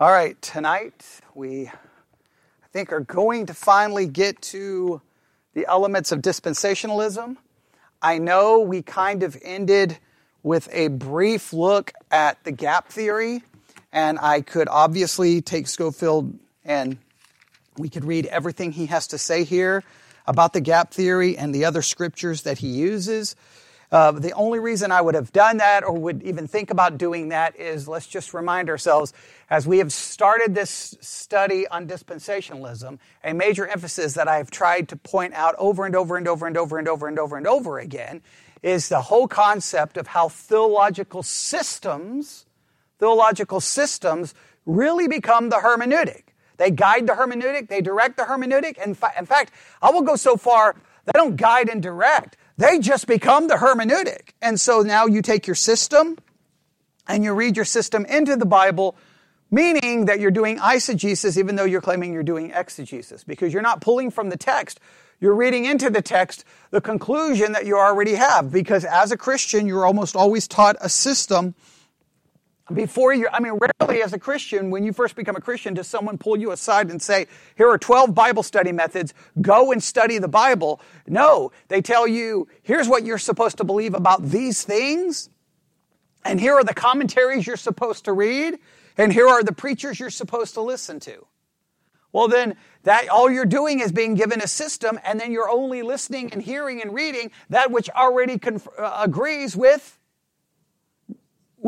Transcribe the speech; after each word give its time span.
All 0.00 0.12
right, 0.12 0.40
tonight 0.40 1.04
we, 1.34 1.66
I 1.66 2.66
think, 2.72 2.92
are 2.92 3.00
going 3.00 3.46
to 3.46 3.54
finally 3.54 4.06
get 4.06 4.40
to 4.42 5.02
the 5.54 5.66
elements 5.66 6.12
of 6.12 6.20
dispensationalism. 6.20 7.36
I 8.00 8.18
know 8.18 8.60
we 8.60 8.82
kind 8.82 9.24
of 9.24 9.36
ended 9.42 9.98
with 10.44 10.68
a 10.70 10.86
brief 10.86 11.52
look 11.52 11.92
at 12.12 12.44
the 12.44 12.52
gap 12.52 12.90
theory, 12.90 13.42
and 13.92 14.20
I 14.20 14.40
could 14.40 14.68
obviously 14.68 15.40
take 15.40 15.66
Scofield 15.66 16.32
and 16.64 16.96
we 17.76 17.88
could 17.88 18.04
read 18.04 18.26
everything 18.26 18.70
he 18.70 18.86
has 18.86 19.08
to 19.08 19.18
say 19.18 19.42
here 19.42 19.82
about 20.28 20.52
the 20.52 20.60
gap 20.60 20.94
theory 20.94 21.36
and 21.36 21.52
the 21.52 21.64
other 21.64 21.82
scriptures 21.82 22.42
that 22.42 22.58
he 22.58 22.68
uses. 22.68 23.34
Uh, 23.90 24.12
the 24.12 24.32
only 24.32 24.58
reason 24.58 24.92
I 24.92 25.00
would 25.00 25.14
have 25.14 25.32
done 25.32 25.56
that 25.58 25.82
or 25.82 25.92
would 25.92 26.22
even 26.22 26.46
think 26.46 26.70
about 26.70 26.98
doing 26.98 27.30
that 27.30 27.58
is 27.58 27.88
let's 27.88 28.06
just 28.06 28.34
remind 28.34 28.68
ourselves 28.68 29.14
as 29.48 29.66
we 29.66 29.78
have 29.78 29.92
started 29.92 30.54
this 30.54 30.94
study 31.00 31.66
on 31.68 31.86
dispensationalism, 31.86 32.98
a 33.24 33.32
major 33.32 33.66
emphasis 33.66 34.12
that 34.14 34.28
I've 34.28 34.50
tried 34.50 34.88
to 34.90 34.96
point 34.96 35.32
out 35.32 35.54
over 35.56 35.86
and 35.86 35.96
over 35.96 36.18
and 36.18 36.28
over 36.28 36.46
and 36.46 36.56
over 36.58 36.78
and 36.78 36.86
over 36.86 37.08
and 37.08 37.18
over 37.18 37.36
and 37.38 37.46
over 37.46 37.78
again 37.78 38.20
is 38.62 38.90
the 38.90 39.00
whole 39.00 39.26
concept 39.26 39.96
of 39.96 40.08
how 40.08 40.28
theological 40.28 41.22
systems, 41.22 42.44
theological 42.98 43.60
systems 43.60 44.34
really 44.66 45.08
become 45.08 45.48
the 45.48 45.56
hermeneutic. 45.56 46.24
They 46.58 46.70
guide 46.70 47.06
the 47.06 47.14
hermeneutic, 47.14 47.68
they 47.68 47.80
direct 47.80 48.16
the 48.16 48.24
hermeneutic. 48.24 48.76
And 48.82 48.96
in 49.18 49.26
fact, 49.26 49.52
I 49.80 49.90
will 49.90 50.02
go 50.02 50.16
so 50.16 50.36
far, 50.36 50.74
they 51.06 51.12
don't 51.14 51.36
guide 51.36 51.68
and 51.70 51.82
direct. 51.82 52.36
They 52.58 52.80
just 52.80 53.06
become 53.06 53.46
the 53.46 53.54
hermeneutic. 53.54 54.30
And 54.42 54.60
so 54.60 54.82
now 54.82 55.06
you 55.06 55.22
take 55.22 55.46
your 55.46 55.54
system 55.54 56.18
and 57.06 57.22
you 57.22 57.32
read 57.32 57.56
your 57.56 57.64
system 57.64 58.04
into 58.04 58.36
the 58.36 58.44
Bible, 58.44 58.96
meaning 59.50 60.06
that 60.06 60.18
you're 60.18 60.32
doing 60.32 60.58
eisegesis 60.58 61.38
even 61.38 61.54
though 61.54 61.64
you're 61.64 61.80
claiming 61.80 62.12
you're 62.12 62.24
doing 62.24 62.50
exegesis 62.50 63.22
because 63.22 63.52
you're 63.52 63.62
not 63.62 63.80
pulling 63.80 64.10
from 64.10 64.28
the 64.28 64.36
text. 64.36 64.80
You're 65.20 65.36
reading 65.36 65.64
into 65.64 65.88
the 65.88 66.02
text 66.02 66.44
the 66.70 66.80
conclusion 66.80 67.52
that 67.52 67.64
you 67.64 67.78
already 67.78 68.14
have 68.14 68.52
because 68.52 68.84
as 68.84 69.12
a 69.12 69.16
Christian, 69.16 69.68
you're 69.68 69.86
almost 69.86 70.16
always 70.16 70.48
taught 70.48 70.76
a 70.80 70.88
system 70.88 71.54
before 72.72 73.12
you, 73.14 73.28
I 73.32 73.40
mean, 73.40 73.58
rarely 73.80 74.02
as 74.02 74.12
a 74.12 74.18
Christian, 74.18 74.70
when 74.70 74.84
you 74.84 74.92
first 74.92 75.16
become 75.16 75.36
a 75.36 75.40
Christian, 75.40 75.74
does 75.74 75.86
someone 75.86 76.18
pull 76.18 76.36
you 76.36 76.52
aside 76.52 76.90
and 76.90 77.00
say, 77.00 77.26
here 77.56 77.68
are 77.68 77.78
12 77.78 78.14
Bible 78.14 78.42
study 78.42 78.72
methods, 78.72 79.14
go 79.40 79.72
and 79.72 79.82
study 79.82 80.18
the 80.18 80.28
Bible. 80.28 80.80
No, 81.06 81.52
they 81.68 81.80
tell 81.80 82.06
you, 82.06 82.48
here's 82.62 82.88
what 82.88 83.04
you're 83.04 83.18
supposed 83.18 83.58
to 83.58 83.64
believe 83.64 83.94
about 83.94 84.22
these 84.22 84.62
things, 84.62 85.30
and 86.24 86.40
here 86.40 86.54
are 86.54 86.64
the 86.64 86.74
commentaries 86.74 87.46
you're 87.46 87.56
supposed 87.56 88.04
to 88.04 88.12
read, 88.12 88.58
and 88.96 89.12
here 89.12 89.28
are 89.28 89.42
the 89.42 89.52
preachers 89.52 89.98
you're 89.98 90.10
supposed 90.10 90.54
to 90.54 90.60
listen 90.60 91.00
to. 91.00 91.26
Well, 92.12 92.28
then 92.28 92.56
that 92.84 93.08
all 93.08 93.30
you're 93.30 93.46
doing 93.46 93.80
is 93.80 93.92
being 93.92 94.14
given 94.14 94.40
a 94.40 94.46
system, 94.46 94.98
and 95.04 95.20
then 95.20 95.30
you're 95.30 95.50
only 95.50 95.82
listening 95.82 96.32
and 96.32 96.42
hearing 96.42 96.80
and 96.80 96.94
reading 96.94 97.30
that 97.50 97.70
which 97.70 97.88
already 97.90 98.38
conf- 98.38 98.68
uh, 98.78 99.00
agrees 99.02 99.54
with 99.56 99.97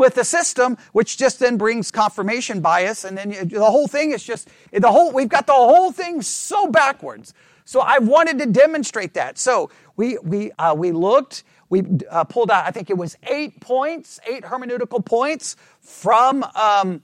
with 0.00 0.14
the 0.14 0.24
system, 0.24 0.78
which 0.92 1.18
just 1.18 1.38
then 1.38 1.58
brings 1.58 1.90
confirmation 1.90 2.60
bias, 2.60 3.04
and 3.04 3.18
then 3.18 3.48
the 3.48 3.70
whole 3.70 3.86
thing 3.86 4.12
is 4.12 4.24
just 4.24 4.48
the 4.72 4.90
whole. 4.90 5.12
We've 5.12 5.28
got 5.28 5.46
the 5.46 5.52
whole 5.52 5.92
thing 5.92 6.22
so 6.22 6.66
backwards. 6.66 7.34
So 7.66 7.80
I 7.80 7.98
wanted 7.98 8.38
to 8.38 8.46
demonstrate 8.46 9.14
that. 9.14 9.38
So 9.38 9.70
we 9.96 10.16
we 10.22 10.52
uh, 10.52 10.74
we 10.74 10.90
looked. 10.90 11.44
We 11.68 11.84
uh, 12.10 12.24
pulled 12.24 12.50
out. 12.50 12.66
I 12.66 12.70
think 12.72 12.88
it 12.88 12.96
was 12.96 13.16
eight 13.24 13.60
points, 13.60 14.18
eight 14.26 14.42
hermeneutical 14.42 15.04
points 15.04 15.54
from 15.80 16.44
um, 16.56 17.02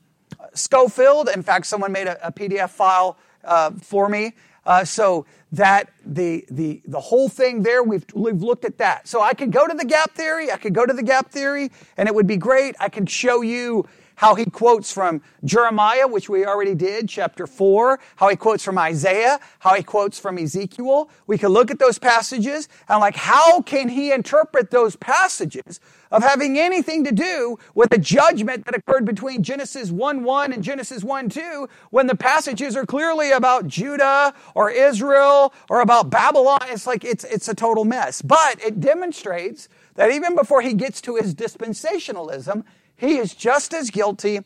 Scofield. 0.55 1.29
In 1.29 1.43
fact, 1.43 1.67
someone 1.67 1.93
made 1.93 2.09
a, 2.09 2.27
a 2.27 2.33
PDF 2.33 2.71
file 2.71 3.19
uh, 3.45 3.73
for 3.83 4.09
me. 4.09 4.33
Uh, 4.67 4.85
so 4.85 5.25
that 5.53 5.91
the, 6.05 6.45
the, 6.51 6.83
the 6.87 7.01
whole 7.01 7.29
thing 7.29 7.63
there, 7.63 7.83
we've, 7.83 8.05
we've 8.15 8.43
looked 8.43 8.65
at 8.65 8.79
that. 8.79 9.07
So 9.07 9.23
I 9.23 9.33
could 9.33 9.53
go 9.53 9.67
to 9.67 9.75
the 9.75 9.85
gap 9.85 10.13
theory, 10.13 10.51
I 10.51 10.57
could 10.57 10.75
go 10.75 10.85
to 10.85 10.93
the 10.93 11.05
gap 11.05 11.31
theory, 11.31 11.71
and 11.97 12.09
it 12.09 12.15
would 12.15 12.27
be 12.27 12.37
great. 12.37 12.75
I 12.81 12.89
could 12.89 13.09
show 13.09 13.43
you 13.43 13.87
how 14.17 14.35
he 14.35 14.45
quotes 14.47 14.93
from 14.93 15.23
Jeremiah, 15.45 16.09
which 16.09 16.29
we 16.29 16.45
already 16.45 16.75
did, 16.75 17.09
chapter 17.09 17.47
4, 17.47 18.01
how 18.17 18.29
he 18.29 18.37
quotes 18.37 18.65
from 18.65 18.79
Isaiah, 18.79 19.39
how 19.61 19.75
he 19.75 19.83
quotes 19.83 20.19
from 20.19 20.39
Ezekiel. 20.39 21.09
We 21.27 21.39
can 21.39 21.51
look 21.51 21.71
at 21.71 21.79
those 21.79 21.99
passages 21.99 22.69
and 22.89 23.01
like, 23.01 23.17
how 23.17 23.63
can 23.63 23.89
he 23.89 24.13
interpret 24.13 24.71
those 24.71 24.97
passages 24.97 25.81
of 26.11 26.23
having 26.23 26.59
anything 26.59 27.05
to 27.05 27.13
do 27.13 27.59
with 27.75 27.91
the 27.91 27.99
judgment 27.99 28.65
that 28.65 28.75
occurred 28.75 29.05
between 29.05 29.43
Genesis 29.43 29.91
1 29.91 30.25
1 30.25 30.53
and 30.53 30.63
Genesis 30.63 31.05
1 31.05 31.29
2 31.29 31.69
when 31.91 32.07
the 32.07 32.15
passages 32.15 32.75
are 32.77 32.87
clearly 32.87 33.33
about 33.33 33.67
Judah 33.67 34.33
or 34.55 34.71
Israel 34.71 35.53
or 35.69 35.81
about 35.81 36.11
Babylon? 36.11 36.61
It's 36.69 36.87
like, 36.87 37.05
it's, 37.05 37.25
it's 37.25 37.49
a 37.49 37.55
total 37.55 37.85
mess. 37.85 38.23
But 38.23 38.63
it 38.65 38.81
demonstrates 38.81 39.69
that 39.95 40.11
even 40.11 40.35
before 40.35 40.63
he 40.63 40.75
gets 40.75 41.01
to 41.03 41.17
his 41.17 41.35
dispensationalism, 41.35 42.65
he 42.97 43.17
is 43.17 43.35
just 43.35 43.75
as 43.75 43.91
guilty 43.91 44.41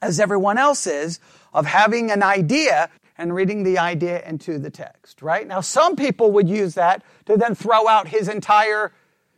as 0.00 0.20
everyone 0.20 0.58
else 0.58 0.86
is 0.86 1.18
of 1.52 1.66
having 1.66 2.10
an 2.10 2.22
idea 2.22 2.90
and 3.16 3.34
reading 3.34 3.62
the 3.62 3.78
idea 3.78 4.22
into 4.26 4.58
the 4.58 4.70
text, 4.70 5.22
right? 5.22 5.46
Now, 5.46 5.60
some 5.60 5.96
people 5.96 6.32
would 6.32 6.48
use 6.48 6.74
that 6.74 7.04
to 7.26 7.36
then 7.36 7.54
throw 7.54 7.86
out 7.88 8.08
his 8.08 8.28
entire 8.28 8.92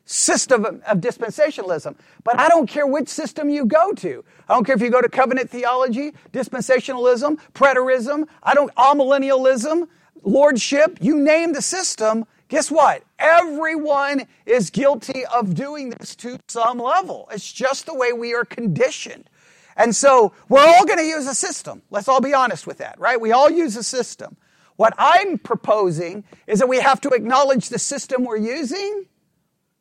system 0.06 0.64
of 0.64 0.98
dispensationalism. 0.98 1.96
But 2.24 2.38
I 2.38 2.48
don't 2.48 2.68
care 2.68 2.86
which 2.86 3.08
system 3.08 3.50
you 3.50 3.66
go 3.66 3.92
to. 3.94 4.24
I 4.48 4.54
don't 4.54 4.64
care 4.64 4.76
if 4.76 4.80
you 4.80 4.90
go 4.90 5.02
to 5.02 5.08
covenant 5.08 5.50
theology, 5.50 6.12
dispensationalism, 6.32 7.38
preterism, 7.54 8.26
I 8.42 8.54
don't, 8.54 8.74
amillennialism, 8.76 9.88
lordship, 10.22 10.98
you 11.00 11.18
name 11.18 11.52
the 11.52 11.62
system, 11.62 12.24
Guess 12.48 12.70
what? 12.70 13.02
Everyone 13.18 14.26
is 14.44 14.70
guilty 14.70 15.24
of 15.26 15.54
doing 15.54 15.90
this 15.90 16.14
to 16.16 16.38
some 16.46 16.78
level. 16.78 17.28
It's 17.32 17.52
just 17.52 17.86
the 17.86 17.94
way 17.94 18.12
we 18.12 18.34
are 18.34 18.44
conditioned. 18.44 19.28
And 19.76 19.94
so 19.94 20.32
we're 20.48 20.64
all 20.64 20.86
going 20.86 20.98
to 20.98 21.04
use 21.04 21.26
a 21.26 21.34
system. 21.34 21.82
Let's 21.90 22.08
all 22.08 22.20
be 22.20 22.34
honest 22.34 22.66
with 22.66 22.78
that, 22.78 22.98
right? 22.98 23.20
We 23.20 23.32
all 23.32 23.50
use 23.50 23.76
a 23.76 23.82
system. 23.82 24.36
What 24.76 24.94
I'm 24.96 25.38
proposing 25.38 26.24
is 26.46 26.60
that 26.60 26.68
we 26.68 26.80
have 26.80 27.00
to 27.02 27.10
acknowledge 27.10 27.68
the 27.68 27.78
system 27.78 28.24
we're 28.24 28.36
using. 28.36 29.06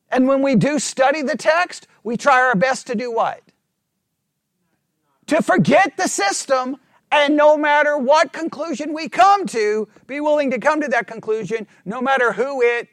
And 0.10 0.28
when 0.28 0.42
we 0.42 0.56
do 0.56 0.80
study 0.80 1.22
the 1.22 1.38
text, 1.38 1.88
we 2.04 2.18
try 2.18 2.42
our 2.42 2.56
best 2.56 2.88
to 2.88 2.96
do 2.96 3.12
what? 3.12 3.42
To 5.28 5.42
forget 5.42 5.98
the 5.98 6.08
system 6.08 6.78
and 7.16 7.38
no 7.38 7.58
matter 7.58 7.98
what 7.98 8.34
conclusion 8.34 8.94
we 8.94 9.08
come 9.10 9.46
to, 9.48 9.88
be 10.06 10.20
willing 10.20 10.52
to 10.52 10.60
come 10.60 10.82
to 10.82 10.88
that 10.90 11.08
conclusion, 11.08 11.66
no 11.86 12.02
matter 12.02 12.34
who 12.34 12.62
it 12.62 12.90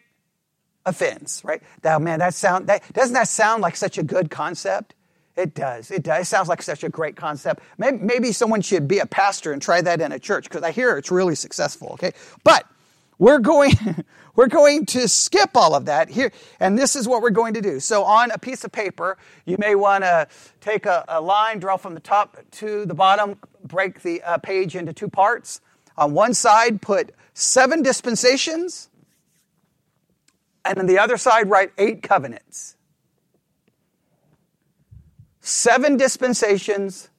offends, 0.86 1.42
right? 1.44 1.62
Now, 1.82 1.98
man, 1.98 2.20
that 2.20 2.34
sound, 2.34 2.68
that, 2.68 2.82
doesn't 2.92 3.14
that 3.14 3.28
sound 3.28 3.62
like 3.62 3.76
such 3.76 3.98
a 3.98 4.02
good 4.02 4.30
concept? 4.30 4.94
It 5.36 5.54
does. 5.54 5.90
It 5.90 6.02
does. 6.02 6.22
It 6.22 6.26
sounds 6.26 6.48
like 6.48 6.62
such 6.62 6.84
a 6.84 6.88
great 6.88 7.16
concept. 7.16 7.62
Maybe, 7.78 7.98
maybe 7.98 8.32
someone 8.32 8.60
should 8.60 8.86
be 8.86 8.98
a 8.98 9.06
pastor 9.06 9.52
and 9.52 9.62
try 9.62 9.80
that 9.80 10.00
in 10.00 10.12
a 10.12 10.18
church 10.18 10.44
because 10.44 10.62
I 10.62 10.70
hear 10.72 10.96
it's 10.98 11.10
really 11.10 11.34
successful. 11.34 11.90
Okay, 11.94 12.12
but 12.44 12.66
we're 13.18 13.38
going, 13.38 13.72
we're 14.36 14.48
going 14.48 14.84
to 14.86 15.08
skip 15.08 15.50
all 15.54 15.74
of 15.74 15.86
that 15.86 16.10
here, 16.10 16.32
and 16.60 16.78
this 16.78 16.94
is 16.96 17.08
what 17.08 17.22
we're 17.22 17.30
going 17.30 17.54
to 17.54 17.62
do. 17.62 17.80
So 17.80 18.04
on 18.04 18.30
a 18.30 18.38
piece 18.38 18.62
of 18.64 18.72
paper, 18.72 19.16
you 19.46 19.56
may 19.58 19.74
want 19.74 20.04
to 20.04 20.28
take 20.60 20.86
a, 20.86 21.04
a, 21.08 21.20
line, 21.20 21.58
draw 21.60 21.76
from 21.76 21.94
the 21.94 22.00
top 22.00 22.36
to 22.52 22.84
the 22.84 22.94
bottom, 22.94 23.38
break 23.64 24.02
the 24.02 24.22
uh, 24.22 24.38
page 24.38 24.76
into 24.76 24.92
two 24.92 25.08
parts. 25.08 25.60
On 25.96 26.12
one 26.12 26.34
side, 26.34 26.80
put 26.80 27.12
seven 27.34 27.82
dispensations, 27.82 28.88
and 30.64 30.78
on 30.78 30.86
the 30.86 30.98
other 30.98 31.16
side, 31.16 31.50
write 31.50 31.72
eight 31.78 32.02
covenants. 32.02 32.76
Seven 35.40 35.96
dispensations, 35.96 37.10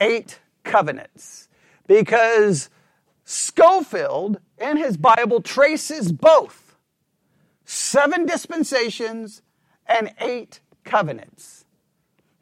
eight 0.00 0.40
covenants. 0.62 1.48
Because 1.86 2.68
Scofield 3.24 4.38
in 4.58 4.76
his 4.76 4.96
Bible 4.96 5.40
traces 5.40 6.12
both 6.12 6.76
seven 7.64 8.26
dispensations 8.26 9.42
and 9.86 10.12
eight 10.20 10.60
covenants. 10.84 11.61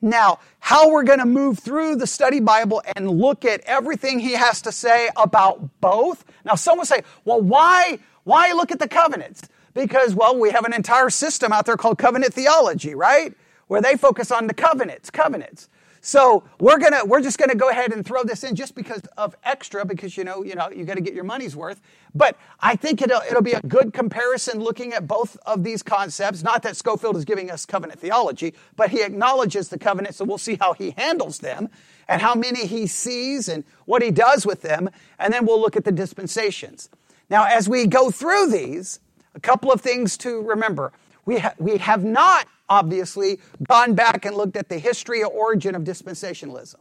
Now, 0.03 0.39
how 0.61 0.91
we're 0.91 1.03
going 1.03 1.19
to 1.19 1.27
move 1.27 1.59
through 1.59 1.97
the 1.97 2.07
study 2.07 2.41
Bible 2.41 2.83
and 2.97 3.11
look 3.11 3.45
at 3.45 3.61
everything 3.63 4.19
he 4.19 4.33
has 4.33 4.63
to 4.63 4.73
say 4.73 5.11
about 5.17 5.81
both. 5.81 6.25
Now, 6.45 6.55
someone 6.55 6.87
say, 6.87 7.03
well, 7.25 7.41
why, 7.41 7.99
why 8.25 8.53
look 8.53 8.71
at 8.71 8.79
the 8.79 8.89
covenants? 8.89 9.43
Because, 9.75 10.15
well, 10.15 10.39
we 10.39 10.51
have 10.51 10.65
an 10.65 10.73
entire 10.73 11.11
system 11.11 11.53
out 11.53 11.67
there 11.67 11.77
called 11.77 11.99
covenant 11.99 12.35
theology, 12.35 12.95
right? 12.95 13.35
Where 13.67 13.83
they 13.83 13.97
focus 13.97 14.31
on 14.31 14.47
the 14.47 14.55
covenants, 14.55 15.11
covenants. 15.11 15.69
So 16.01 16.45
we're 16.61 16.79
gonna 16.79 17.05
we're 17.05 17.23
just 17.23 17.39
gonna 17.39 17.55
go 17.55 17.71
ahead 17.71 17.93
and 17.93 18.07
throw 18.07 18.25
this 18.25 18.45
in 18.45 18.57
just 18.57 18.75
because 18.75 19.03
of 19.19 19.37
extra 19.45 19.85
because 19.85 20.17
you 20.17 20.25
know 20.25 20.45
you 20.45 20.55
know 20.55 20.71
you 20.71 20.85
got 20.85 20.97
to 20.97 21.03
get 21.03 21.15
your 21.15 21.25
money's 21.25 21.57
worth. 21.57 21.81
But 22.15 22.37
I 22.61 22.77
think 22.77 23.03
it'll 23.03 23.23
it'll 23.31 23.43
be 23.43 23.53
a 23.53 23.63
good 23.63 23.93
comparison 23.93 24.61
looking 24.61 24.93
at 24.95 25.07
both 25.07 25.37
of 25.47 25.65
these 25.65 25.83
concepts. 25.83 26.43
Not 26.43 26.63
that 26.65 26.77
Scofield 26.77 27.17
is 27.17 27.25
giving 27.25 27.51
us 27.51 27.67
covenant 27.67 28.01
theology, 28.01 28.55
but 28.77 28.91
he 28.91 29.03
acknowledges 29.03 29.69
the 29.71 29.79
covenant, 29.79 30.15
so 30.17 30.25
we'll 30.25 30.39
see 30.39 30.57
how 30.61 30.75
he 30.75 30.93
handles 30.97 31.39
them. 31.41 31.69
and 32.09 32.21
how 32.23 32.35
many 32.35 32.67
he 32.67 32.87
sees 32.87 33.49
and 33.49 33.65
what 33.87 34.03
he 34.03 34.11
does 34.11 34.47
with 34.47 34.63
them. 34.63 34.91
And 35.19 35.33
then 35.33 35.47
we'll 35.47 35.61
look 35.61 35.77
at 35.77 35.85
the 35.85 35.93
dispensations. 35.93 36.89
Now, 37.31 37.45
as 37.47 37.69
we 37.69 37.87
go 37.87 38.11
through 38.11 38.51
these, 38.51 39.01
a 39.35 39.41
couple 39.41 39.73
of 39.73 39.81
things 39.81 40.17
to 40.19 40.43
remember. 40.43 40.93
We, 41.25 41.39
ha- 41.39 41.55
we 41.59 41.79
have 41.79 42.05
not, 42.05 42.49
obviously, 42.71 43.41
gone 43.69 43.95
back 43.95 44.25
and 44.25 44.37
looked 44.37 44.57
at 44.57 44.69
the 44.69 44.79
history 44.79 45.23
or 45.23 45.31
origin 45.31 45.75
of 45.75 45.83
dispensationalism. 45.83 46.77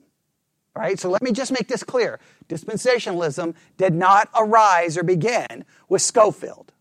All 0.76 0.84
right, 0.84 0.98
so 1.00 1.10
let 1.10 1.22
me 1.22 1.32
just 1.32 1.52
make 1.52 1.68
this 1.68 1.84
clear. 1.84 2.20
Dispensationalism 2.48 3.56
did 3.78 3.94
not 3.94 4.30
arise 4.38 4.98
or 4.98 5.04
begin 5.04 5.66
with 5.90 6.02
Scofield. 6.02 6.72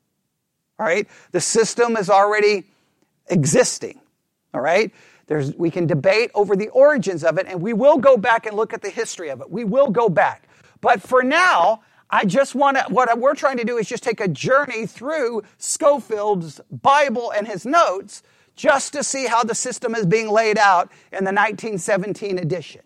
All 0.79 0.87
right, 0.87 1.09
the 1.33 1.41
system 1.41 1.97
is 1.97 2.09
already 2.09 2.65
existing. 3.29 4.01
All 4.55 4.61
right, 4.61 4.93
there's, 5.27 5.55
we 5.57 5.71
can 5.71 5.87
debate 5.87 6.31
over 6.35 6.55
the 6.55 6.69
origins 6.69 7.25
of 7.25 7.39
it, 7.39 7.47
and 7.49 7.61
we 7.61 7.73
will 7.73 7.99
go 7.99 8.17
back 8.17 8.47
and 8.47 8.57
look 8.57 8.73
at 8.73 8.83
the 8.83 8.91
history 8.91 9.31
of 9.31 9.41
it. 9.41 9.51
We 9.51 9.65
will 9.65 9.89
go 9.89 10.09
back. 10.09 10.49
But 10.81 11.03
for 11.03 11.23
now, 11.23 11.83
I 12.11 12.25
just 12.25 12.55
want 12.55 12.77
to, 12.77 12.85
what 12.89 13.19
we're 13.19 13.35
trying 13.35 13.57
to 13.57 13.65
do 13.65 13.79
is 13.79 13.89
just 13.89 14.03
take 14.03 14.21
a 14.21 14.29
journey 14.29 14.87
through 14.87 15.43
Scofield's 15.59 16.61
Bible 16.71 17.33
and 17.33 17.47
his 17.47 17.67
notes 17.67 18.23
just 18.59 18.93
to 18.93 19.05
see 19.05 19.27
how 19.27 19.45
the 19.45 19.55
system 19.55 19.95
is 19.95 20.05
being 20.05 20.29
laid 20.29 20.59
out 20.59 20.91
in 21.13 21.25
the 21.25 21.33
1917 21.33 22.39
edition. 22.39 22.83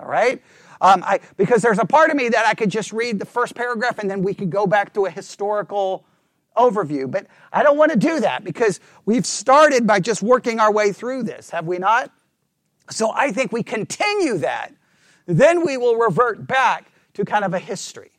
All 0.00 0.08
right? 0.08 0.42
Um, 0.80 1.04
I, 1.04 1.20
because 1.36 1.62
there's 1.62 1.78
a 1.78 1.84
part 1.84 2.10
of 2.10 2.16
me 2.16 2.30
that 2.30 2.46
I 2.46 2.54
could 2.54 2.70
just 2.70 2.92
read 2.92 3.18
the 3.18 3.26
first 3.26 3.54
paragraph 3.54 3.98
and 3.98 4.10
then 4.10 4.22
we 4.22 4.34
could 4.34 4.50
go 4.50 4.66
back 4.66 4.94
to 4.94 5.04
a 5.04 5.10
historical 5.10 6.04
overview. 6.56 7.08
But 7.08 7.26
I 7.52 7.62
don't 7.62 7.76
want 7.76 7.92
to 7.92 7.98
do 7.98 8.20
that 8.20 8.44
because 8.44 8.80
we've 9.04 9.26
started 9.26 9.86
by 9.86 10.00
just 10.00 10.22
working 10.22 10.58
our 10.58 10.72
way 10.72 10.92
through 10.92 11.24
this, 11.24 11.50
have 11.50 11.66
we 11.66 11.78
not? 11.78 12.10
So 12.90 13.12
I 13.14 13.30
think 13.30 13.52
we 13.52 13.62
continue 13.62 14.38
that. 14.38 14.72
Then 15.26 15.64
we 15.64 15.76
will 15.76 15.96
revert 15.96 16.46
back 16.46 16.90
to 17.14 17.24
kind 17.24 17.44
of 17.44 17.52
a 17.52 17.58
history. 17.58 18.10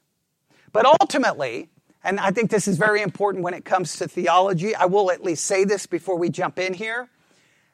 But 0.71 0.85
ultimately, 0.85 1.69
and 2.05 2.19
I 2.19 2.31
think 2.31 2.51
this 2.51 2.67
is 2.67 2.77
very 2.77 3.01
important 3.01 3.43
when 3.43 3.53
it 3.53 3.65
comes 3.65 3.97
to 3.97 4.07
theology, 4.07 4.75
I 4.75 4.85
will 4.85 5.11
at 5.11 5.23
least 5.23 5.45
say 5.45 5.65
this 5.65 5.87
before 5.87 6.17
we 6.17 6.29
jump 6.29 6.59
in 6.59 6.73
here. 6.73 7.09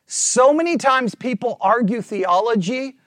So 0.07 0.53
many 0.53 0.77
times 0.77 1.13
people 1.13 1.57
argue 1.61 2.01
theology 2.01 2.97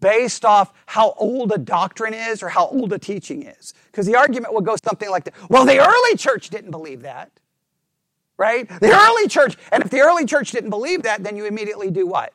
based 0.00 0.44
off 0.44 0.72
how 0.86 1.14
old 1.18 1.52
a 1.52 1.58
doctrine 1.58 2.14
is 2.14 2.42
or 2.42 2.48
how 2.48 2.66
old 2.68 2.92
a 2.92 2.98
teaching 2.98 3.42
is. 3.42 3.74
Because 3.86 4.06
the 4.06 4.16
argument 4.16 4.54
will 4.54 4.60
go 4.60 4.76
something 4.82 5.10
like 5.10 5.24
that. 5.24 5.34
Well, 5.48 5.64
the 5.64 5.78
early 5.78 6.16
church 6.16 6.48
didn't 6.50 6.70
believe 6.70 7.02
that. 7.02 7.30
Right? 8.38 8.66
The 8.68 8.90
early 8.90 9.28
church, 9.28 9.56
and 9.70 9.84
if 9.84 9.90
the 9.90 10.00
early 10.00 10.24
church 10.24 10.52
didn't 10.52 10.70
believe 10.70 11.02
that, 11.02 11.22
then 11.22 11.36
you 11.36 11.44
immediately 11.44 11.90
do 11.90 12.06
what? 12.06 12.32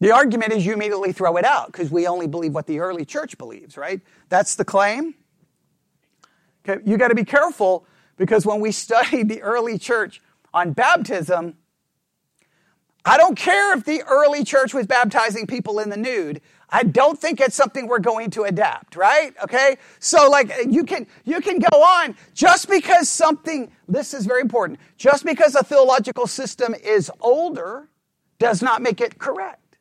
The 0.00 0.12
argument 0.12 0.52
is 0.52 0.64
you 0.64 0.72
immediately 0.72 1.12
throw 1.12 1.36
it 1.36 1.44
out 1.44 1.66
because 1.66 1.90
we 1.90 2.06
only 2.06 2.26
believe 2.26 2.54
what 2.54 2.66
the 2.66 2.80
early 2.80 3.04
church 3.04 3.36
believes, 3.36 3.76
right? 3.76 4.00
That's 4.30 4.54
the 4.54 4.64
claim. 4.64 5.14
Okay, 6.68 6.82
you 6.84 6.96
got 6.96 7.08
to 7.08 7.14
be 7.14 7.24
careful 7.24 7.86
because 8.16 8.44
when 8.44 8.60
we 8.60 8.72
study 8.84 9.22
the 9.22 9.42
early 9.42 9.78
church 9.78 10.20
on 10.52 10.72
baptism, 10.72 11.56
I 13.04 13.16
don't 13.16 13.36
care 13.36 13.76
if 13.76 13.84
the 13.84 14.02
early 14.02 14.42
church 14.42 14.74
was 14.74 14.86
baptizing 14.86 15.46
people 15.46 15.78
in 15.78 15.90
the 15.90 15.96
nude. 15.96 16.40
I 16.68 16.82
don't 16.82 17.16
think 17.16 17.40
it's 17.40 17.54
something 17.54 17.86
we're 17.86 18.00
going 18.00 18.30
to 18.30 18.42
adapt, 18.42 18.96
right? 18.96 19.32
Okay? 19.44 19.76
So 20.00 20.28
like 20.28 20.52
you 20.68 20.82
can 20.82 21.06
you 21.24 21.40
can 21.40 21.60
go 21.60 21.80
on 21.80 22.16
just 22.34 22.68
because 22.68 23.08
something 23.08 23.70
this 23.86 24.12
is 24.12 24.26
very 24.26 24.40
important. 24.40 24.80
Just 24.96 25.24
because 25.24 25.54
a 25.54 25.62
theological 25.62 26.26
system 26.26 26.74
is 26.74 27.08
older 27.20 27.88
does 28.40 28.60
not 28.62 28.82
make 28.82 29.00
it 29.00 29.18
correct. 29.18 29.78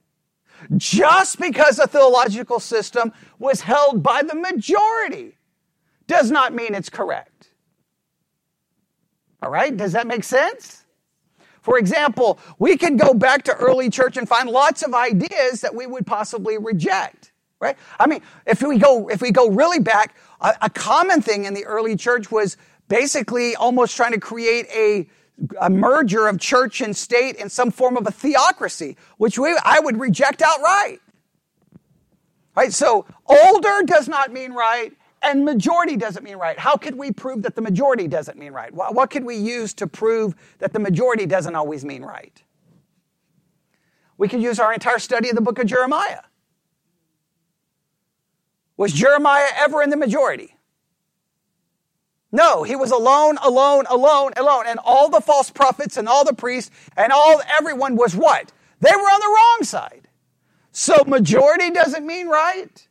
Just 0.78 1.40
because 1.40 1.80
a 1.80 1.88
theological 1.88 2.60
system 2.60 3.12
was 3.40 3.62
held 3.62 4.04
by 4.04 4.22
the 4.22 4.36
majority 4.36 5.36
does 6.08 6.32
not 6.32 6.54
mean 6.54 6.74
it's 6.74 6.90
correct. 6.90 7.50
All 9.42 9.50
right? 9.50 9.76
Does 9.76 9.92
that 9.94 10.08
make 10.08 10.24
sense? 10.24 10.86
For 11.62 11.80
example, 11.80 12.40
we 12.60 12.78
could 12.78 13.00
go 13.00 13.14
back 13.14 13.44
to 13.44 13.56
early 13.56 13.90
church 13.90 14.18
and 14.18 14.30
find 14.30 14.50
lots 14.50 14.84
of 14.84 14.94
ideas 14.94 15.62
that 15.62 15.74
we 15.74 15.88
would 15.88 16.06
possibly 16.06 16.58
reject. 16.58 17.32
Right? 17.60 17.78
I 18.00 18.06
mean, 18.06 18.22
if 18.46 18.62
we 18.62 18.78
go 18.78 19.08
if 19.08 19.22
we 19.22 19.32
go 19.32 19.50
really 19.50 19.80
back, 19.80 20.16
a, 20.42 20.54
a 20.64 20.70
common 20.70 21.22
thing 21.22 21.46
in 21.46 21.54
the 21.54 21.66
early 21.66 21.96
church 21.96 22.30
was 22.30 22.58
basically 22.88 23.56
almost 23.56 23.96
trying 23.96 24.12
to 24.12 24.20
create 24.20 24.68
a 24.68 25.08
a 25.60 25.70
merger 25.70 26.28
of 26.28 26.40
church 26.40 26.82
and 26.82 26.96
state 26.96 27.36
in 27.38 27.50
some 27.50 27.72
form 27.72 27.98
of 27.98 28.08
a 28.08 28.12
theocracy, 28.12 28.96
which 29.18 29.38
we, 29.38 29.58
I 29.64 29.80
would 29.80 30.00
reject 30.00 30.42
outright. 30.42 31.02
Right? 32.56 32.72
So 32.72 33.06
older 33.26 33.82
does 33.86 34.08
not 34.08 34.32
mean 34.32 34.54
right, 34.54 34.94
and 35.26 35.44
majority 35.44 35.98
doesn't 35.98 36.24
mean 36.24 36.38
right. 36.38 36.58
How 36.58 36.76
could 36.76 36.96
we 36.96 37.12
prove 37.12 37.42
that 37.44 37.56
the 37.56 37.62
majority 37.62 38.08
doesn't 38.08 38.38
mean 38.38 38.54
right? 38.54 38.74
What 38.74 39.10
could 39.10 39.26
we 39.26 39.36
use 39.36 39.74
to 39.76 39.88
prove 39.88 40.36
that 40.60 40.72
the 40.72 40.80
majority 40.80 41.26
doesn't 41.26 41.56
always 41.56 41.84
mean 41.84 42.04
right? 42.04 42.42
We 44.18 44.28
could 44.28 44.42
use 44.42 44.60
our 44.60 44.74
entire 44.74 45.00
study 45.00 45.30
of 45.30 45.36
the 45.36 45.42
book 45.42 45.60
of 45.60 45.66
Jeremiah. 45.66 46.22
Was 48.78 48.94
Jeremiah 48.94 49.48
ever 49.58 49.82
in 49.82 49.90
the 49.90 49.98
majority? 49.98 50.56
No, 52.32 52.64
he 52.64 52.76
was 52.76 52.92
alone, 52.92 53.38
alone, 53.44 53.86
alone, 53.90 54.34
alone. 54.36 54.66
And 54.68 54.80
all 54.84 55.10
the 55.10 55.22
false 55.22 55.50
prophets 55.50 55.98
and 55.98 56.08
all 56.08 56.26
the 56.26 56.34
priests 56.34 56.70
and 56.98 57.12
all 57.12 57.42
everyone 57.58 57.96
was 57.96 58.16
what? 58.16 58.52
They 58.82 58.92
were 58.92 59.02
on 59.02 59.20
the 59.20 59.28
wrong 59.28 59.60
side. 59.64 60.08
So 60.72 61.04
majority 61.08 61.72
doesn't 61.72 62.06
mean 62.06 62.28
right. 62.28 62.88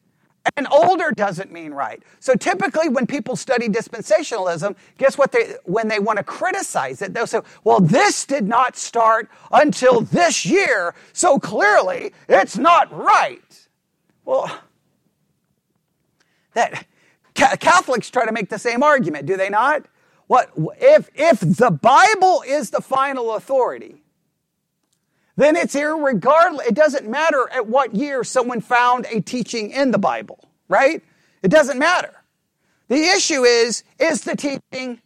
And 0.56 0.66
older 0.70 1.10
doesn't 1.10 1.50
mean 1.50 1.72
right. 1.72 2.02
So 2.20 2.34
typically 2.34 2.88
when 2.88 3.06
people 3.06 3.34
study 3.34 3.68
dispensationalism, 3.68 4.76
guess 4.98 5.16
what 5.16 5.32
they, 5.32 5.54
when 5.64 5.88
they 5.88 5.98
want 5.98 6.18
to 6.18 6.24
criticize 6.24 7.00
it, 7.00 7.14
they'll 7.14 7.26
say, 7.26 7.40
well, 7.64 7.80
this 7.80 8.26
did 8.26 8.46
not 8.46 8.76
start 8.76 9.28
until 9.52 10.02
this 10.02 10.44
year, 10.44 10.94
so 11.12 11.38
clearly 11.38 12.12
it's 12.28 12.58
not 12.58 12.92
right. 12.92 13.68
Well, 14.24 14.60
that, 16.52 16.86
Catholics 17.34 18.10
try 18.10 18.26
to 18.26 18.32
make 18.32 18.48
the 18.48 18.58
same 18.58 18.82
argument, 18.82 19.26
do 19.26 19.36
they 19.36 19.48
not? 19.48 19.86
What, 20.26 20.50
if, 20.80 21.10
if 21.14 21.40
the 21.40 21.70
Bible 21.70 22.44
is 22.46 22.70
the 22.70 22.80
final 22.80 23.34
authority, 23.34 24.03
then 25.36 25.56
it's 25.56 25.74
irregardless. 25.74 26.66
It 26.66 26.74
doesn't 26.74 27.08
matter 27.08 27.48
at 27.52 27.66
what 27.66 27.94
year 27.94 28.24
someone 28.24 28.60
found 28.60 29.06
a 29.10 29.20
teaching 29.20 29.70
in 29.70 29.90
the 29.90 29.98
Bible, 29.98 30.48
right? 30.68 31.02
It 31.42 31.48
doesn't 31.48 31.78
matter. 31.78 32.22
The 32.88 33.02
issue 33.02 33.44
is, 33.44 33.82
is 33.98 34.22
the 34.22 34.36
teaching 34.36 35.00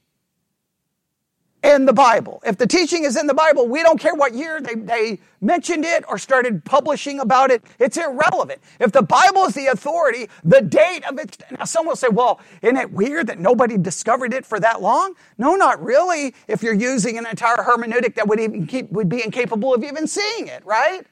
in 1.62 1.86
the 1.86 1.92
Bible. 1.92 2.40
If 2.46 2.56
the 2.56 2.66
teaching 2.66 3.04
is 3.04 3.16
in 3.16 3.26
the 3.26 3.34
Bible, 3.34 3.66
we 3.66 3.82
don't 3.82 3.98
care 3.98 4.14
what 4.14 4.32
year 4.32 4.60
they, 4.60 4.74
they 4.74 5.18
mentioned 5.40 5.84
it 5.84 6.04
or 6.08 6.16
started 6.16 6.64
publishing 6.64 7.18
about 7.20 7.50
it. 7.50 7.64
It's 7.78 7.96
irrelevant. 7.96 8.60
If 8.78 8.92
the 8.92 9.02
Bible 9.02 9.44
is 9.44 9.54
the 9.54 9.66
authority, 9.66 10.28
the 10.44 10.60
date 10.60 11.04
of 11.08 11.18
it, 11.18 11.36
now 11.58 11.64
someone 11.64 11.90
will 11.92 11.96
say, 11.96 12.08
well, 12.08 12.40
isn't 12.62 12.76
it 12.76 12.92
weird 12.92 13.26
that 13.26 13.40
nobody 13.40 13.76
discovered 13.76 14.32
it 14.32 14.46
for 14.46 14.60
that 14.60 14.80
long? 14.80 15.14
No, 15.36 15.56
not 15.56 15.82
really. 15.82 16.34
If 16.46 16.62
you're 16.62 16.74
using 16.74 17.18
an 17.18 17.26
entire 17.26 17.56
hermeneutic 17.56 18.14
that 18.14 18.28
would 18.28 18.40
even 18.40 18.66
keep, 18.66 18.90
would 18.92 19.08
be 19.08 19.24
incapable 19.24 19.74
of 19.74 19.82
even 19.82 20.06
seeing 20.06 20.46
it, 20.46 20.64
right? 20.64 21.04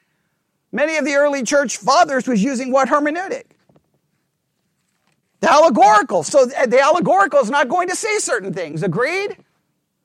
Many 0.71 0.97
of 0.97 1.05
the 1.05 1.15
early 1.15 1.43
church 1.43 1.77
fathers 1.77 2.27
was 2.27 2.41
using 2.41 2.71
what 2.71 2.87
hermeneutic? 2.87 3.43
The 5.39 5.51
allegorical. 5.51 6.23
So 6.23 6.49
uh, 6.49 6.65
the 6.65 6.79
allegorical 6.79 7.39
is 7.39 7.49
not 7.49 7.69
going 7.69 7.89
to 7.89 7.95
see 7.95 8.19
certain 8.19 8.53
things. 8.53 8.81
Agreed? 8.81 9.37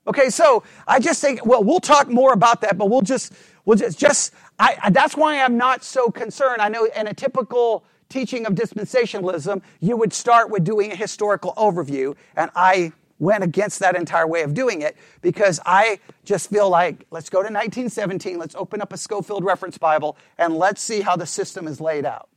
Okay, 0.05 0.29
so 0.29 0.63
I 0.85 0.99
just 0.99 1.21
think, 1.21 1.45
well, 1.45 1.63
we'll 1.63 1.79
talk 1.79 2.09
more 2.09 2.33
about 2.33 2.61
that, 2.61 2.77
but 2.77 2.89
we'll 2.89 3.01
just, 3.01 3.33
we'll 3.63 3.77
just, 3.77 3.97
just 3.97 4.33
I, 4.59 4.89
that's 4.91 5.15
why 5.15 5.41
I'm 5.41 5.57
not 5.57 5.83
so 5.83 6.09
concerned. 6.09 6.61
I 6.61 6.69
know 6.69 6.85
in 6.95 7.07
a 7.07 7.13
typical 7.13 7.85
teaching 8.09 8.45
of 8.45 8.53
dispensationalism, 8.53 9.61
you 9.79 9.95
would 9.95 10.11
start 10.11 10.49
with 10.49 10.63
doing 10.63 10.91
a 10.91 10.95
historical 10.95 11.53
overview, 11.55 12.15
and 12.35 12.51
I 12.55 12.91
went 13.19 13.43
against 13.43 13.79
that 13.79 13.95
entire 13.95 14.27
way 14.27 14.43
of 14.43 14.53
doing 14.53 14.81
it 14.81 14.97
because 15.21 15.59
I 15.65 15.99
just 16.25 16.49
feel 16.49 16.69
like 16.69 17.05
let's 17.09 17.29
go 17.29 17.37
to 17.37 17.45
1917, 17.45 18.37
let's 18.37 18.55
open 18.55 18.81
up 18.81 18.91
a 18.91 18.97
Scofield 18.97 19.45
Reference 19.45 19.77
Bible, 19.77 20.17
and 20.37 20.57
let's 20.57 20.81
see 20.81 20.99
how 20.99 21.15
the 21.15 21.25
system 21.25 21.67
is 21.67 21.79
laid 21.79 22.05
out. 22.05 22.27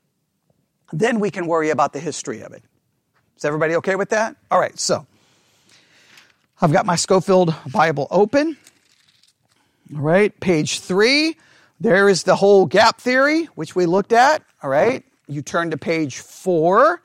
Then 0.93 1.19
we 1.19 1.33
can 1.33 1.49
worry 1.49 1.71
about 1.71 1.93
the 1.93 2.01
history 2.01 2.43
of 2.43 2.53
it. 2.53 2.63
Is 3.37 3.45
everybody 3.45 3.75
okay 3.77 3.97
with 3.97 4.11
that? 4.11 4.37
All 4.53 4.61
right, 4.61 4.79
so 4.79 5.07
I've 6.59 6.73
got 6.73 6.87
my 6.87 6.97
Scofield 6.97 7.55
Bible 7.71 8.09
open. 8.11 8.57
All 9.95 10.01
right, 10.01 10.39
page 10.41 10.81
three. 10.81 11.37
There 11.81 12.09
is 12.09 12.23
the 12.23 12.35
whole 12.35 12.65
gap 12.65 12.99
theory, 12.99 13.45
which 13.57 13.77
we 13.77 13.85
looked 13.85 14.15
at. 14.15 14.43
All 14.63 14.71
right, 14.71 15.05
you 15.29 15.43
turn 15.43 15.73
to 15.73 15.77
page 15.77 16.17
four. 16.19 17.03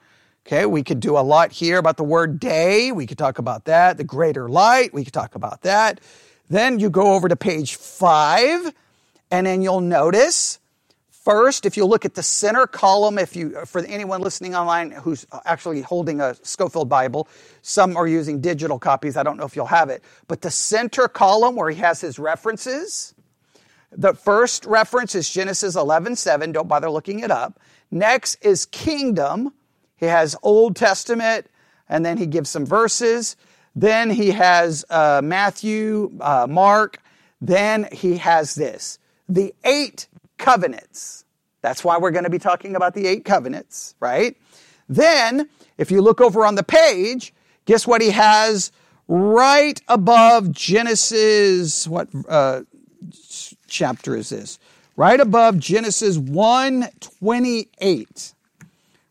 Okay, 0.48 0.66
we 0.66 0.84
could 0.84 1.02
do 1.02 1.18
a 1.18 1.20
lot 1.20 1.52
here 1.52 1.78
about 1.78 1.98
the 1.98 2.04
word 2.06 2.40
day. 2.40 2.94
We 2.94 3.06
could 3.06 3.18
talk 3.18 3.40
about 3.40 3.66
that. 3.66 3.98
The 3.98 4.06
greater 4.06 4.48
light, 4.48 4.94
we 4.94 5.04
could 5.04 5.14
talk 5.14 5.36
about 5.36 5.64
that. 5.64 6.00
Then 6.50 6.80
you 6.80 6.90
go 6.90 7.14
over 7.14 7.28
to 7.28 7.36
page 7.36 7.76
five, 7.76 8.74
and 9.30 9.46
then 9.46 9.62
you'll 9.62 9.82
notice 9.82 10.60
First, 11.24 11.68
if 11.68 11.78
you 11.78 11.86
look 11.86 12.04
at 12.04 12.16
the 12.16 12.24
center 12.24 12.66
column, 12.66 13.20
if 13.20 13.36
you, 13.36 13.52
for 13.68 13.82
anyone 13.86 14.22
listening 14.22 14.56
online 14.56 14.90
who's 14.90 15.28
actually 15.46 15.82
holding 15.82 16.20
a 16.20 16.34
Scofield 16.42 16.90
Bible, 16.90 17.28
some 17.62 17.96
are 17.96 18.08
using 18.08 18.42
digital 18.42 18.80
copies. 18.80 19.16
I 19.16 19.22
don't 19.22 19.38
know 19.38 19.46
if 19.46 19.56
you'll 19.56 19.68
have 19.68 19.92
it, 19.92 20.04
but 20.28 20.42
the 20.42 20.50
center 20.50 21.08
column 21.08 21.56
where 21.56 21.70
he 21.70 21.80
has 21.80 22.02
his 22.02 22.18
references, 22.18 23.14
the 23.92 24.16
first 24.16 24.66
reference 24.66 25.14
is 25.14 25.30
Genesis 25.30 25.76
11, 25.76 26.16
7. 26.16 26.54
Don't 26.54 26.68
bother 26.68 26.90
looking 26.90 27.20
it 27.20 27.30
up. 27.30 27.60
Next 27.92 28.44
is 28.44 28.66
kingdom. 28.66 29.54
He 29.98 30.08
has 30.08 30.36
Old 30.42 30.76
Testament, 30.76 31.46
and 31.88 32.04
then 32.04 32.18
he 32.18 32.26
gives 32.26 32.50
some 32.50 32.66
verses. 32.66 33.36
Then 33.76 34.10
he 34.10 34.32
has 34.32 34.86
uh, 34.90 35.22
Matthew, 35.24 36.14
uh, 36.20 36.48
Mark. 36.50 36.98
Then 37.40 37.88
he 37.92 38.18
has 38.18 38.56
this 38.56 38.98
the 39.30 39.54
eight 39.64 40.08
covenants. 40.42 41.24
That's 41.62 41.84
why 41.84 41.98
we're 41.98 42.12
going 42.12 42.26
to 42.26 42.30
be 42.30 42.40
talking 42.40 42.76
about 42.76 42.94
the 42.94 43.08
eight 43.08 43.24
covenants, 43.24 43.96
right? 44.00 44.36
Then, 44.90 45.48
if 45.78 45.92
you 45.92 46.02
look 46.02 46.20
over 46.20 46.46
on 46.46 46.56
the 46.56 46.64
page, 46.64 47.34
guess 47.66 47.88
what 47.88 48.02
he 48.02 48.10
has 48.10 48.72
right 49.08 49.80
above 49.88 50.52
Genesis? 50.52 51.88
What 51.88 52.10
uh, 52.28 52.64
chapter 53.68 54.16
is 54.16 54.30
this? 54.30 54.58
Right 54.98 55.20
above 55.20 55.60
Genesis 55.60 56.18
128. 56.18 58.34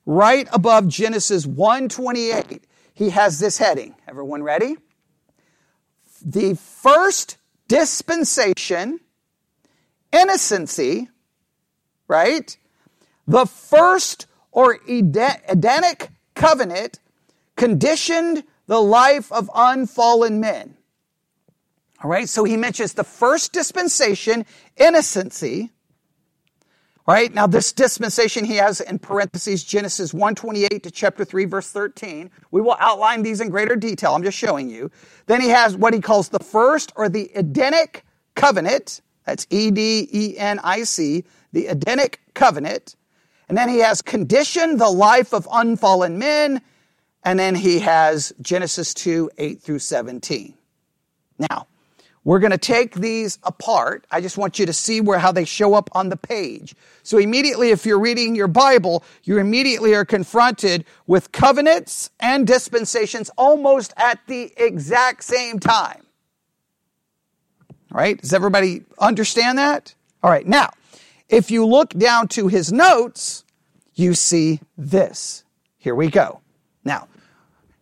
Right 0.06 0.48
above 0.52 0.88
Genesis 0.88 1.46
128, 1.46 2.64
he 2.94 3.10
has 3.10 3.38
this 3.38 3.58
heading. 3.58 3.94
Everyone 4.08 4.42
ready? 4.42 4.76
The 6.24 6.56
first 6.56 7.36
dispensation, 7.68 8.98
innocency, 10.12 11.08
right? 12.10 12.58
The 13.26 13.46
first 13.46 14.26
or 14.50 14.78
Edenic 14.88 16.10
covenant 16.34 16.98
conditioned 17.56 18.42
the 18.66 18.80
life 18.80 19.30
of 19.30 19.48
unfallen 19.54 20.40
men. 20.40 20.76
All 22.02 22.10
right, 22.10 22.28
so 22.28 22.44
he 22.44 22.56
mentions 22.56 22.94
the 22.94 23.04
first 23.04 23.52
dispensation, 23.52 24.44
innocency. 24.76 25.70
All 27.06 27.14
right, 27.14 27.32
now 27.32 27.46
this 27.46 27.72
dispensation 27.72 28.44
he 28.44 28.56
has 28.56 28.80
in 28.80 28.98
parentheses 28.98 29.62
Genesis 29.62 30.12
128 30.12 30.82
to 30.82 30.90
chapter 30.90 31.24
3 31.24 31.44
verse 31.44 31.70
13. 31.70 32.30
We 32.50 32.60
will 32.60 32.76
outline 32.80 33.22
these 33.22 33.40
in 33.40 33.50
greater 33.50 33.76
detail. 33.76 34.14
I'm 34.14 34.22
just 34.22 34.38
showing 34.38 34.68
you. 34.68 34.90
Then 35.26 35.40
he 35.40 35.48
has 35.48 35.76
what 35.76 35.94
he 35.94 36.00
calls 36.00 36.30
the 36.30 36.38
first 36.38 36.92
or 36.96 37.08
the 37.08 37.30
Edenic 37.34 38.04
covenant. 38.34 39.00
That's 39.24 39.46
E 39.50 39.70
D 39.70 40.08
E 40.12 40.38
N 40.38 40.58
I 40.64 40.84
C 40.84 41.24
the 41.52 41.66
Edenic 41.66 42.20
covenant. 42.34 42.96
And 43.48 43.58
then 43.58 43.68
he 43.68 43.78
has 43.78 44.02
conditioned 44.02 44.80
the 44.80 44.90
life 44.90 45.32
of 45.32 45.48
unfallen 45.50 46.18
men. 46.18 46.62
And 47.24 47.38
then 47.38 47.54
he 47.54 47.80
has 47.80 48.32
Genesis 48.40 48.94
2, 48.94 49.30
8 49.36 49.60
through 49.60 49.80
17. 49.80 50.54
Now, 51.38 51.66
we're 52.22 52.38
going 52.38 52.52
to 52.52 52.58
take 52.58 52.94
these 52.94 53.38
apart. 53.42 54.06
I 54.10 54.20
just 54.20 54.36
want 54.36 54.58
you 54.58 54.66
to 54.66 54.72
see 54.72 55.00
where 55.00 55.18
how 55.18 55.32
they 55.32 55.44
show 55.44 55.74
up 55.74 55.88
on 55.92 56.10
the 56.10 56.16
page. 56.16 56.74
So 57.02 57.16
immediately, 57.16 57.70
if 57.70 57.86
you're 57.86 57.98
reading 57.98 58.34
your 58.34 58.46
Bible, 58.46 59.02
you 59.24 59.38
immediately 59.38 59.94
are 59.94 60.04
confronted 60.04 60.84
with 61.06 61.32
covenants 61.32 62.10
and 62.20 62.46
dispensations 62.46 63.30
almost 63.38 63.94
at 63.96 64.20
the 64.26 64.52
exact 64.58 65.24
same 65.24 65.58
time. 65.58 66.04
All 67.92 67.98
right? 67.98 68.20
Does 68.20 68.34
everybody 68.34 68.82
understand 68.98 69.58
that? 69.58 69.94
All 70.22 70.30
right. 70.30 70.46
Now, 70.46 70.70
if 71.30 71.50
you 71.50 71.64
look 71.64 71.90
down 71.90 72.28
to 72.28 72.48
his 72.48 72.72
notes, 72.72 73.44
you 73.94 74.14
see 74.14 74.60
this. 74.76 75.44
Here 75.78 75.94
we 75.94 76.10
go. 76.10 76.40
Now, 76.84 77.08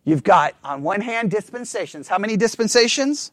you've 0.03 0.23
got 0.23 0.55
on 0.63 0.83
one 0.83 1.01
hand 1.01 1.31
dispensations. 1.31 2.07
How 2.07 2.17
many 2.17 2.37
dispensations? 2.37 3.31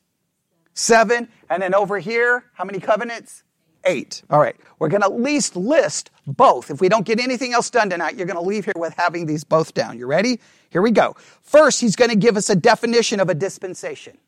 Seven. 0.75 1.29
And 1.51 1.63
then 1.63 1.75
over 1.75 1.99
here, 1.99 2.45
how 2.55 2.65
many 2.65 2.81
covenants? 2.81 3.45
Eight. 3.85 4.23
All 4.31 4.41
right. 4.41 4.57
We're 4.79 4.89
going 4.89 5.03
to 5.03 5.07
at 5.07 5.21
least 5.21 5.55
list 5.55 6.11
both. 6.27 6.71
If 6.71 6.81
we 6.81 6.89
don't 6.89 7.07
get 7.07 7.21
anything 7.21 7.53
else 7.53 7.71
done 7.71 7.89
tonight, 7.89 8.17
you're 8.17 8.27
going 8.27 8.37
to 8.37 8.43
leave 8.43 8.65
here 8.65 8.75
with 8.77 8.95
having 8.97 9.27
these 9.27 9.45
both 9.45 9.75
down. 9.75 9.99
You 9.99 10.07
ready? 10.07 10.41
Here 10.71 10.83
we 10.83 10.91
go. 10.91 11.15
First, 11.43 11.81
he's 11.81 11.95
going 11.95 12.11
to 12.11 12.17
give 12.17 12.37
us 12.37 12.51
a 12.51 12.57
definition 12.57 13.21
of 13.21 13.29
a 13.29 13.35
dispensation. 13.35 14.19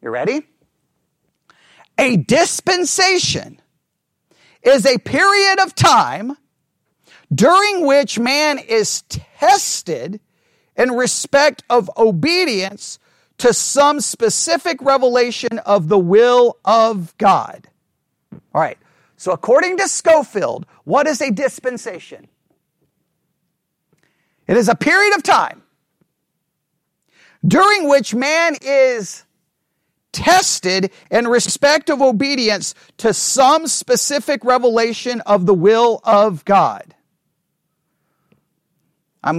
You 0.00 0.10
ready? 0.10 0.46
A 1.98 2.16
dispensation 2.16 3.60
is 4.64 4.86
a 4.86 4.98
period 4.98 5.60
of 5.60 5.74
time 5.74 6.36
during 7.32 7.86
which 7.86 8.18
man 8.18 8.58
is 8.58 9.02
tested 9.02 10.20
in 10.76 10.92
respect 10.92 11.62
of 11.70 11.90
obedience 11.96 12.98
to 13.38 13.52
some 13.52 14.00
specific 14.00 14.80
revelation 14.80 15.58
of 15.60 15.88
the 15.88 15.98
will 15.98 16.58
of 16.64 17.16
God. 17.18 17.68
All 18.32 18.60
right. 18.60 18.78
So 19.16 19.32
according 19.32 19.78
to 19.78 19.88
Scofield, 19.88 20.66
what 20.84 21.06
is 21.06 21.20
a 21.20 21.30
dispensation? 21.30 22.28
It 24.46 24.56
is 24.56 24.68
a 24.68 24.74
period 24.74 25.14
of 25.14 25.22
time 25.22 25.62
during 27.46 27.88
which 27.88 28.14
man 28.14 28.56
is 28.60 29.23
tested 30.14 30.90
in 31.10 31.28
respect 31.28 31.90
of 31.90 32.00
obedience 32.00 32.74
to 32.98 33.12
some 33.12 33.66
specific 33.66 34.44
revelation 34.44 35.20
of 35.22 35.44
the 35.44 35.52
will 35.52 36.00
of 36.04 36.44
God. 36.46 36.94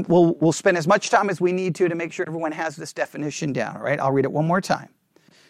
we'll, 0.07 0.35
we'll 0.35 0.51
spend 0.51 0.77
as 0.77 0.85
much 0.85 1.09
time 1.09 1.29
as 1.29 1.41
we 1.41 1.51
need 1.51 1.73
to 1.75 1.87
to 1.87 1.95
make 1.95 2.11
sure 2.11 2.27
everyone 2.27 2.51
has 2.51 2.75
this 2.75 2.93
definition 2.93 3.53
down, 3.53 3.77
all 3.77 3.83
right? 3.83 3.99
I'll 3.99 4.11
read 4.11 4.25
it 4.25 4.31
one 4.31 4.45
more 4.45 4.61
time. 4.61 4.89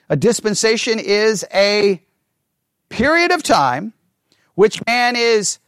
A 0.07 0.15
dispensation 0.15 0.99
is 0.99 1.43
a 1.53 2.01
period 2.89 3.31
of 3.31 3.43
time 3.43 3.93
which 4.53 4.85
man 4.85 5.15
is 5.15 5.59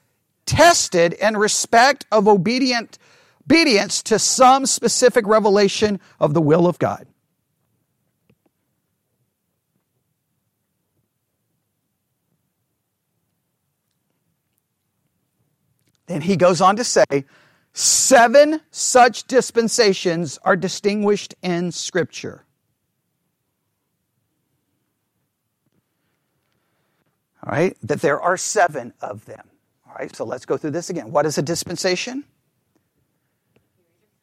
tested 0.46 1.14
in 1.14 1.36
respect 1.36 2.06
of 2.12 2.28
obedient, 2.28 2.98
obedience 3.46 4.04
to 4.04 4.20
some 4.20 4.66
specific 4.66 5.26
revelation 5.28 6.00
of 6.20 6.34
the 6.34 6.42
will 6.42 6.68
of 6.68 6.80
God. 6.80 7.08
Then 16.08 16.22
he 16.22 16.36
goes 16.36 16.62
on 16.62 16.78
to 16.78 16.84
say, 16.84 17.26
seven 17.74 18.62
such 18.72 19.26
dispensations 19.26 20.40
are 20.44 20.56
distinguished 20.56 21.36
in 21.42 21.72
Scripture. 21.72 22.44
All 27.44 27.52
right, 27.52 27.78
that 27.84 28.02
there 28.02 28.20
are 28.20 28.36
seven 28.36 28.94
of 29.00 29.26
them. 29.26 29.48
All 29.88 29.96
right, 29.98 30.14
so 30.14 30.26
let's 30.26 30.46
go 30.46 30.58
through 30.58 30.72
this 30.72 30.90
again. 30.90 31.12
What 31.12 31.26
is 31.26 31.38
a 31.38 31.42
dispensation? 31.42 32.24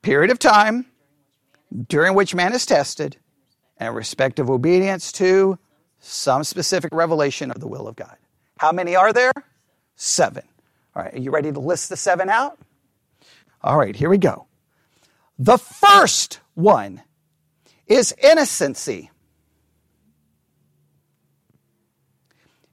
Period 0.02 0.30
of 0.30 0.38
time 0.38 0.86
during 1.88 2.14
which 2.14 2.34
man 2.34 2.52
is 2.52 2.66
tested 2.66 3.16
and 3.78 3.94
respect 3.94 4.38
of 4.38 4.50
obedience 4.50 5.10
to 5.12 5.58
some 6.00 6.44
specific 6.44 6.92
revelation 6.94 7.50
of 7.50 7.60
the 7.60 7.66
will 7.66 7.88
of 7.88 7.96
God. 7.96 8.16
How 8.58 8.72
many 8.72 8.94
are 8.94 9.12
there? 9.12 9.32
Seven. 9.96 10.42
All 10.94 11.02
right, 11.02 11.14
are 11.14 11.18
you 11.18 11.30
ready 11.30 11.50
to 11.50 11.60
list 11.60 11.88
the 11.88 11.96
seven 11.96 12.28
out? 12.28 12.58
All 13.62 13.76
right, 13.76 13.96
here 13.96 14.10
we 14.10 14.18
go. 14.18 14.46
The 15.38 15.58
first 15.58 16.40
one 16.54 17.02
is 17.86 18.14
innocency. 18.22 19.10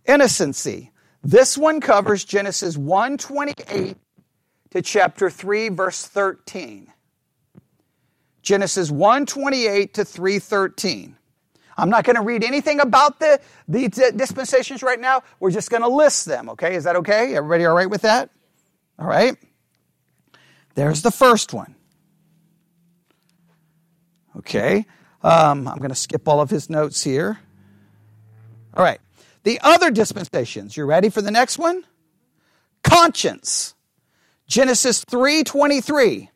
Innocency. 0.05 0.91
This 1.23 1.57
one 1.57 1.79
covers 1.79 2.23
Genesis 2.23 2.77
128 2.77 3.97
to 4.71 4.81
chapter 4.81 5.29
3 5.29 5.69
verse 5.69 6.05
13. 6.05 6.91
Genesis 8.41 8.89
128 8.89 9.93
to 9.93 10.05
313. 10.05 11.17
I'm 11.81 11.89
not 11.89 12.03
going 12.03 12.15
to 12.15 12.21
read 12.21 12.43
anything 12.43 12.79
about 12.79 13.19
the, 13.19 13.41
the 13.67 13.89
dispensations 14.15 14.83
right 14.83 14.99
now. 14.99 15.23
We're 15.39 15.49
just 15.49 15.71
going 15.71 15.81
to 15.81 15.87
list 15.87 16.27
them, 16.27 16.49
okay? 16.49 16.75
Is 16.75 16.83
that 16.83 16.95
okay? 16.97 17.35
Everybody 17.35 17.65
all 17.65 17.73
right 17.73 17.89
with 17.89 18.03
that? 18.03 18.29
All 18.99 19.07
right. 19.07 19.35
There's 20.75 21.01
the 21.01 21.09
first 21.09 21.55
one. 21.55 21.73
Okay. 24.37 24.85
Um, 25.23 25.67
I'm 25.67 25.79
going 25.79 25.89
to 25.89 25.95
skip 25.95 26.27
all 26.27 26.39
of 26.39 26.51
his 26.51 26.69
notes 26.69 27.03
here. 27.03 27.39
All 28.75 28.83
right. 28.83 28.99
The 29.41 29.59
other 29.63 29.89
dispensations. 29.89 30.77
You 30.77 30.85
ready 30.85 31.09
for 31.09 31.23
the 31.23 31.31
next 31.31 31.57
one? 31.57 31.83
Conscience. 32.83 33.73
Genesis 34.45 35.03
3:23. 35.05 36.29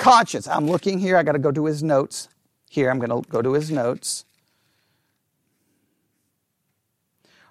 Conscience. 0.00 0.48
I'm 0.48 0.66
looking 0.66 0.98
here. 0.98 1.16
I 1.16 1.22
got 1.22 1.32
to 1.32 1.38
go 1.38 1.52
to 1.52 1.66
his 1.66 1.82
notes. 1.82 2.28
Here, 2.68 2.90
I'm 2.90 2.98
going 2.98 3.22
to 3.22 3.28
go 3.28 3.42
to 3.42 3.52
his 3.52 3.70
notes. 3.70 4.24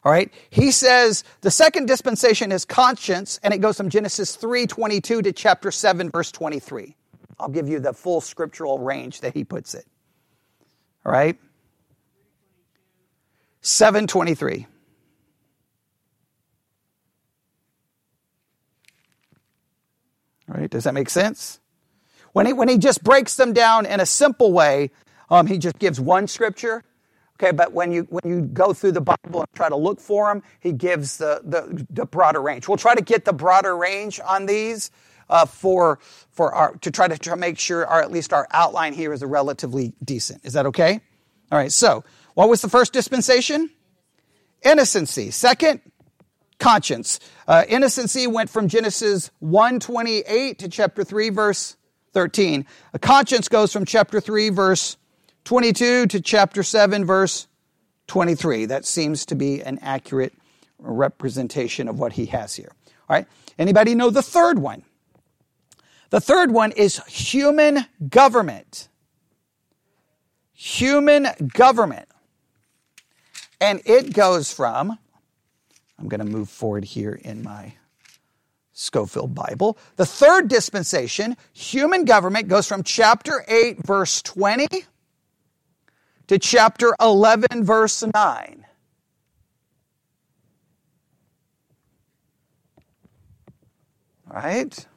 All 0.03 0.12
right. 0.12 0.34
He 0.50 0.72
says 0.72 1.24
the 1.41 1.51
second 1.51 1.88
dispensation 1.88 2.51
is 2.51 2.65
conscience, 2.65 3.39
and 3.44 3.53
it 3.53 3.60
goes 3.60 3.77
from 3.77 3.89
Genesis 3.89 4.36
3:22 4.36 5.24
to 5.24 5.32
chapter 5.32 5.72
7, 5.72 6.10
verse 6.10 6.32
23. 6.32 6.96
I'll 7.39 7.50
give 7.50 7.70
you 7.70 7.79
the 7.79 7.94
full 7.94 8.22
scriptural 8.22 8.79
range 8.79 9.22
that 9.22 9.34
he 9.34 9.44
puts 9.44 9.74
it. 9.74 9.86
All 11.06 11.12
right. 11.12 11.38
723. 13.62 14.68
All 20.50 20.60
right, 20.60 20.70
does 20.70 20.86
that 20.86 20.94
make 20.94 21.10
sense? 21.10 21.60
When 22.33 22.45
he, 22.45 22.53
when 22.53 22.69
he 22.69 22.77
just 22.77 23.03
breaks 23.03 23.36
them 23.36 23.53
down 23.53 23.86
in 23.86 24.00
a 24.00 24.05
simple 24.05 24.51
way, 24.51 24.91
um, 25.29 25.48
he 25.48 25.57
just 25.57 25.79
gives 25.79 26.00
one 26.00 26.27
scripture. 26.27 26.83
Okay, 27.41 27.51
but 27.51 27.71
when 27.71 27.93
you 27.93 28.03
when 28.09 28.21
you 28.25 28.41
go 28.41 28.74
through 28.74 28.91
the 28.91 29.01
Bible 29.01 29.41
and 29.41 29.48
try 29.55 29.69
to 29.69 29.75
look 29.75 30.01
for 30.01 30.27
them, 30.27 30.43
he 30.59 30.74
gives 30.74 31.17
the, 31.17 31.41
the, 31.45 31.88
the 31.89 32.05
broader 32.05 32.41
range. 32.41 32.67
We'll 32.67 32.77
try 32.77 32.95
to 32.95 33.01
get 33.01 33.24
the 33.24 33.31
broader 33.31 33.77
range 33.77 34.19
on 34.25 34.45
these 34.45 34.91
uh, 35.29 35.45
for 35.45 36.00
for 36.31 36.53
our 36.53 36.75
to 36.77 36.91
try 36.91 37.07
to, 37.07 37.17
try 37.17 37.36
make 37.36 37.57
sure 37.57 37.88
our 37.88 38.01
at 38.01 38.12
least 38.12 38.33
our 38.33 38.45
outline 38.51 38.93
here 38.93 39.13
is 39.13 39.21
a 39.21 39.27
relatively 39.27 39.93
decent. 40.03 40.43
Is 40.43 40.53
that 40.53 40.65
okay? 40.65 41.00
All 41.50 41.57
right. 41.57 41.71
So, 41.71 42.03
what 42.33 42.50
was 42.50 42.62
the 42.62 42.69
first 42.69 42.91
dispensation? 42.91 43.69
Innocency. 44.62 45.31
Second, 45.31 45.79
conscience. 46.59 47.21
Uh, 47.48 47.63
innocency 47.69 48.27
went 48.27 48.50
from 48.50 48.67
Genesis 48.67 49.31
1:28 49.41 50.57
to 50.57 50.67
chapter 50.67 51.05
3 51.05 51.29
verse 51.29 51.77
13. 52.13 52.66
A 52.94 53.00
conscience 53.00 53.48
goes 53.48 53.72
from 53.72 53.86
chapter 53.86 54.20
3 54.20 54.50
verse 54.50 54.98
22 55.46 56.08
to 56.08 56.22
chapter 56.22 56.63
7 56.63 57.06
verse 57.06 57.48
23. 58.08 58.66
That 58.66 58.86
seems 58.86 59.25
to 59.28 59.36
be 59.36 59.62
an 59.62 59.80
accurate 59.82 60.34
representation 60.80 61.88
of 61.88 62.00
what 62.00 62.13
he 62.13 62.25
has 62.28 62.56
here. 62.56 62.72
All 63.10 63.16
right? 63.16 63.28
Anybody 63.58 63.96
know 63.96 64.10
the 64.10 64.22
third 64.22 64.60
one? 64.60 64.84
The 66.10 66.20
third 66.20 66.51
one 66.51 66.72
is 66.72 67.04
human 67.06 67.86
government. 68.10 68.88
Human 70.54 71.28
government. 71.54 72.10
And 73.62 73.82
it 73.86 74.13
goes 74.13 74.51
from, 74.51 74.98
I'm 75.98 76.08
going 76.08 76.20
to 76.20 76.25
move 76.25 76.50
forward 76.50 76.86
here 76.86 77.13
in 77.13 77.44
my 77.44 77.74
Scofield 78.79 79.36
Bible. 79.36 79.77
The 79.98 80.05
third 80.05 80.48
dispensation, 80.48 81.36
human 81.51 82.05
government, 82.05 82.48
goes 82.48 82.65
from 82.65 82.83
chapter 82.83 83.43
8, 83.45 83.86
verse 83.86 84.21
20 84.21 84.86
to 86.27 86.39
chapter 86.39 86.95
11, 87.01 87.65
verse 87.65 88.03
9. 88.03 88.65
All 94.31 94.41
right? 94.41 94.88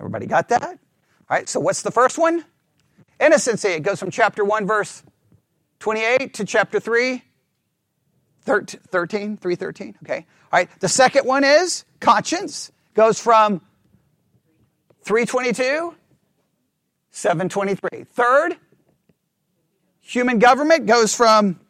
Everybody 0.00 0.26
got 0.26 0.48
that? 0.48 0.64
All 0.64 0.76
right, 1.30 1.48
so 1.48 1.60
what's 1.60 1.82
the 1.82 1.92
first 1.92 2.18
one? 2.18 2.44
Innocency. 3.20 3.68
It 3.68 3.84
goes 3.84 4.00
from 4.00 4.10
chapter 4.10 4.44
1, 4.44 4.66
verse 4.66 5.04
28 5.78 6.34
to 6.34 6.44
chapter 6.44 6.80
3, 6.80 7.22
13, 8.48 9.36
313. 9.36 9.96
Okay. 10.02 10.26
All 10.52 10.58
right. 10.58 10.68
The 10.80 10.88
second 10.88 11.26
one 11.26 11.44
is 11.44 11.84
conscience. 12.00 12.72
Goes 12.94 13.20
from 13.20 13.60
322, 15.02 15.94
723. 17.10 18.04
Third, 18.04 18.56
human 20.00 20.38
government 20.38 20.86
goes 20.86 21.14
from 21.14 21.60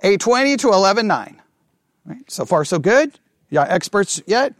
820 0.00 0.56
to 0.58 0.68
119. 0.68 1.40
Right. 2.04 2.30
So 2.30 2.44
far, 2.44 2.64
so 2.64 2.78
good. 2.78 3.18
Yeah, 3.50 3.62
experts 3.62 4.20
yet? 4.26 4.54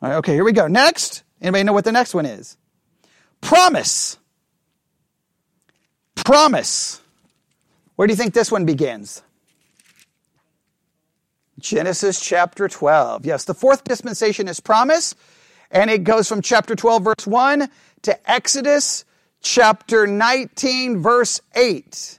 Right, 0.00 0.16
okay, 0.16 0.34
here 0.34 0.44
we 0.44 0.52
go. 0.52 0.66
Next. 0.66 1.22
Anybody 1.40 1.64
know 1.64 1.72
what 1.72 1.84
the 1.84 1.92
next 1.92 2.14
one 2.14 2.26
is? 2.26 2.56
Promise. 3.40 4.18
Promise. 6.16 7.00
Where 7.96 8.08
do 8.08 8.12
you 8.12 8.16
think 8.16 8.34
this 8.34 8.50
one 8.50 8.64
begins? 8.64 9.22
Genesis 11.58 12.20
chapter 12.20 12.68
12. 12.68 13.26
Yes, 13.26 13.44
the 13.44 13.54
fourth 13.54 13.84
dispensation 13.84 14.48
is 14.48 14.60
promise, 14.60 15.14
and 15.70 15.90
it 15.90 16.04
goes 16.04 16.28
from 16.28 16.40
chapter 16.40 16.76
12, 16.76 17.02
verse 17.02 17.26
1 17.26 17.68
to 18.02 18.30
Exodus 18.30 19.04
chapter 19.40 20.06
19, 20.06 21.02
verse 21.02 21.40
8. 21.54 22.18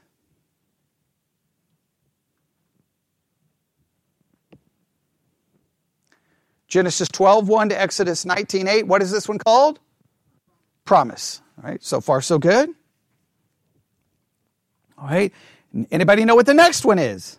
Genesis 6.68 7.08
12, 7.08 7.48
1 7.48 7.70
to 7.70 7.82
Exodus 7.82 8.26
19, 8.26 8.68
8. 8.68 8.88
What 8.88 9.02
is 9.02 9.10
this 9.10 9.28
one 9.28 9.40
called? 9.40 9.80
Promise. 10.86 11.42
All 11.58 11.70
right, 11.70 11.84
so 11.84 12.00
far 12.00 12.22
so 12.22 12.38
good. 12.38 12.70
All 14.98 15.08
right, 15.08 15.34
anybody 15.92 16.26
know 16.26 16.36
what 16.36 16.46
the 16.46 16.54
next 16.54 16.86
one 16.86 17.00
is? 17.00 17.39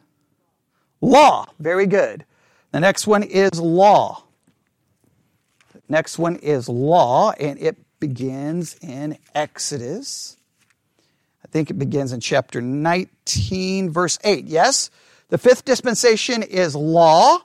Law. 1.01 1.47
Very 1.59 1.87
good. 1.87 2.25
The 2.73 2.81
next 2.81 3.07
one 3.07 3.23
is 3.23 3.61
law. 3.61 4.23
The 5.73 5.83
next 5.89 6.19
one 6.19 6.37
is 6.37 6.69
law, 6.69 7.33
and 7.33 7.59
it 7.59 7.77
begins 7.99 8.77
in 8.81 9.19
Exodus. 9.35 10.37
I 11.45 11.49
think 11.49 11.71
it 11.71 11.79
begins 11.79 12.13
in 12.13 12.21
chapter 12.21 12.61
19, 12.61 13.91
verse 13.91 14.19
8. 14.23 14.45
Yes? 14.45 14.91
The 15.29 15.39
fifth 15.39 15.65
dispensation 15.65 16.43
is 16.43 16.77
law. 16.77 17.39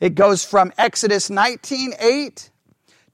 It 0.00 0.14
goes 0.14 0.44
from 0.44 0.72
Exodus 0.78 1.30
19, 1.30 1.94
8 1.98 2.50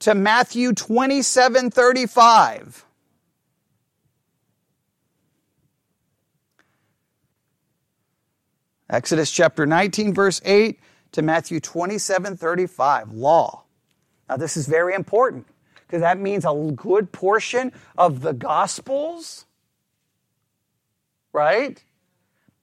to 0.01 0.15
Matthew 0.15 0.73
27, 0.73 1.71
35. 1.71 2.85
Exodus 8.90 9.31
chapter 9.31 9.66
19, 9.66 10.14
verse 10.14 10.40
8 10.44 10.81
to 11.12 11.22
Matthew 11.22 11.61
27, 11.61 12.37
35. 12.37 13.12
Law. 13.12 13.64
Now, 14.29 14.37
this 14.37 14.57
is 14.57 14.66
very 14.66 14.94
important 14.94 15.46
because 15.87 16.01
that 16.01 16.18
means 16.18 16.44
a 16.44 16.72
good 16.74 17.12
portion 17.12 17.72
of 17.96 18.20
the 18.20 18.33
Gospels, 18.33 19.46
right? 21.33 21.83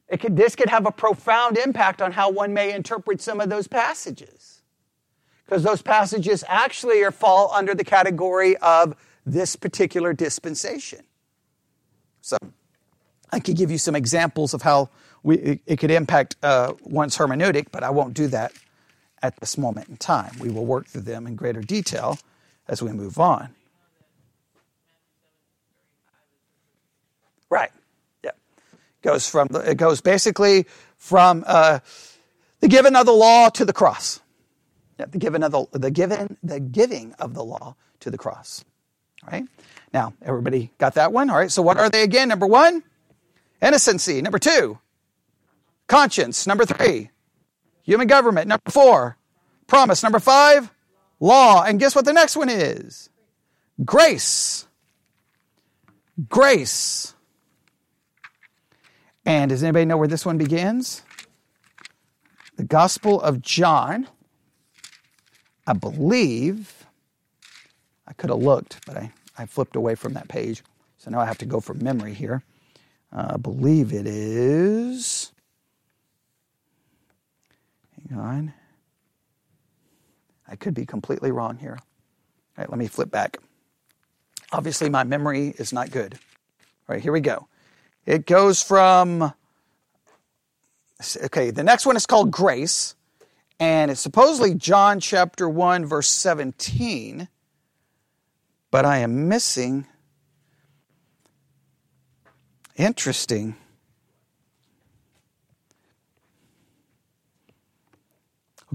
It 0.08 0.20
could, 0.20 0.38
this 0.38 0.56
could 0.56 0.70
have 0.70 0.86
a 0.86 0.92
profound 0.92 1.58
impact 1.58 2.02
on 2.02 2.12
how 2.12 2.30
one 2.30 2.54
may 2.54 2.74
interpret 2.74 3.22
some 3.22 3.40
of 3.40 3.50
those 3.50 3.68
passages. 3.68 4.62
Because 5.46 5.64
those 5.64 5.82
passages 5.82 6.44
actually 6.48 7.04
are, 7.04 7.12
fall 7.12 7.52
under 7.52 7.76
the 7.76 7.84
category 7.84 8.58
of 8.58 8.96
this 9.26 9.56
particular 9.56 10.14
dispensation. 10.14 11.02
So, 12.22 12.38
I 13.32 13.40
could 13.40 13.56
give 13.56 13.70
you 13.70 13.78
some 13.78 13.96
examples 13.96 14.54
of 14.54 14.62
how 14.62 14.90
we, 15.26 15.38
it, 15.38 15.60
it 15.66 15.80
could 15.80 15.90
impact 15.90 16.36
uh, 16.44 16.74
one's 16.84 17.18
hermeneutic, 17.18 17.68
but 17.72 17.84
I 17.84 17.90
won't 17.90 18.14
do 18.14 18.28
that 18.28 18.54
at 19.24 19.36
this 19.40 19.58
moment 19.58 19.90
in 19.90 19.98
time. 19.98 20.32
We 20.40 20.50
will 20.50 20.66
work 20.66 20.86
through 20.86 21.02
them 21.02 21.26
in 21.26 21.36
greater 21.36 21.62
detail 21.62 22.20
as 22.68 22.84
we 22.84 22.92
move 22.92 23.20
on. 23.20 23.50
Right. 27.50 27.72
Yeah. 28.24 28.32
Goes 29.02 29.28
from 29.28 29.48
the, 29.48 29.60
it 29.72 29.78
goes 29.78 30.00
basically 30.00 30.68
from 30.98 31.44
uh, 31.48 31.80
the 32.60 32.68
giving 32.68 32.96
of 32.96 33.08
the 33.08 33.12
law 33.12 33.50
to 33.50 33.66
the 33.66 33.74
cross. 33.74 34.22
Yeah, 35.00 35.08
the 35.10 35.18
giving 35.18 35.44
of 35.44 35.52
the 35.52 35.66
the 35.74 35.92
giving 35.92 36.38
the 36.42 36.60
giving 36.60 37.14
of 37.14 37.34
the 37.34 37.44
law 37.44 37.76
to 38.00 38.12
the 38.12 38.18
cross. 38.18 38.64
All 39.24 39.32
right. 39.32 39.46
Now 39.92 40.14
everybody 40.22 40.72
got 40.78 40.94
that 40.94 41.12
one. 41.12 41.30
All 41.30 41.38
right. 41.38 41.52
So 41.52 41.62
what 41.62 41.78
are 41.78 41.90
they 41.90 42.04
again? 42.04 42.30
Number 42.30 42.48
one, 42.48 42.84
innocency. 43.62 44.22
Number 44.22 44.40
two, 44.40 44.80
conscience. 45.88 46.48
Number 46.48 46.66
three, 46.66 47.10
human 47.84 48.08
government. 48.08 48.48
Number 48.48 48.70
four, 48.70 49.18
promise. 49.68 50.04
Number 50.04 50.20
five, 50.20 50.72
law. 51.20 51.64
And 51.64 51.80
guess 51.80 51.96
what 51.96 52.06
the 52.06 52.14
next 52.14 52.36
one 52.36 52.50
is? 52.50 53.10
Grace. 53.84 54.68
Grace. 56.30 57.14
And 59.26 59.50
does 59.50 59.64
anybody 59.64 59.86
know 59.86 59.98
where 59.98 60.08
this 60.08 60.26
one 60.26 60.38
begins? 60.38 61.02
The 62.58 62.64
Gospel 62.64 63.20
of 63.22 63.42
John. 63.42 64.08
I 65.68 65.74
believe, 65.74 66.86
I 68.08 68.14
could 68.14 68.30
have 68.30 68.40
looked, 68.40 68.86
but 68.86 68.98
I, 68.98 69.12
I 69.38 69.48
flipped 69.48 69.76
away 69.76 69.96
from 69.96 70.14
that 70.14 70.28
page. 70.28 70.64
So 70.98 71.10
now 71.10 71.20
I 71.20 71.26
have 71.26 71.40
to 71.40 71.46
go 71.46 71.60
from 71.60 71.84
memory 71.84 72.14
here. 72.14 72.44
Uh, 73.12 73.32
I 73.34 73.38
believe 73.38 73.94
it 73.94 74.06
is 74.06 75.32
On. 78.14 78.54
I 80.48 80.56
could 80.56 80.74
be 80.74 80.86
completely 80.86 81.32
wrong 81.32 81.58
here. 81.58 81.78
All 81.78 82.62
right, 82.62 82.70
let 82.70 82.78
me 82.78 82.88
flip 82.88 83.10
back. 83.10 83.38
Obviously, 84.52 84.90
my 84.90 85.04
memory 85.04 85.54
is 85.58 85.74
not 85.74 85.92
good. 85.92 86.14
All 86.88 86.94
right, 86.96 87.02
here 87.02 87.12
we 87.12 87.20
go. 87.20 87.48
It 88.06 88.26
goes 88.26 88.62
from 88.62 89.34
okay, 91.24 91.52
the 91.52 91.64
next 91.64 91.86
one 91.86 91.96
is 91.96 92.06
called 92.06 92.32
grace, 92.32 92.96
and 93.60 93.92
it's 93.92 94.02
supposedly 94.02 94.54
John 94.54 95.00
chapter 95.00 95.50
1, 95.50 95.86
verse 95.86 96.08
17, 96.08 97.28
but 98.72 98.86
I 98.86 99.00
am 99.00 99.28
missing. 99.28 99.88
Interesting. 102.76 103.56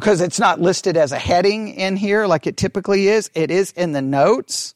Because 0.01 0.23
it's 0.23 0.41
not 0.41 0.63
listed 0.63 0.97
as 0.97 1.13
a 1.13 1.19
heading 1.19 1.69
in 1.69 1.95
here 1.95 2.27
like 2.27 2.47
it 2.47 2.57
typically 2.57 3.09
is. 3.09 3.31
It 3.35 3.51
is 3.51 3.73
in 3.73 3.93
the 3.93 4.01
notes, 4.01 4.75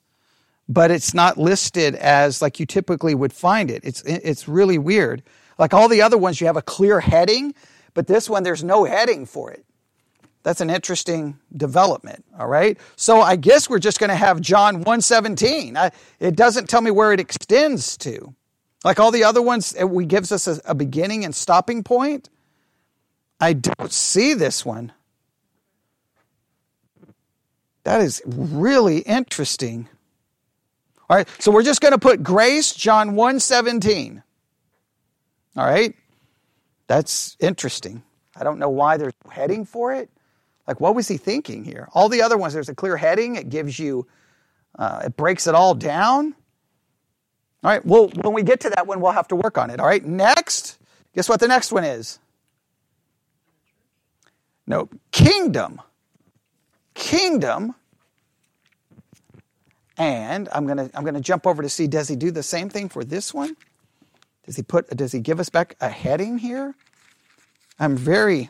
but 0.69 0.91
it's 0.91 1.15
not 1.15 1.39
listed 1.39 1.95
as 1.95 2.43
like 2.43 2.61
you 2.61 2.67
typically 2.67 3.15
would 3.15 3.33
find 3.33 3.71
it. 3.71 3.83
It's, 3.87 4.03
it's 4.03 4.47
really 4.47 4.77
weird. 4.77 5.23
Like 5.59 5.73
all 5.73 5.89
the 5.89 6.03
other 6.03 6.19
ones, 6.19 6.43
you 6.43 6.47
have 6.47 6.59
a 6.59 6.63
clear 6.63 7.01
heading, 7.01 7.55
but 7.95 8.07
this 8.07 8.29
one, 8.29 8.43
there's 8.43 8.63
no 8.63 8.85
heading 8.85 9.25
for 9.25 9.51
it. 9.51 9.65
That's 10.43 10.61
an 10.61 10.69
interesting 10.69 11.39
development, 11.57 12.23
all 12.39 12.47
right? 12.47 12.79
So 12.97 13.23
I 13.23 13.37
guess 13.37 13.71
we're 13.71 13.79
just 13.79 13.99
going 13.99 14.11
to 14.11 14.17
have 14.17 14.43
John 14.43 14.77
117. 14.77 15.75
I, 15.75 15.91
it 16.21 16.37
doesn't 16.37 16.69
tell 16.69 16.83
me 16.83 16.91
where 16.91 17.15
it 17.15 17.21
extends 17.21 17.97
to. 17.99 18.35
Like 18.85 19.01
all 19.01 19.11
the 19.11 19.25
other 19.25 19.41
ones, 19.41 19.73
it 19.73 19.89
gives 20.09 20.33
us 20.33 20.47
a, 20.47 20.61
a 20.67 20.75
beginning 20.75 21.25
and 21.25 21.35
stopping 21.35 21.83
point. 21.83 22.29
I 23.41 23.55
don't 23.55 23.91
see 23.91 24.35
this 24.35 24.67
one. 24.67 24.93
That 27.85 28.01
is 28.01 28.23
really 28.27 28.99
interesting. 28.99 29.89
All 31.09 31.17
right, 31.17 31.29
so 31.39 31.53
we're 31.53 31.63
just 31.63 31.81
going 31.81 31.93
to 31.93 31.99
put 31.99 32.23
grace, 32.23 32.75
John 32.75 33.15
117. 33.15 34.23
All 35.57 35.65
right? 35.65 35.95
That's 36.87 37.37
interesting. 37.41 38.03
I 38.37 38.43
don't 38.43 38.59
know 38.59 38.71
why 38.71 38.97
they're 38.97 39.13
heading 39.31 39.65
for 39.65 39.93
it. 39.93 40.11
Like, 40.67 40.81
what 40.81 40.95
was 40.95 41.09
he 41.09 41.19
thinking 41.19 41.63
here? 41.63 41.89
All 41.93 42.09
the 42.09 42.23
other 42.23 42.39
ones, 42.39 42.55
there's 42.55 42.71
a 42.71 42.75
clear 42.75 42.97
heading. 42.97 43.37
It 43.37 43.51
gives 43.51 43.79
you, 43.79 44.07
uh, 44.79 45.03
it 45.05 45.17
breaks 45.17 45.47
it 45.47 45.55
all 45.55 45.75
down. 45.75 46.35
All 47.63 47.71
right, 47.71 47.85
well, 47.85 48.09
when 48.09 48.35
we 48.35 48.43
get 48.43 48.61
to 48.61 48.71
that 48.71 48.87
one, 48.87 49.01
we'll 49.01 49.13
have 49.13 49.29
to 49.29 49.37
work 49.37 49.59
on 49.59 49.71
it. 49.71 49.79
All 49.79 49.87
right, 49.87 50.05
next, 50.05 50.79
guess 51.15 51.29
what 51.29 51.41
the 51.41 51.49
next 51.49 51.71
one 51.71 51.85
is? 51.85 52.19
No, 54.67 54.89
kingdom. 55.13 55.81
Kingdom. 57.05 57.75
And 59.99 60.49
I'm 60.53 60.67
gonna 60.67 60.89
I'm 60.95 61.05
gonna 61.05 61.21
jump 61.21 61.47
over 61.47 61.63
to 61.63 61.69
see 61.69 61.87
does 61.87 62.09
he 62.09 62.17
do 62.17 62.31
the 62.31 62.43
same 62.43 62.71
thing 62.71 62.89
for 62.89 63.05
this 63.05 63.35
one? 63.35 63.57
Does 64.47 64.57
he 64.57 64.63
put 64.63 64.89
does 64.89 65.13
he 65.13 65.21
give 65.21 65.39
us 65.39 65.51
back 65.51 65.77
a 65.83 65.91
heading 65.91 66.39
here? 66.39 66.75
I'm 67.79 67.95
very 67.95 68.49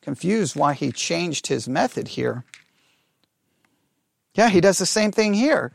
confused 0.00 0.56
why 0.56 0.72
he 0.72 0.92
changed 0.92 1.48
his 1.48 1.68
method 1.68 2.08
here. 2.08 2.44
Yeah, 4.34 4.48
he 4.48 4.62
does 4.62 4.78
the 4.78 4.86
same 4.86 5.12
thing 5.12 5.34
here. 5.34 5.72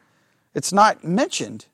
It's 0.56 0.74
not 0.74 1.04
mentioned. 1.04 1.68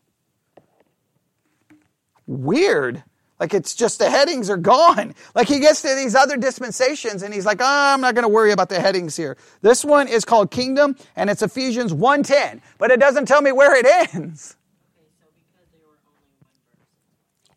Weird. 2.27 3.03
Like 3.39 3.53
it's 3.53 3.75
just 3.75 3.99
the 3.99 4.09
headings 4.09 4.49
are 4.49 4.57
gone. 4.57 5.13
Like 5.33 5.47
he 5.47 5.59
gets 5.59 5.81
to 5.81 5.93
these 5.95 6.15
other 6.15 6.37
dispensations 6.37 7.21
and 7.21 7.33
he's 7.33 7.45
like, 7.45 7.59
oh, 7.61 7.65
I'm 7.93 7.99
not 7.99 8.15
going 8.15 8.23
to 8.23 8.29
worry 8.29 8.51
about 8.51 8.69
the 8.69 8.79
headings 8.79 9.17
here. 9.17 9.35
This 9.61 9.83
one 9.83 10.07
is 10.07 10.23
called 10.23 10.51
Kingdom 10.51 10.95
and 11.15 11.29
it's 11.29 11.41
Ephesians 11.41 11.91
1:10, 11.91 12.61
but 12.77 12.91
it 12.91 12.99
doesn't 12.99 13.27
tell 13.27 13.41
me 13.41 13.51
where 13.51 13.75
it 13.75 14.13
ends. 14.15 14.55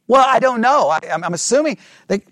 Well, 0.08 0.24
I 0.26 0.38
don't 0.40 0.62
know. 0.62 0.88
I, 0.88 1.00
am 1.04 1.34
assuming 1.34 1.76
they, 2.08 2.22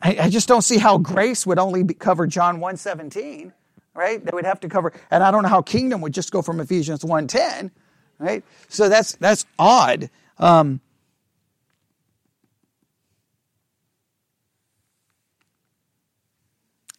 I, 0.00 0.16
I, 0.22 0.30
just 0.30 0.48
don't 0.48 0.62
see 0.62 0.78
how 0.78 0.96
grace 0.96 1.46
would 1.46 1.58
only 1.58 1.82
be, 1.82 1.92
cover 1.92 2.26
John 2.26 2.60
1:17, 2.60 3.52
right? 3.94 4.24
They 4.24 4.30
would 4.32 4.46
have 4.46 4.58
to 4.60 4.70
cover, 4.70 4.94
and 5.10 5.22
I 5.22 5.30
don't 5.30 5.42
know 5.42 5.50
how 5.50 5.60
kingdom 5.60 6.00
would 6.00 6.14
just 6.14 6.32
go 6.32 6.40
from 6.40 6.60
Ephesians 6.60 7.04
1:10, 7.04 7.70
right? 8.18 8.42
So 8.68 8.88
that's 8.88 9.16
that's 9.16 9.44
odd. 9.58 10.08
Um, 10.38 10.80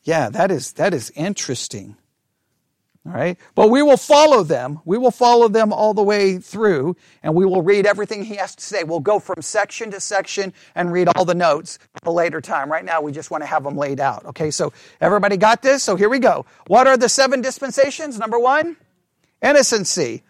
yeah, 0.04 0.30
that 0.30 0.52
is 0.52 0.74
that 0.74 0.94
is 0.94 1.12
interesting. 1.16 1.96
All 3.04 3.14
right. 3.14 3.38
But 3.56 3.72
we 3.72 3.82
will 3.82 3.98
follow 3.98 4.44
them. 4.44 4.80
We 4.86 5.00
will 5.00 5.10
follow 5.12 5.48
them 5.48 5.74
all 5.74 5.96
the 5.96 6.04
way 6.04 6.38
through 6.38 6.96
and 7.24 7.34
we 7.34 7.46
will 7.46 7.64
read 7.64 7.88
everything 7.88 8.24
he 8.24 8.36
has 8.36 8.54
to 8.56 8.64
say. 8.64 8.84
We'll 8.84 9.00
go 9.00 9.18
from 9.20 9.42
section 9.42 9.90
to 9.92 10.00
section 10.00 10.54
and 10.76 10.92
read 10.92 11.08
all 11.08 11.26
the 11.26 11.34
notes 11.34 11.80
at 11.96 12.06
a 12.06 12.12
later 12.12 12.42
time. 12.42 12.72
Right 12.72 12.86
now, 12.86 13.02
we 13.02 13.12
just 13.12 13.32
want 13.32 13.42
to 13.42 13.48
have 13.48 13.64
them 13.64 13.76
laid 13.76 14.00
out. 14.00 14.26
Okay. 14.26 14.52
So 14.52 14.72
everybody 15.00 15.38
got 15.38 15.64
this? 15.64 15.82
So 15.82 15.96
here 15.96 16.10
we 16.10 16.20
go. 16.20 16.46
What 16.68 16.86
are 16.86 16.96
the 16.96 17.10
seven 17.10 17.42
dispensations? 17.42 18.20
Number 18.20 18.38
one, 18.38 18.78
innocency. 19.42 20.22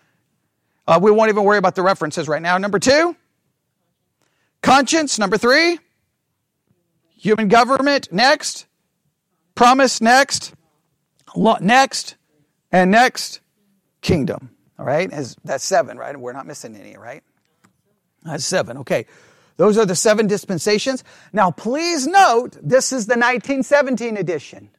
Uh, 0.88 0.98
we 1.02 1.12
won't 1.12 1.28
even 1.28 1.44
worry 1.44 1.58
about 1.58 1.76
the 1.76 1.84
references 1.84 2.30
right 2.30 2.42
now. 2.42 2.58
Number 2.58 2.80
two, 2.80 3.18
conscience. 4.62 5.20
Number 5.20 5.38
three, 5.38 5.78
human 7.18 7.50
government. 7.50 8.14
Next, 8.14 8.66
promise. 9.56 10.02
Next, 10.02 10.54
next, 11.36 12.16
and 12.72 12.92
next, 12.92 13.42
kingdom. 14.02 14.52
All 14.78 14.86
right? 14.86 15.12
As, 15.12 15.36
that's 15.44 15.64
seven, 15.64 15.98
right? 15.98 16.18
We're 16.18 16.34
not 16.34 16.48
missing 16.48 16.76
any, 16.76 16.98
right? 16.98 17.24
That's 18.24 18.46
seven. 18.46 18.78
Okay. 18.80 19.06
Those 19.58 19.78
are 19.78 19.86
the 19.86 19.96
seven 19.96 20.28
dispensations. 20.28 21.04
Now, 21.34 21.52
please 21.52 22.08
note, 22.08 22.58
this 22.62 22.92
is 22.92 23.06
the 23.06 23.14
1917 23.14 24.18
edition. 24.18 24.70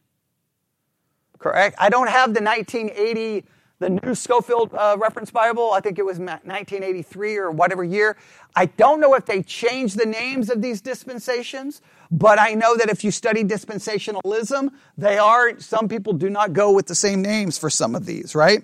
Correct? 1.39 1.77
I 1.79 1.89
don't 1.89 2.09
have 2.09 2.35
the 2.35 2.43
1980, 2.43 3.45
the 3.79 3.91
new 3.91 4.15
Scofield 4.15 4.73
uh, 4.75 4.97
Reference 4.99 5.31
Bible. 5.31 5.73
I 5.73 5.81
think 5.81 5.99
it 5.99 6.05
was 6.05 6.19
1983 6.19 7.37
or 7.37 7.51
whatever 7.51 7.85
year. 7.85 8.17
I 8.57 8.67
don't 8.67 9.01
know 9.01 9.15
if 9.15 9.27
they 9.27 9.43
changed 9.43 9.99
the 9.99 10.07
names 10.07 10.51
of 10.51 10.63
these 10.63 10.81
dispensations, 10.81 11.83
but 12.13 12.39
I 12.39 12.53
know 12.53 12.77
that 12.77 12.91
if 12.91 13.05
you 13.05 13.11
study 13.11 13.43
dispensationalism, 13.43 14.69
they 14.99 15.17
are, 15.17 15.59
some 15.59 15.89
people 15.89 16.13
do 16.13 16.29
not 16.29 16.53
go 16.53 16.71
with 16.71 16.87
the 16.87 16.95
same 16.95 17.23
names 17.23 17.57
for 17.57 17.71
some 17.71 17.95
of 17.95 18.05
these, 18.05 18.35
right? 18.35 18.63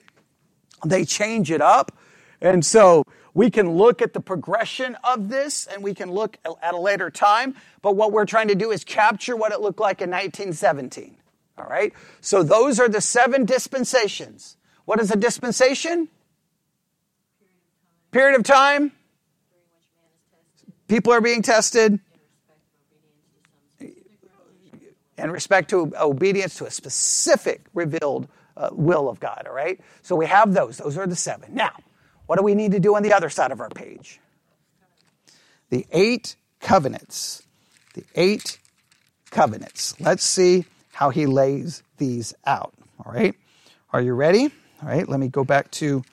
They 0.84 1.06
change 1.06 1.50
it 1.50 1.62
up. 1.62 1.96
And 2.42 2.64
so 2.64 3.04
we 3.32 3.50
can 3.50 3.70
look 3.70 4.02
at 4.02 4.12
the 4.12 4.20
progression 4.20 4.98
of 5.02 5.30
this 5.30 5.66
and 5.66 5.82
we 5.82 5.94
can 5.94 6.12
look 6.12 6.36
at 6.62 6.74
a 6.74 6.78
later 6.78 7.10
time. 7.10 7.54
But 7.80 7.96
what 7.96 8.12
we're 8.12 8.26
trying 8.26 8.48
to 8.48 8.54
do 8.54 8.70
is 8.70 8.84
capture 8.84 9.34
what 9.34 9.50
it 9.50 9.62
looked 9.62 9.80
like 9.80 10.02
in 10.02 10.10
1917. 10.10 11.16
All 11.56 11.64
right? 11.64 11.94
So 12.20 12.42
those 12.42 12.78
are 12.78 12.88
the 12.88 13.00
seven 13.00 13.46
dispensations. 13.46 14.58
What 14.84 15.00
is 15.00 15.10
a 15.10 15.16
dispensation? 15.16 16.08
Period 18.10 18.38
of 18.38 18.44
time. 18.44 18.92
People 20.86 21.14
are 21.14 21.22
being 21.22 21.40
tested 21.40 21.98
in 25.18 25.30
respect 25.30 25.70
to 25.70 25.92
obedience 26.00 26.56
to 26.56 26.66
a 26.66 26.70
specific 26.70 27.62
revealed 27.74 28.28
uh, 28.56 28.70
will 28.72 29.08
of 29.08 29.20
God, 29.20 29.44
all 29.46 29.54
right? 29.54 29.80
So 30.02 30.16
we 30.16 30.26
have 30.26 30.54
those. 30.54 30.78
Those 30.78 30.96
are 30.96 31.06
the 31.06 31.16
seven. 31.16 31.54
Now, 31.54 31.72
what 32.26 32.36
do 32.36 32.44
we 32.44 32.54
need 32.54 32.72
to 32.72 32.80
do 32.80 32.96
on 32.96 33.02
the 33.02 33.12
other 33.12 33.30
side 33.30 33.52
of 33.52 33.60
our 33.60 33.68
page? 33.68 34.20
The 35.70 35.86
eight 35.92 36.36
covenants. 36.60 37.42
The 37.94 38.04
eight 38.14 38.58
covenants. 39.30 39.98
Let's 40.00 40.24
see 40.24 40.64
how 40.92 41.10
he 41.10 41.26
lays 41.26 41.82
these 41.98 42.34
out, 42.46 42.74
all 43.04 43.12
right? 43.12 43.34
Are 43.92 44.00
you 44.00 44.14
ready? 44.14 44.50
All 44.82 44.88
right, 44.88 45.08
let 45.08 45.20
me 45.20 45.28
go 45.28 45.44
back 45.44 45.70
to 45.72 46.04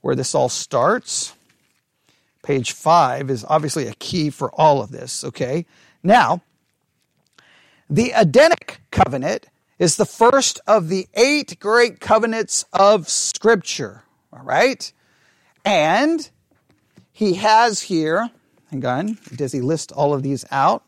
where 0.00 0.14
this 0.14 0.34
all 0.34 0.48
starts. 0.48 1.34
Page 2.42 2.72
five 2.72 3.30
is 3.30 3.44
obviously 3.48 3.86
a 3.86 3.94
key 3.94 4.30
for 4.30 4.50
all 4.52 4.82
of 4.82 4.90
this, 4.90 5.24
okay? 5.24 5.64
Now, 6.02 6.42
the 7.94 8.12
Edenic 8.12 8.80
covenant 8.90 9.46
is 9.78 9.96
the 9.96 10.04
first 10.04 10.60
of 10.66 10.88
the 10.88 11.06
eight 11.14 11.60
great 11.60 12.00
covenants 12.00 12.64
of 12.72 13.08
Scripture. 13.08 14.02
All 14.32 14.42
right? 14.42 14.92
And 15.64 16.28
he 17.12 17.34
has 17.34 17.82
here, 17.82 18.30
hang 18.72 18.84
on, 18.84 19.18
does 19.36 19.52
he 19.52 19.60
list 19.60 19.92
all 19.92 20.12
of 20.12 20.24
these 20.24 20.44
out? 20.50 20.82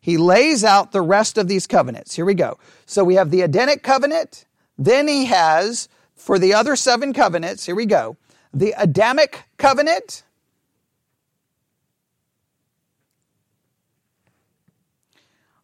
He 0.00 0.16
lays 0.16 0.64
out 0.64 0.92
the 0.92 1.02
rest 1.02 1.36
of 1.36 1.48
these 1.48 1.66
covenants. 1.66 2.16
Here 2.16 2.24
we 2.24 2.32
go. 2.32 2.58
So 2.86 3.04
we 3.04 3.16
have 3.16 3.30
the 3.30 3.42
Edenic 3.42 3.82
covenant, 3.82 4.46
then 4.78 5.06
he 5.06 5.26
has, 5.26 5.90
for 6.16 6.38
the 6.38 6.54
other 6.54 6.76
seven 6.76 7.12
covenants, 7.12 7.66
here 7.66 7.74
we 7.74 7.84
go, 7.84 8.16
the 8.54 8.74
Adamic 8.78 9.44
covenant, 9.58 10.22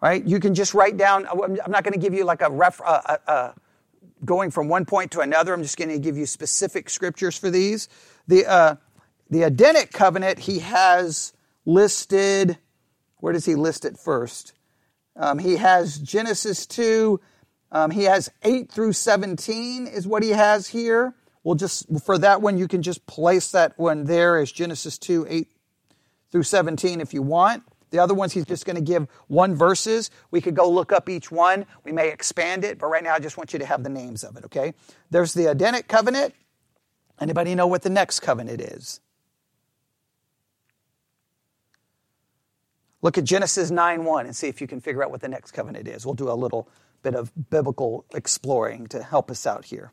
right? 0.04 0.22
You 0.26 0.38
can 0.38 0.54
just 0.54 0.74
write 0.74 0.98
down, 0.98 1.26
I'm 1.26 1.70
not 1.70 1.82
going 1.82 1.94
to 1.94 1.98
give 1.98 2.12
you 2.12 2.24
like 2.24 2.42
a 2.42 2.50
ref, 2.50 2.78
uh, 2.82 3.00
uh, 3.06 3.16
uh, 3.26 3.52
going 4.22 4.50
from 4.50 4.68
one 4.68 4.84
point 4.84 5.12
to 5.12 5.20
another. 5.20 5.54
I'm 5.54 5.62
just 5.62 5.78
going 5.78 5.88
to 5.88 5.98
give 5.98 6.18
you 6.18 6.26
specific 6.26 6.90
scriptures 6.90 7.38
for 7.38 7.48
these. 7.48 7.88
The, 8.28 8.44
uh, 8.44 8.76
the 9.30 9.44
Edenic 9.44 9.92
covenant, 9.92 10.40
he 10.40 10.58
has 10.58 11.32
listed, 11.64 12.58
where 13.16 13.32
does 13.32 13.46
he 13.46 13.54
list 13.54 13.86
it 13.86 13.96
first? 13.96 14.52
Um, 15.16 15.38
he 15.38 15.56
has 15.56 15.98
Genesis 15.98 16.66
2. 16.66 17.18
Um, 17.72 17.90
he 17.90 18.04
has 18.04 18.30
8 18.42 18.70
through 18.70 18.92
17 18.92 19.86
is 19.86 20.06
what 20.06 20.22
he 20.22 20.30
has 20.30 20.68
here. 20.68 21.14
We'll 21.44 21.54
just, 21.54 21.86
for 22.04 22.18
that 22.18 22.42
one, 22.42 22.58
you 22.58 22.68
can 22.68 22.82
just 22.82 23.06
place 23.06 23.52
that 23.52 23.78
one 23.78 24.04
there 24.04 24.36
as 24.36 24.52
Genesis 24.52 24.98
2, 24.98 25.26
8 25.30 25.48
through 26.30 26.42
17 26.42 27.00
if 27.00 27.14
you 27.14 27.22
want. 27.22 27.62
The 27.94 28.02
other 28.02 28.12
ones, 28.12 28.32
he's 28.32 28.44
just 28.44 28.66
going 28.66 28.74
to 28.74 28.82
give 28.82 29.06
one 29.28 29.54
verses. 29.54 30.10
We 30.32 30.40
could 30.40 30.56
go 30.56 30.68
look 30.68 30.90
up 30.90 31.08
each 31.08 31.30
one. 31.30 31.64
We 31.84 31.92
may 31.92 32.08
expand 32.10 32.64
it, 32.64 32.76
but 32.76 32.88
right 32.88 33.04
now 33.04 33.14
I 33.14 33.20
just 33.20 33.36
want 33.36 33.52
you 33.52 33.60
to 33.60 33.66
have 33.66 33.84
the 33.84 33.88
names 33.88 34.24
of 34.24 34.36
it, 34.36 34.44
okay? 34.46 34.74
There's 35.10 35.32
the 35.32 35.48
Edenic 35.48 35.86
covenant. 35.86 36.34
Anybody 37.20 37.54
know 37.54 37.68
what 37.68 37.82
the 37.82 37.90
next 37.90 38.18
covenant 38.18 38.60
is? 38.60 38.98
Look 43.00 43.16
at 43.16 43.22
Genesis 43.22 43.70
9 43.70 44.04
1 44.04 44.26
and 44.26 44.34
see 44.34 44.48
if 44.48 44.60
you 44.60 44.66
can 44.66 44.80
figure 44.80 45.04
out 45.04 45.12
what 45.12 45.20
the 45.20 45.28
next 45.28 45.52
covenant 45.52 45.86
is. 45.86 46.04
We'll 46.04 46.16
do 46.16 46.28
a 46.28 46.34
little 46.34 46.68
bit 47.04 47.14
of 47.14 47.30
biblical 47.48 48.06
exploring 48.12 48.88
to 48.88 49.04
help 49.04 49.30
us 49.30 49.46
out 49.46 49.66
here. 49.66 49.92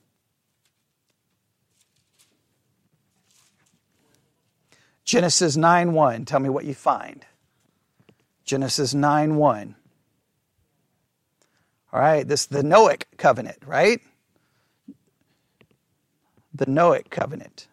Genesis 5.03 5.55
9 5.55 5.93
1. 5.93 6.25
Tell 6.25 6.39
me 6.39 6.49
what 6.49 6.65
you 6.65 6.73
find. 6.73 7.27
Genesis 8.43 8.93
9 8.93 9.35
1. 9.35 9.75
All 11.93 11.99
right, 11.99 12.27
this 12.27 12.41
is 12.41 12.47
the 12.47 12.61
Noahic 12.61 13.03
covenant, 13.17 13.57
right? 13.65 14.01
The 16.53 16.65
Noahic 16.65 17.09
covenant. 17.09 17.67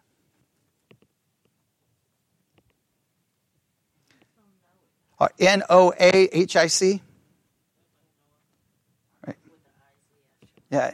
Uh, 5.19 5.27
N 5.39 5.63
O 5.69 5.93
A 5.99 6.37
H 6.37 6.55
I 6.55 6.67
C. 6.67 7.01
Right. 9.25 9.35
Yeah. 10.71 10.91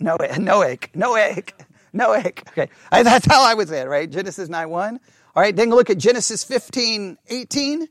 Noahic. 0.00 0.32
Noahic. 0.32 0.92
Noahic. 0.92 1.50
Noahic. 1.94 2.48
Okay. 2.48 2.68
That's 2.90 3.26
how 3.26 3.42
I 3.42 3.54
would 3.54 3.68
say 3.68 3.80
it, 3.80 3.88
right? 3.88 4.10
Genesis 4.10 4.48
9 4.48 4.68
1. 4.68 5.00
All 5.36 5.42
right. 5.42 5.54
Then 5.54 5.70
look 5.70 5.90
at 5.90 5.98
Genesis 5.98 6.44
15 6.44 7.18
18. 7.28 7.88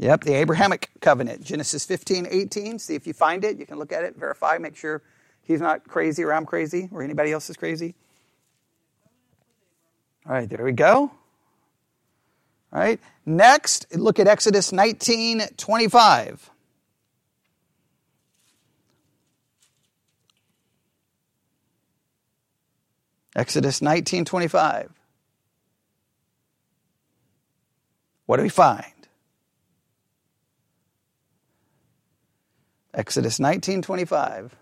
Yep, 0.00 0.24
the 0.24 0.32
Abrahamic 0.32 0.88
covenant, 1.02 1.44
Genesis 1.44 1.84
15, 1.84 2.26
18. 2.30 2.78
See 2.78 2.94
if 2.94 3.06
you 3.06 3.12
find 3.12 3.44
it. 3.44 3.58
You 3.58 3.66
can 3.66 3.78
look 3.78 3.92
at 3.92 4.02
it, 4.02 4.16
verify, 4.16 4.56
make 4.56 4.74
sure 4.74 5.02
he's 5.42 5.60
not 5.60 5.86
crazy 5.86 6.24
or 6.24 6.32
I'm 6.32 6.46
crazy 6.46 6.88
or 6.90 7.02
anybody 7.02 7.32
else 7.32 7.50
is 7.50 7.56
crazy. 7.58 7.94
All 10.26 10.32
right, 10.32 10.48
there 10.48 10.64
we 10.64 10.72
go. 10.72 11.10
All 12.72 12.80
right, 12.80 12.98
next, 13.26 13.94
look 13.94 14.18
at 14.18 14.26
Exodus 14.26 14.72
19 14.72 15.42
25. 15.58 16.50
Exodus 23.40 23.80
19 23.80 24.26
25. 24.26 24.92
What 28.26 28.36
do 28.36 28.42
we 28.42 28.50
find? 28.50 28.84
Exodus 32.92 33.40
19 33.40 33.80
25. 33.80 34.54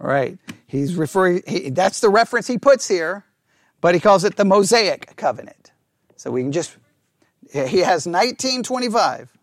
All 0.00 0.06
right. 0.06 0.38
He's 0.68 0.94
referring, 0.94 1.42
he, 1.48 1.70
that's 1.70 1.98
the 1.98 2.10
reference 2.10 2.46
he 2.46 2.58
puts 2.58 2.86
here, 2.86 3.24
but 3.80 3.94
he 3.96 4.00
calls 4.00 4.22
it 4.22 4.36
the 4.36 4.44
Mosaic 4.44 5.16
covenant. 5.16 5.72
So 6.14 6.30
we 6.30 6.42
can 6.42 6.52
just, 6.52 6.76
he 7.50 7.80
has 7.80 8.06
1925. 8.06 9.33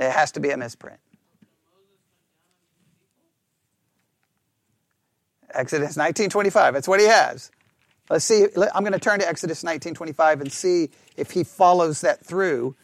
It 0.00 0.10
has 0.10 0.32
to 0.32 0.40
be 0.40 0.50
a 0.50 0.56
misprint. 0.56 0.98
Exodus 5.52 5.96
1925. 5.96 6.74
That's 6.74 6.88
what 6.88 7.00
he 7.00 7.06
has. 7.06 7.50
Let's 8.08 8.24
see. 8.24 8.46
I'm 8.74 8.82
going 8.82 8.92
to 8.92 8.98
turn 8.98 9.20
to 9.20 9.28
Exodus 9.28 9.62
1925 9.62 10.40
and 10.40 10.50
see 10.50 10.90
if 11.16 11.32
he 11.32 11.44
follows 11.44 12.00
that 12.00 12.24
through 12.24 12.74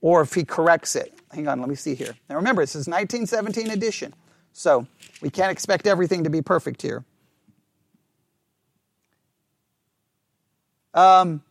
or 0.00 0.22
if 0.22 0.32
he 0.32 0.44
corrects 0.44 0.96
it. 0.96 1.12
Hang 1.32 1.48
on, 1.48 1.60
let 1.60 1.68
me 1.68 1.74
see 1.74 1.94
here. 1.94 2.14
Now 2.30 2.36
remember, 2.36 2.62
this 2.62 2.74
is 2.74 2.88
1917 2.88 3.70
edition. 3.70 4.14
So 4.52 4.86
we 5.20 5.28
can't 5.28 5.52
expect 5.52 5.86
everything 5.86 6.24
to 6.24 6.30
be 6.30 6.40
perfect 6.40 6.80
here. 6.80 7.04
Um, 10.94 11.42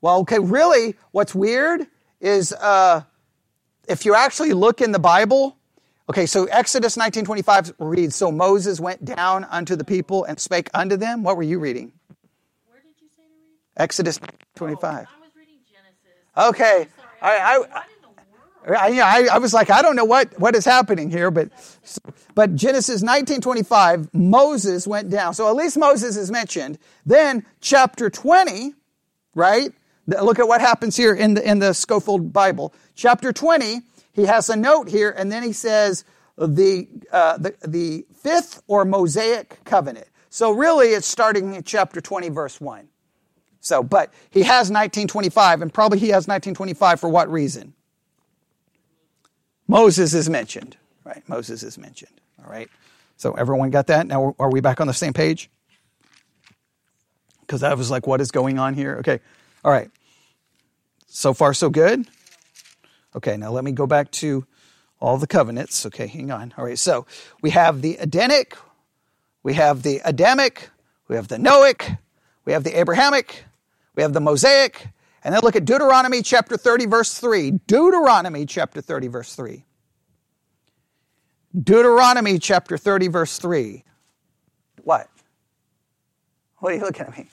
well, 0.00 0.20
okay, 0.20 0.38
really, 0.38 0.94
what's 1.10 1.34
weird 1.34 1.86
is 2.20 2.52
uh, 2.52 3.02
if 3.88 4.04
you 4.04 4.14
actually 4.14 4.52
look 4.52 4.80
in 4.80 4.92
the 4.92 4.98
Bible, 4.98 5.56
okay, 6.08 6.26
so 6.26 6.44
Exodus 6.46 6.96
19:25 6.96 7.72
reads, 7.78 8.16
"So 8.16 8.30
Moses 8.30 8.80
went 8.80 9.04
down 9.04 9.44
unto 9.44 9.76
the 9.76 9.84
people 9.84 10.24
and 10.24 10.38
spake 10.40 10.68
unto 10.74 10.96
them." 10.96 11.22
What 11.22 11.36
were 11.36 11.42
you 11.42 11.58
reading? 11.58 11.92
Where 12.68 12.80
did 12.80 13.00
you 13.00 13.08
say 13.16 13.22
to 13.22 13.28
read? 13.28 13.82
Exodus 13.82 14.20
25. 14.54 14.84
I 14.84 15.20
was 15.20 15.30
reading 15.36 15.58
Genesis. 15.70 16.50
Okay, 16.50 16.88
I, 17.22 17.30
I, 17.30 17.56
in 17.56 17.62
the 18.02 18.08
world? 18.68 18.78
I, 18.78 19.28
I 19.32 19.38
was 19.38 19.54
like, 19.54 19.70
I 19.70 19.82
don't 19.82 19.96
know 19.96 20.04
what, 20.04 20.38
what 20.38 20.54
is 20.54 20.64
happening 20.64 21.10
here, 21.10 21.30
but, 21.30 21.50
but 22.34 22.54
Genesis 22.54 23.02
1925, 23.02 24.12
Moses 24.12 24.86
went 24.86 25.10
down. 25.10 25.34
So 25.34 25.48
at 25.48 25.56
least 25.56 25.76
Moses 25.76 26.16
is 26.16 26.30
mentioned. 26.30 26.78
Then 27.04 27.44
chapter 27.60 28.10
20, 28.10 28.74
right? 29.34 29.72
Look 30.06 30.38
at 30.38 30.46
what 30.46 30.60
happens 30.60 30.96
here 30.96 31.14
in 31.14 31.34
the, 31.34 31.48
in 31.48 31.58
the 31.58 31.72
Scofield 31.72 32.32
Bible. 32.32 32.72
Chapter 32.94 33.32
20, 33.32 33.80
he 34.12 34.24
has 34.24 34.48
a 34.48 34.56
note 34.56 34.88
here, 34.88 35.10
and 35.10 35.30
then 35.32 35.42
he 35.42 35.52
says 35.52 36.04
the, 36.38 36.88
uh, 37.12 37.38
the, 37.38 37.54
the 37.66 38.06
fifth 38.14 38.62
or 38.66 38.84
Mosaic 38.84 39.58
covenant. 39.64 40.06
So 40.30 40.52
really 40.52 40.88
it's 40.88 41.06
starting 41.06 41.54
in 41.54 41.62
chapter 41.64 42.00
20, 42.00 42.28
verse 42.28 42.60
1. 42.60 42.88
So, 43.60 43.82
but 43.82 44.12
he 44.30 44.40
has 44.40 44.70
1925, 44.70 45.62
and 45.62 45.74
probably 45.74 45.98
he 45.98 46.08
has 46.08 46.28
1925 46.28 47.00
for 47.00 47.08
what 47.08 47.28
reason? 47.30 47.74
Moses 49.66 50.14
is 50.14 50.30
mentioned, 50.30 50.76
right? 51.04 51.28
Moses 51.28 51.64
is 51.64 51.76
mentioned, 51.76 52.20
all 52.38 52.48
right? 52.48 52.70
So 53.16 53.32
everyone 53.32 53.70
got 53.70 53.88
that? 53.88 54.06
Now, 54.06 54.36
are 54.38 54.50
we 54.50 54.60
back 54.60 54.80
on 54.80 54.86
the 54.86 54.94
same 54.94 55.12
page? 55.12 55.50
Because 57.40 57.64
I 57.64 57.74
was 57.74 57.90
like, 57.90 58.06
what 58.06 58.20
is 58.20 58.30
going 58.30 58.58
on 58.60 58.74
here? 58.74 58.98
Okay, 58.98 59.18
all 59.64 59.72
right. 59.72 59.90
So 61.06 61.32
far, 61.32 61.54
so 61.54 61.70
good? 61.70 62.06
Okay, 63.14 63.36
now 63.36 63.50
let 63.50 63.64
me 63.64 63.72
go 63.72 63.86
back 63.86 64.10
to 64.12 64.46
all 65.00 65.18
the 65.18 65.26
covenants. 65.26 65.86
Okay, 65.86 66.06
hang 66.06 66.30
on. 66.30 66.52
All 66.58 66.64
right, 66.64 66.78
so 66.78 67.06
we 67.42 67.50
have 67.50 67.82
the 67.82 67.96
Edenic, 67.98 68.56
we 69.42 69.54
have 69.54 69.82
the 69.82 70.00
Adamic, 70.04 70.70
we 71.08 71.16
have 71.16 71.28
the 71.28 71.36
Noahic, 71.36 71.98
we 72.44 72.52
have 72.52 72.64
the 72.64 72.78
Abrahamic, 72.78 73.44
we 73.94 74.02
have 74.02 74.12
the 74.12 74.20
Mosaic, 74.20 74.88
and 75.24 75.34
then 75.34 75.42
look 75.42 75.56
at 75.56 75.64
Deuteronomy 75.64 76.22
chapter 76.22 76.56
30, 76.56 76.86
verse 76.86 77.18
3. 77.18 77.52
Deuteronomy 77.66 78.46
chapter 78.46 78.80
30, 78.80 79.08
verse 79.08 79.34
3. 79.34 79.64
Deuteronomy 81.58 82.38
chapter 82.38 82.76
30, 82.76 83.08
verse 83.08 83.38
3. 83.38 83.82
What? 84.84 85.08
What 86.58 86.72
are 86.72 86.76
you 86.76 86.82
looking 86.82 87.06
at 87.06 87.16
me? 87.16 87.28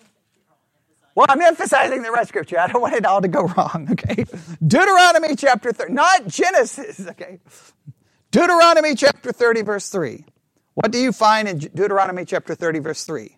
Well, 1.16 1.28
I'm 1.30 1.42
emphasizing 1.42 2.02
the 2.02 2.12
right 2.12 2.28
scripture. 2.28 2.60
I 2.60 2.68
don't 2.68 2.82
want 2.82 2.96
it 2.96 3.06
all 3.06 3.22
to 3.22 3.28
go 3.28 3.44
wrong, 3.44 3.88
okay? 3.92 4.26
Deuteronomy 4.66 5.36
chapter 5.36 5.72
30, 5.72 5.94
not 5.94 6.28
Genesis, 6.28 7.06
okay? 7.08 7.40
Deuteronomy 8.32 8.96
chapter 8.96 9.32
30, 9.32 9.62
verse 9.62 9.90
3. 9.90 10.26
What 10.74 10.92
do 10.92 10.98
you 10.98 11.12
find 11.12 11.48
in 11.48 11.60
Deuteronomy 11.60 12.26
chapter 12.26 12.56
30, 12.56 12.80
verse 12.80 13.04
3? 13.04 13.38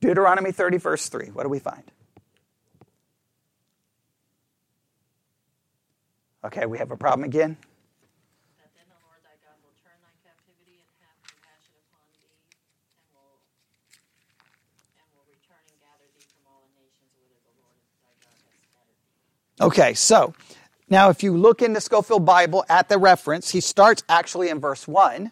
Deuteronomy 0.00 0.50
30, 0.50 0.78
verse 0.78 1.08
3. 1.08 1.26
What 1.26 1.44
do 1.44 1.48
we 1.48 1.60
find? 1.60 1.84
Okay, 6.44 6.66
we 6.66 6.78
have 6.78 6.90
a 6.90 6.96
problem 6.96 7.22
again. 7.22 7.56
That 8.58 8.74
then 8.74 8.90
the 8.90 8.98
Lord 9.06 9.22
thy 9.22 9.38
God 9.46 9.54
will 9.62 9.78
turn 9.78 9.94
thy 10.02 10.10
captivity 10.26 10.82
and 10.82 10.90
have 11.06 11.14
compassion 11.22 11.78
upon 11.86 12.02
thee, 12.18 12.34
and 12.82 12.98
will 13.14 13.38
and 14.98 15.06
will 15.14 15.22
return 15.30 15.62
and 15.70 15.78
gather 15.78 16.10
thee 16.18 16.26
from 16.34 16.50
all 16.50 16.66
the 16.66 16.74
nations 16.74 17.14
whither 17.14 17.38
the 17.46 17.54
Lord 17.62 17.78
thy 18.02 18.10
God 18.26 18.34
has 18.50 18.58
scattered 18.58 18.98
thee. 19.06 19.22
Okay, 19.62 19.94
so 19.94 20.34
now 20.90 21.08
if 21.10 21.22
you 21.22 21.36
look 21.36 21.62
in 21.62 21.72
the 21.72 21.80
Scofield 21.80 22.24
Bible 22.26 22.64
at 22.68 22.88
the 22.88 22.98
reference, 22.98 23.50
he 23.52 23.60
starts 23.60 24.02
actually 24.08 24.48
in 24.48 24.58
verse 24.58 24.88
1, 24.88 25.30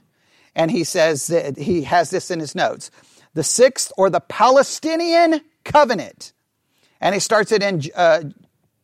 and 0.55 0.71
he 0.71 0.85
says 0.85 1.27
that 1.27 1.59
he 1.59 1.83
has 1.83 2.11
this 2.11 2.31
in 2.31 2.39
his 2.39 2.55
notes. 2.55 2.93
the 3.35 3.43
sixth, 3.43 3.93
or 3.97 4.11
the 4.11 4.21
Palestinian 4.21 5.41
covenant. 5.65 6.33
And 7.01 7.15
he 7.15 7.21
starts 7.21 7.53
it 7.53 7.63
in 7.63 7.83
uh, 7.95 8.23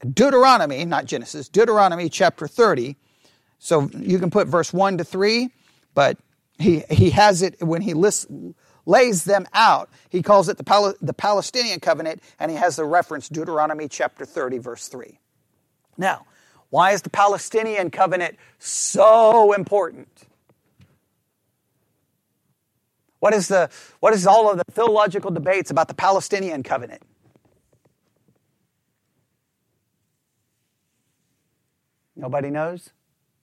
Deuteronomy, 0.01 0.85
not 0.85 1.05
Genesis, 1.07 1.49
Deuteronomy 1.49 2.09
chapter 2.09 2.47
30. 2.49 2.97
So 3.59 3.89
you 3.99 4.19
can 4.19 4.31
put 4.31 4.49
verse 4.49 4.73
1 4.73 4.99
to 4.99 5.05
3, 5.05 5.51
but 5.95 6.19
he, 6.59 6.85
he 6.91 7.11
has 7.11 7.43
it 7.43 7.61
when 7.61 7.83
he 7.83 7.95
lists, 7.95 8.27
lays 8.85 9.25
them 9.25 9.47
out. 9.53 9.91
He 10.09 10.23
calls 10.23 10.49
it 10.49 10.59
the, 10.59 10.65
Pal- 10.65 10.95
the 11.01 11.15
Palestinian 11.15 11.81
covenant, 11.81 12.23
and 12.39 12.51
he 12.51 12.57
has 12.57 12.77
the 12.77 12.85
reference 12.85 13.29
Deuteronomy 13.29 13.89
chapter 13.89 14.25
30, 14.25 14.59
verse 14.59 14.89
3. 14.89 15.19
Now, 15.97 16.27
why 16.71 16.93
is 16.93 17.03
the 17.03 17.11
Palestinian 17.11 17.91
covenant 17.91 18.37
so 18.59 19.53
important? 19.53 20.09
What 23.21 23.35
is, 23.35 23.49
the, 23.49 23.71
what 24.01 24.13
is 24.13 24.27
all 24.27 24.51
of 24.51 24.59
the 24.59 24.65
theological 24.73 25.31
debates 25.31 25.71
about 25.71 25.89
the 25.89 25.95
Palestinian 25.95 26.63
covenant? 26.63 27.03
Nobody 32.15 32.51
knows? 32.51 32.91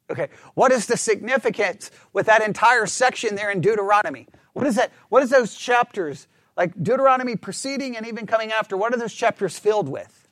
Okay, 0.09 0.29
what 0.53 0.71
is 0.71 0.87
the 0.87 0.97
significance 0.97 1.89
with 2.11 2.25
that 2.25 2.41
entire 2.41 2.85
section 2.85 3.35
there 3.35 3.49
in 3.49 3.61
Deuteronomy? 3.61 4.27
What 4.53 4.67
is 4.67 4.75
that? 4.75 4.91
What 5.09 5.23
is 5.23 5.29
those 5.29 5.55
chapters, 5.55 6.27
like 6.57 6.73
Deuteronomy 6.81 7.35
preceding 7.35 7.95
and 7.95 8.05
even 8.05 8.27
coming 8.27 8.51
after, 8.51 8.75
what 8.75 8.93
are 8.93 8.97
those 8.97 9.13
chapters 9.13 9.57
filled 9.57 9.89
with? 9.89 10.27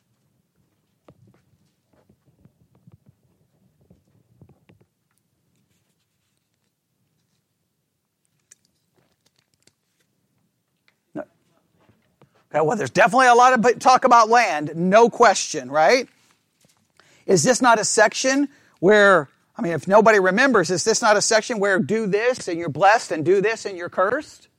Okay, 11.15 11.27
well, 12.53 12.75
there's 12.75 12.89
definitely 12.89 13.27
a 13.27 13.35
lot 13.35 13.53
of 13.53 13.79
talk 13.79 14.03
about 14.03 14.29
land, 14.29 14.73
no 14.75 15.09
question, 15.09 15.71
right? 15.71 16.07
Is 17.25 17.43
this 17.43 17.61
not 17.61 17.79
a 17.79 17.85
section 17.85 18.49
where, 18.79 19.29
I 19.55 19.61
mean, 19.61 19.73
if 19.73 19.87
nobody 19.87 20.19
remembers, 20.19 20.69
is 20.69 20.83
this 20.83 21.01
not 21.01 21.15
a 21.15 21.21
section 21.21 21.59
where 21.59 21.79
do 21.79 22.07
this 22.07 22.47
and 22.47 22.59
you're 22.59 22.69
blessed 22.69 23.11
and 23.11 23.23
do 23.23 23.41
this 23.41 23.65
and 23.65 23.77
you're 23.77 23.89
cursed? 23.89 24.49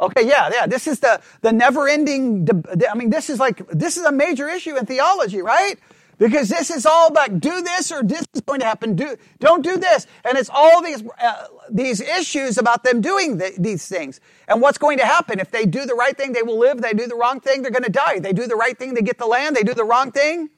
Okay, 0.00 0.26
yeah, 0.26 0.48
yeah. 0.52 0.66
This 0.66 0.86
is 0.86 1.00
the, 1.00 1.20
the 1.40 1.52
never 1.52 1.88
ending, 1.88 2.48
I 2.88 2.94
mean, 2.94 3.10
this 3.10 3.28
is 3.28 3.40
like, 3.40 3.66
this 3.68 3.96
is 3.96 4.04
a 4.04 4.12
major 4.12 4.48
issue 4.48 4.76
in 4.76 4.86
theology, 4.86 5.42
right? 5.42 5.78
Because 6.18 6.48
this 6.48 6.70
is 6.70 6.84
all 6.84 7.08
about 7.08 7.38
do 7.38 7.62
this 7.62 7.92
or 7.92 8.02
this 8.02 8.26
is 8.34 8.40
going 8.40 8.58
to 8.58 8.66
happen. 8.66 8.96
Do, 8.96 9.16
don't 9.38 9.62
do 9.62 9.76
this. 9.76 10.06
And 10.24 10.36
it's 10.36 10.50
all 10.52 10.82
these, 10.82 11.02
uh, 11.22 11.46
these 11.70 12.00
issues 12.00 12.58
about 12.58 12.82
them 12.82 13.00
doing 13.00 13.38
the, 13.38 13.54
these 13.56 13.86
things. 13.88 14.20
And 14.48 14.60
what's 14.60 14.78
going 14.78 14.98
to 14.98 15.06
happen? 15.06 15.38
If 15.38 15.52
they 15.52 15.64
do 15.64 15.86
the 15.86 15.94
right 15.94 16.16
thing, 16.16 16.32
they 16.32 16.42
will 16.42 16.58
live. 16.58 16.82
They 16.82 16.92
do 16.92 17.06
the 17.06 17.14
wrong 17.14 17.40
thing, 17.40 17.62
they're 17.62 17.70
going 17.70 17.84
to 17.84 17.90
die. 17.90 18.18
They 18.18 18.32
do 18.32 18.48
the 18.48 18.56
right 18.56 18.76
thing, 18.76 18.94
they 18.94 19.02
get 19.02 19.18
the 19.18 19.26
land. 19.26 19.54
They 19.54 19.62
do 19.62 19.74
the 19.74 19.84
wrong 19.84 20.10
thing, 20.10 20.50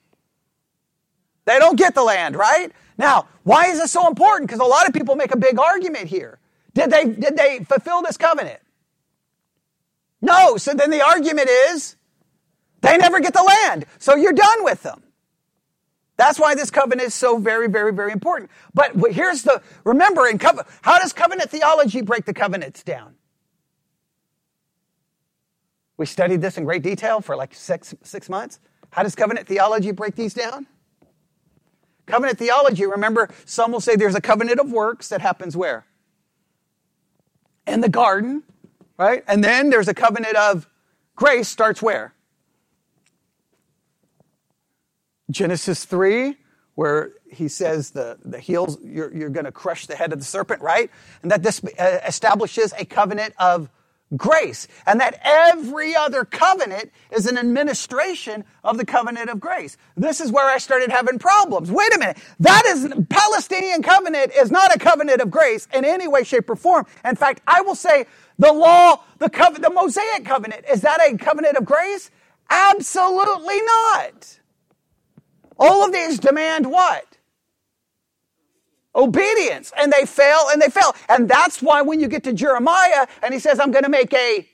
they 1.44 1.58
don't 1.58 1.76
get 1.76 1.94
the 1.94 2.02
land, 2.02 2.36
right? 2.36 2.72
Now, 2.96 3.28
why 3.44 3.66
is 3.66 3.78
this 3.78 3.90
so 3.90 4.06
important? 4.06 4.48
Because 4.48 4.60
a 4.60 4.64
lot 4.64 4.86
of 4.86 4.94
people 4.94 5.16
make 5.16 5.34
a 5.34 5.38
big 5.38 5.58
argument 5.58 6.06
here. 6.06 6.38
Did 6.74 6.90
they, 6.90 7.04
did 7.04 7.36
they 7.36 7.64
fulfill 7.64 8.02
this 8.02 8.16
covenant? 8.16 8.60
No. 10.22 10.56
So 10.56 10.74
then 10.74 10.90
the 10.90 11.02
argument 11.02 11.48
is 11.48 11.96
they 12.80 12.96
never 12.96 13.20
get 13.20 13.34
the 13.34 13.42
land. 13.42 13.86
So 13.98 14.14
you're 14.16 14.32
done 14.32 14.64
with 14.64 14.82
them. 14.82 15.02
That's 16.20 16.38
why 16.38 16.54
this 16.54 16.70
covenant 16.70 17.06
is 17.06 17.14
so 17.14 17.38
very, 17.38 17.66
very, 17.66 17.94
very 17.94 18.12
important. 18.12 18.50
But 18.74 18.94
here's 19.10 19.42
the, 19.42 19.62
remember, 19.84 20.26
in 20.26 20.36
covenant, 20.36 20.68
how 20.82 20.98
does 20.98 21.14
covenant 21.14 21.48
theology 21.48 22.02
break 22.02 22.26
the 22.26 22.34
covenants 22.34 22.82
down? 22.82 23.14
We 25.96 26.04
studied 26.04 26.42
this 26.42 26.58
in 26.58 26.64
great 26.64 26.82
detail 26.82 27.22
for 27.22 27.36
like 27.36 27.54
six, 27.54 27.94
six 28.02 28.28
months. 28.28 28.60
How 28.90 29.02
does 29.02 29.14
covenant 29.14 29.46
theology 29.46 29.92
break 29.92 30.14
these 30.14 30.34
down? 30.34 30.66
Covenant 32.04 32.36
theology, 32.36 32.84
remember, 32.84 33.30
some 33.46 33.72
will 33.72 33.80
say 33.80 33.96
there's 33.96 34.14
a 34.14 34.20
covenant 34.20 34.60
of 34.60 34.70
works 34.70 35.08
that 35.08 35.22
happens 35.22 35.56
where? 35.56 35.86
In 37.66 37.80
the 37.80 37.88
garden, 37.88 38.42
right? 38.98 39.24
And 39.26 39.42
then 39.42 39.70
there's 39.70 39.88
a 39.88 39.94
covenant 39.94 40.36
of 40.36 40.68
grace 41.16 41.48
starts 41.48 41.80
where? 41.80 42.12
Genesis 45.30 45.84
3, 45.84 46.36
where 46.74 47.12
he 47.30 47.48
says 47.48 47.90
the, 47.90 48.18
the 48.24 48.38
heels, 48.38 48.78
you're, 48.82 49.14
you're 49.14 49.30
going 49.30 49.44
to 49.44 49.52
crush 49.52 49.86
the 49.86 49.96
head 49.96 50.12
of 50.12 50.18
the 50.18 50.24
serpent, 50.24 50.62
right? 50.62 50.90
And 51.22 51.30
that 51.30 51.42
this 51.42 51.62
uh, 51.78 51.98
establishes 52.06 52.72
a 52.78 52.84
covenant 52.84 53.34
of 53.38 53.70
grace. 54.16 54.66
And 54.86 55.00
that 55.00 55.20
every 55.22 55.94
other 55.94 56.24
covenant 56.24 56.90
is 57.12 57.26
an 57.26 57.38
administration 57.38 58.44
of 58.64 58.76
the 58.76 58.84
covenant 58.84 59.30
of 59.30 59.40
grace. 59.40 59.76
This 59.96 60.20
is 60.20 60.32
where 60.32 60.48
I 60.48 60.58
started 60.58 60.90
having 60.90 61.18
problems. 61.18 61.70
Wait 61.70 61.94
a 61.94 61.98
minute. 61.98 62.18
That 62.40 62.64
is, 62.66 62.92
Palestinian 63.08 63.82
covenant 63.82 64.32
is 64.36 64.50
not 64.50 64.74
a 64.74 64.78
covenant 64.78 65.20
of 65.20 65.30
grace 65.30 65.68
in 65.72 65.84
any 65.84 66.08
way, 66.08 66.24
shape, 66.24 66.50
or 66.50 66.56
form. 66.56 66.86
In 67.04 67.16
fact, 67.16 67.42
I 67.46 67.60
will 67.60 67.76
say 67.76 68.06
the 68.38 68.52
law, 68.52 69.02
the 69.18 69.30
covenant, 69.30 69.64
the 69.64 69.70
Mosaic 69.70 70.24
covenant, 70.24 70.64
is 70.70 70.80
that 70.80 71.00
a 71.00 71.16
covenant 71.16 71.56
of 71.56 71.64
grace? 71.64 72.10
Absolutely 72.48 73.60
not. 73.62 74.39
All 75.60 75.84
of 75.84 75.92
these 75.92 76.18
demand 76.18 76.72
what? 76.72 77.04
Obedience. 78.94 79.72
And 79.78 79.92
they 79.92 80.06
fail 80.06 80.46
and 80.50 80.60
they 80.60 80.70
fail. 80.70 80.96
And 81.08 81.28
that's 81.28 81.62
why 81.62 81.82
when 81.82 82.00
you 82.00 82.08
get 82.08 82.24
to 82.24 82.32
Jeremiah 82.32 83.06
and 83.22 83.34
he 83.34 83.38
says, 83.38 83.60
I'm 83.60 83.70
going 83.70 83.84
to 83.84 83.90
make 83.90 84.12
a 84.14 84.48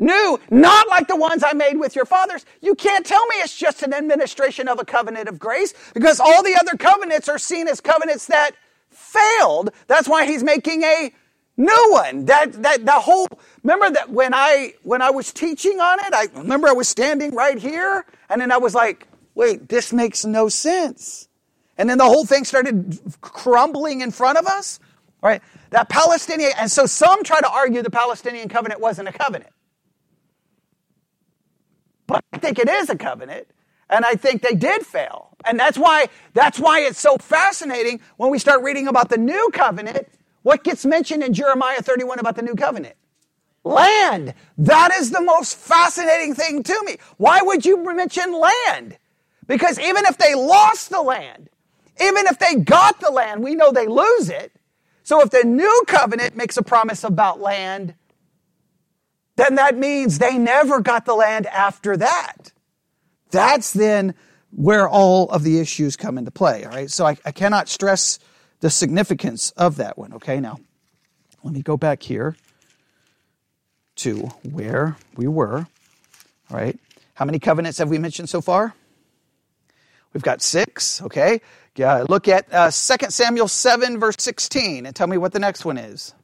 new, 0.00 0.40
not 0.50 0.88
like 0.88 1.08
the 1.08 1.16
ones 1.16 1.44
I 1.46 1.52
made 1.52 1.76
with 1.76 1.94
your 1.94 2.06
fathers, 2.06 2.46
you 2.62 2.74
can't 2.74 3.04
tell 3.04 3.24
me 3.26 3.36
it's 3.36 3.56
just 3.56 3.82
an 3.82 3.92
administration 3.92 4.66
of 4.66 4.80
a 4.80 4.84
covenant 4.84 5.28
of 5.28 5.38
grace 5.38 5.74
because 5.92 6.18
all 6.18 6.42
the 6.42 6.56
other 6.58 6.76
covenants 6.76 7.28
are 7.28 7.38
seen 7.38 7.68
as 7.68 7.80
covenants 7.80 8.26
that 8.26 8.52
failed. 8.90 9.70
That's 9.88 10.08
why 10.08 10.26
he's 10.26 10.42
making 10.42 10.82
a 10.82 11.12
new 11.56 11.88
one. 11.92 12.24
That, 12.24 12.54
that, 12.62 12.86
the 12.86 12.92
whole, 12.92 13.28
remember 13.62 13.90
that 13.90 14.10
when 14.10 14.34
I, 14.34 14.74
when 14.82 15.02
I 15.02 15.10
was 15.10 15.32
teaching 15.32 15.80
on 15.80 15.98
it, 16.00 16.14
I 16.14 16.26
remember 16.38 16.66
I 16.68 16.72
was 16.72 16.88
standing 16.88 17.34
right 17.34 17.58
here 17.58 18.06
and 18.30 18.40
then 18.40 18.50
I 18.50 18.56
was 18.56 18.74
like, 18.74 19.06
wait, 19.34 19.68
this 19.68 19.92
makes 19.92 20.24
no 20.24 20.48
sense. 20.48 21.28
And 21.76 21.90
then 21.90 21.98
the 21.98 22.04
whole 22.04 22.24
thing 22.24 22.44
started 22.44 23.00
crumbling 23.20 24.00
in 24.00 24.10
front 24.10 24.38
of 24.38 24.46
us, 24.46 24.78
right? 25.22 25.42
That 25.70 25.88
Palestinian, 25.88 26.52
and 26.56 26.70
so 26.70 26.86
some 26.86 27.24
try 27.24 27.40
to 27.40 27.50
argue 27.50 27.82
the 27.82 27.90
Palestinian 27.90 28.48
covenant 28.48 28.80
wasn't 28.80 29.08
a 29.08 29.12
covenant. 29.12 29.50
But 32.06 32.24
I 32.32 32.38
think 32.38 32.58
it 32.58 32.68
is 32.68 32.90
a 32.90 32.96
covenant, 32.96 33.48
and 33.90 34.04
I 34.04 34.14
think 34.14 34.42
they 34.42 34.54
did 34.54 34.86
fail. 34.86 35.36
And 35.44 35.58
that's 35.58 35.78
why, 35.78 36.08
that's 36.32 36.60
why 36.60 36.80
it's 36.80 37.00
so 37.00 37.16
fascinating 37.16 38.00
when 38.16 38.30
we 38.30 38.38
start 38.38 38.62
reading 38.62 38.88
about 38.88 39.08
the 39.08 39.18
new 39.18 39.50
covenant. 39.52 40.08
What 40.42 40.62
gets 40.62 40.84
mentioned 40.84 41.22
in 41.22 41.32
Jeremiah 41.32 41.80
31 41.80 42.18
about 42.18 42.36
the 42.36 42.42
new 42.42 42.54
covenant? 42.54 42.96
Land. 43.64 44.34
That 44.58 44.92
is 44.94 45.10
the 45.10 45.22
most 45.22 45.56
fascinating 45.56 46.34
thing 46.34 46.62
to 46.62 46.82
me. 46.84 46.98
Why 47.16 47.40
would 47.42 47.64
you 47.64 47.82
mention 47.82 48.38
land? 48.38 48.98
Because 49.46 49.78
even 49.78 50.04
if 50.06 50.18
they 50.18 50.34
lost 50.34 50.90
the 50.90 51.02
land, 51.02 51.48
even 52.00 52.26
if 52.26 52.38
they 52.38 52.56
got 52.56 53.00
the 53.00 53.10
land, 53.10 53.42
we 53.42 53.54
know 53.54 53.72
they 53.72 53.86
lose 53.86 54.28
it. 54.28 54.52
So 55.02 55.20
if 55.20 55.30
the 55.30 55.44
new 55.44 55.84
covenant 55.86 56.36
makes 56.36 56.56
a 56.56 56.62
promise 56.62 57.04
about 57.04 57.40
land, 57.40 57.94
then 59.36 59.56
that 59.56 59.76
means 59.76 60.18
they 60.18 60.38
never 60.38 60.80
got 60.80 61.04
the 61.04 61.14
land 61.14 61.46
after 61.46 61.96
that. 61.96 62.52
That's 63.30 63.72
then 63.72 64.14
where 64.50 64.88
all 64.88 65.28
of 65.30 65.42
the 65.42 65.58
issues 65.58 65.96
come 65.96 66.16
into 66.16 66.30
play. 66.30 66.64
All 66.64 66.70
right. 66.70 66.90
So 66.90 67.04
I, 67.04 67.16
I 67.24 67.32
cannot 67.32 67.68
stress 67.68 68.18
the 68.60 68.70
significance 68.70 69.50
of 69.52 69.76
that 69.76 69.98
one. 69.98 70.14
Okay. 70.14 70.40
Now, 70.40 70.58
let 71.42 71.52
me 71.52 71.60
go 71.60 71.76
back 71.76 72.02
here 72.02 72.36
to 73.96 74.20
where 74.50 74.96
we 75.16 75.26
were. 75.26 75.66
All 76.50 76.56
right. 76.56 76.78
How 77.14 77.24
many 77.24 77.38
covenants 77.38 77.78
have 77.78 77.88
we 77.90 77.98
mentioned 77.98 78.28
so 78.28 78.40
far? 78.40 78.74
We've 80.14 80.22
got 80.22 80.40
six, 80.40 81.02
okay? 81.02 81.40
Yeah, 81.76 82.04
look 82.08 82.28
at 82.28 82.46
uh, 82.54 82.70
2 82.70 83.10
Samuel 83.10 83.48
7, 83.48 83.98
verse 83.98 84.14
16, 84.18 84.86
and 84.86 84.94
tell 84.94 85.08
me 85.08 85.18
what 85.18 85.32
the 85.32 85.40
next 85.40 85.64
one 85.64 85.76
is. 85.76 86.14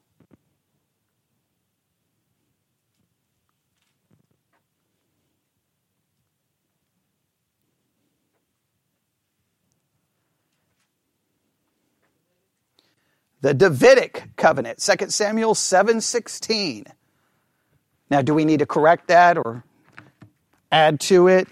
The 13.42 13.54
Davidic 13.54 14.36
covenant, 14.36 14.78
2 14.78 15.08
Samuel 15.08 15.54
7:16. 15.54 16.86
Now, 18.10 18.22
do 18.22 18.34
we 18.34 18.44
need 18.44 18.58
to 18.58 18.66
correct 18.66 19.08
that 19.08 19.38
or 19.38 19.64
add 20.70 21.00
to 21.00 21.28
it? 21.28 21.48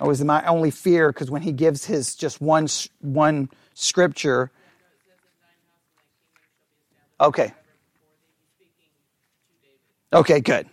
That 0.00 0.06
was 0.06 0.24
my 0.24 0.44
only 0.46 0.70
fear 0.70 1.12
because 1.12 1.30
when 1.30 1.42
he 1.42 1.52
gives 1.52 1.84
his 1.84 2.14
just 2.14 2.40
one 2.40 2.68
one 3.00 3.50
scripture. 3.74 4.50
Okay. 7.20 7.52
Okay, 10.10 10.40
good. 10.40 10.66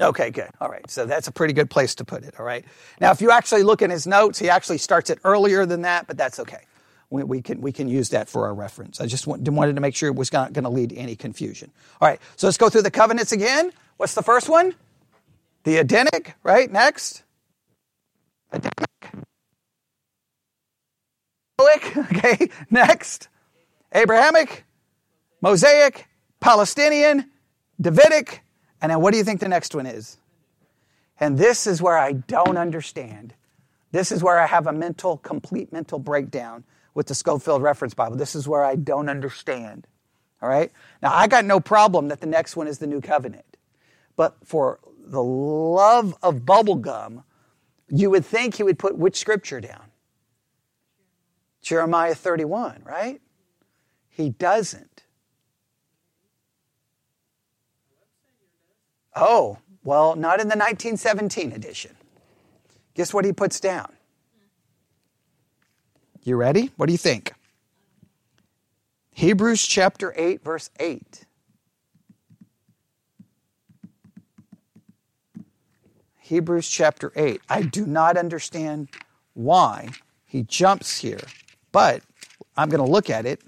Okay, 0.00 0.30
good. 0.30 0.50
All 0.60 0.68
right. 0.68 0.90
So 0.90 1.06
that's 1.06 1.28
a 1.28 1.32
pretty 1.32 1.54
good 1.54 1.70
place 1.70 1.94
to 1.94 2.04
put 2.04 2.24
it. 2.24 2.34
All 2.36 2.44
right. 2.44 2.64
Now, 3.00 3.12
if 3.12 3.20
you 3.20 3.30
actually 3.30 3.62
look 3.62 3.82
in 3.82 3.90
his 3.90 4.04
notes, 4.04 4.40
he 4.40 4.50
actually 4.50 4.78
starts 4.78 5.10
it 5.10 5.20
earlier 5.22 5.64
than 5.64 5.82
that, 5.82 6.08
but 6.08 6.16
that's 6.18 6.40
okay. 6.40 6.64
We, 7.10 7.22
we 7.22 7.40
can, 7.40 7.60
we 7.60 7.70
can 7.70 7.86
use 7.86 8.08
that 8.08 8.28
for 8.28 8.46
our 8.46 8.54
reference. 8.54 9.00
I 9.00 9.06
just 9.06 9.28
want, 9.28 9.48
wanted 9.48 9.76
to 9.76 9.80
make 9.80 9.94
sure 9.94 10.08
it 10.08 10.16
was 10.16 10.32
not 10.32 10.52
going 10.52 10.64
to 10.64 10.70
lead 10.70 10.90
to 10.90 10.96
any 10.96 11.14
confusion. 11.14 11.70
All 12.00 12.08
right. 12.08 12.20
So 12.34 12.48
let's 12.48 12.58
go 12.58 12.68
through 12.68 12.82
the 12.82 12.90
covenants 12.90 13.30
again. 13.30 13.70
What's 13.96 14.14
the 14.14 14.22
first 14.22 14.48
one? 14.48 14.74
The 15.64 15.78
Edenic, 15.78 16.34
right? 16.42 16.70
Next. 16.70 17.22
Edenic. 18.52 18.72
Okay. 21.96 22.48
Next. 22.70 23.28
Abrahamic, 23.94 24.64
Mosaic, 25.40 26.08
Palestinian, 26.40 27.30
Davidic, 27.80 28.40
and 28.82 28.90
then 28.90 29.00
what 29.00 29.12
do 29.12 29.18
you 29.18 29.24
think 29.24 29.40
the 29.40 29.48
next 29.48 29.74
one 29.74 29.86
is? 29.86 30.18
And 31.20 31.38
this 31.38 31.66
is 31.66 31.80
where 31.80 31.96
I 31.96 32.12
don't 32.12 32.56
understand. 32.56 33.34
This 33.92 34.10
is 34.10 34.22
where 34.22 34.40
I 34.40 34.46
have 34.46 34.66
a 34.66 34.72
mental, 34.72 35.18
complete 35.18 35.72
mental 35.72 36.00
breakdown 36.00 36.64
with 36.94 37.06
the 37.06 37.14
Scofield 37.14 37.62
Reference 37.62 37.94
Bible. 37.94 38.16
This 38.16 38.34
is 38.34 38.48
where 38.48 38.64
I 38.64 38.74
don't 38.74 39.08
understand. 39.08 39.86
All 40.42 40.48
right? 40.48 40.72
Now, 41.00 41.14
I 41.14 41.28
got 41.28 41.44
no 41.44 41.60
problem 41.60 42.08
that 42.08 42.20
the 42.20 42.26
next 42.26 42.56
one 42.56 42.66
is 42.66 42.78
the 42.78 42.86
New 42.86 43.00
Covenant. 43.00 43.53
But 44.16 44.36
for 44.44 44.80
the 45.06 45.22
love 45.22 46.16
of 46.22 46.40
bubblegum, 46.40 47.24
you 47.88 48.10
would 48.10 48.24
think 48.24 48.56
he 48.56 48.62
would 48.62 48.78
put 48.78 48.96
which 48.96 49.16
scripture 49.16 49.60
down? 49.60 49.84
Jeremiah 51.62 52.14
31, 52.14 52.82
right? 52.84 53.20
He 54.08 54.30
doesn't. 54.30 55.02
Oh, 59.16 59.58
well, 59.82 60.16
not 60.16 60.40
in 60.40 60.48
the 60.48 60.56
1917 60.56 61.52
edition. 61.52 61.96
Guess 62.94 63.14
what 63.14 63.24
he 63.24 63.32
puts 63.32 63.60
down? 63.60 63.92
You 66.22 66.36
ready? 66.36 66.70
What 66.76 66.86
do 66.86 66.92
you 66.92 66.98
think? 66.98 67.34
Hebrews 69.12 69.66
chapter 69.66 70.12
8, 70.16 70.42
verse 70.42 70.70
8. 70.80 71.23
Hebrews 76.24 76.68
chapter 76.68 77.12
8. 77.14 77.40
I 77.48 77.62
do 77.62 77.86
not 77.86 78.16
understand 78.16 78.88
why 79.34 79.90
he 80.24 80.42
jumps 80.42 80.98
here, 80.98 81.20
but 81.70 82.02
I'm 82.56 82.70
going 82.70 82.84
to 82.84 82.90
look 82.90 83.10
at 83.10 83.26
it 83.26 83.42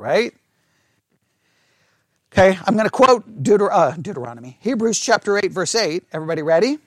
All 0.00 0.04
right? 0.04 0.32
Okay, 2.32 2.58
I'm 2.64 2.74
going 2.74 2.86
to 2.86 2.90
quote 2.90 3.42
Deuter- 3.42 3.70
uh, 3.70 3.90
Deuteronomy, 4.00 4.56
Hebrews 4.60 4.98
chapter 4.98 5.36
8, 5.36 5.52
verse 5.52 5.74
8. 5.74 6.04
Everybody 6.12 6.42
ready? 6.42 6.78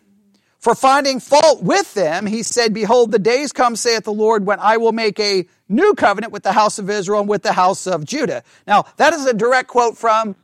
For 0.58 0.74
finding 0.74 1.20
fault 1.20 1.62
with 1.62 1.94
them, 1.94 2.26
he 2.26 2.42
said, 2.42 2.74
Behold, 2.74 3.12
the 3.12 3.20
days 3.20 3.52
come, 3.52 3.76
saith 3.76 4.06
the 4.06 4.14
Lord, 4.14 4.48
when 4.48 4.60
I 4.60 4.78
will 4.78 4.94
make 4.94 5.20
a 5.20 5.46
new 5.70 5.94
covenant 5.94 6.34
with 6.34 6.42
the 6.44 6.54
house 6.54 6.80
of 6.80 6.90
Israel 6.90 7.20
and 7.20 7.30
with 7.30 7.44
the 7.44 7.54
house 7.54 7.86
of 7.86 8.06
Judah. 8.06 8.44
Now, 8.66 8.86
that 8.98 9.14
is 9.14 9.26
a 9.26 9.34
direct 9.34 9.68
quote 9.68 9.98
from 9.98 10.36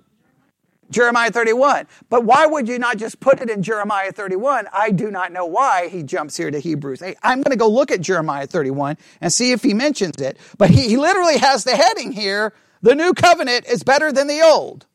Jeremiah 0.89 1.31
31. 1.31 1.87
But 2.09 2.23
why 2.23 2.45
would 2.45 2.67
you 2.67 2.79
not 2.79 2.97
just 2.97 3.19
put 3.19 3.41
it 3.41 3.49
in 3.49 3.61
Jeremiah 3.61 4.11
31? 4.11 4.67
I 4.73 4.91
do 4.91 5.11
not 5.11 5.31
know 5.31 5.45
why 5.45 5.87
he 5.89 6.03
jumps 6.03 6.35
here 6.37 6.49
to 6.49 6.59
Hebrews 6.59 7.01
8. 7.01 7.17
I'm 7.23 7.41
going 7.41 7.51
to 7.51 7.57
go 7.57 7.69
look 7.69 7.91
at 7.91 8.01
Jeremiah 8.01 8.47
31 8.47 8.97
and 9.21 9.31
see 9.31 9.51
if 9.51 9.63
he 9.63 9.73
mentions 9.73 10.21
it. 10.21 10.37
But 10.57 10.69
he, 10.69 10.89
he 10.89 10.97
literally 10.97 11.37
has 11.37 11.63
the 11.63 11.75
heading 11.75 12.11
here 12.11 12.53
the 12.81 12.95
new 12.95 13.13
covenant 13.13 13.65
is 13.67 13.83
better 13.83 14.11
than 14.11 14.27
the 14.27 14.41
old. 14.41 14.85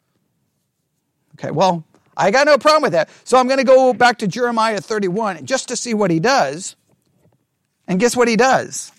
Okay, 1.34 1.50
well, 1.50 1.84
I 2.16 2.30
got 2.30 2.46
no 2.46 2.58
problem 2.58 2.82
with 2.82 2.92
that. 2.92 3.10
So 3.24 3.36
I'm 3.36 3.46
going 3.46 3.58
to 3.58 3.64
go 3.64 3.92
back 3.92 4.18
to 4.18 4.28
Jeremiah 4.28 4.80
31 4.80 5.44
just 5.44 5.68
to 5.68 5.76
see 5.76 5.94
what 5.94 6.10
he 6.10 6.20
does. 6.20 6.76
And 7.86 8.00
guess 8.00 8.16
what 8.16 8.28
he 8.28 8.36
does? 8.36 8.92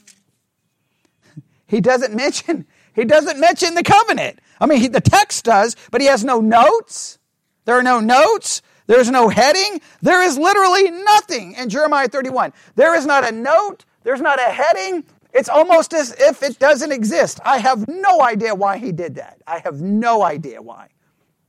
He 1.67 1.81
doesn't 1.81 2.15
mention 2.15 2.67
he 2.93 3.03
doesn't 3.03 3.39
mention 3.39 3.75
the 3.75 3.83
covenant. 3.83 4.39
I 4.59 4.65
mean, 4.65 4.79
he, 4.79 4.87
the 4.87 5.01
text 5.01 5.45
does, 5.45 5.75
but 5.91 6.01
he 6.01 6.07
has 6.07 6.23
no 6.23 6.39
notes. 6.41 7.19
There 7.65 7.77
are 7.77 7.83
no 7.83 7.99
notes. 7.99 8.61
There's 8.87 9.09
no 9.09 9.29
heading. 9.29 9.81
There 10.01 10.21
is 10.21 10.37
literally 10.37 10.91
nothing 10.91 11.53
in 11.53 11.69
Jeremiah 11.69 12.07
31. 12.07 12.53
There 12.75 12.95
is 12.95 13.05
not 13.05 13.27
a 13.27 13.31
note. 13.31 13.85
There's 14.03 14.21
not 14.21 14.39
a 14.39 14.51
heading. 14.51 15.03
It's 15.33 15.49
almost 15.49 15.93
as 15.93 16.15
if 16.17 16.43
it 16.43 16.59
doesn't 16.59 16.91
exist. 16.91 17.39
I 17.43 17.57
have 17.57 17.87
no 17.87 18.21
idea 18.21 18.55
why 18.55 18.77
he 18.77 18.91
did 18.91 19.15
that. 19.15 19.41
I 19.45 19.59
have 19.59 19.81
no 19.81 20.23
idea 20.23 20.61
why. 20.61 20.89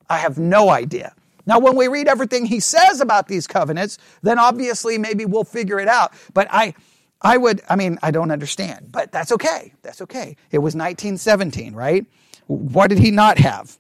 I 0.09 0.19
have 0.19 0.39
no 0.39 0.71
idea. 0.71 1.15
Now, 1.47 1.61
when 1.61 1.77
we 1.77 1.87
read 1.87 2.09
everything 2.09 2.47
he 2.47 2.59
says 2.59 3.01
about 3.01 3.29
these 3.29 3.47
covenants, 3.47 3.99
then 4.23 4.39
obviously 4.39 4.99
maybe 4.99 5.25
we'll 5.25 5.45
figure 5.45 5.79
it 5.79 5.87
out. 5.87 6.13
But 6.35 6.49
I, 6.51 6.75
I 7.23 7.37
would, 7.37 7.63
I 7.69 7.77
mean, 7.77 7.99
I 8.03 8.11
don't 8.11 8.33
understand, 8.33 8.89
but 8.91 9.13
that's 9.13 9.31
okay. 9.33 9.73
That's 9.83 10.03
okay. 10.03 10.37
It 10.51 10.59
was 10.59 10.75
1917, 10.75 11.75
right? 11.75 12.05
What 12.47 12.89
did 12.89 12.99
he 12.99 13.11
not 13.11 13.39
have? 13.39 13.79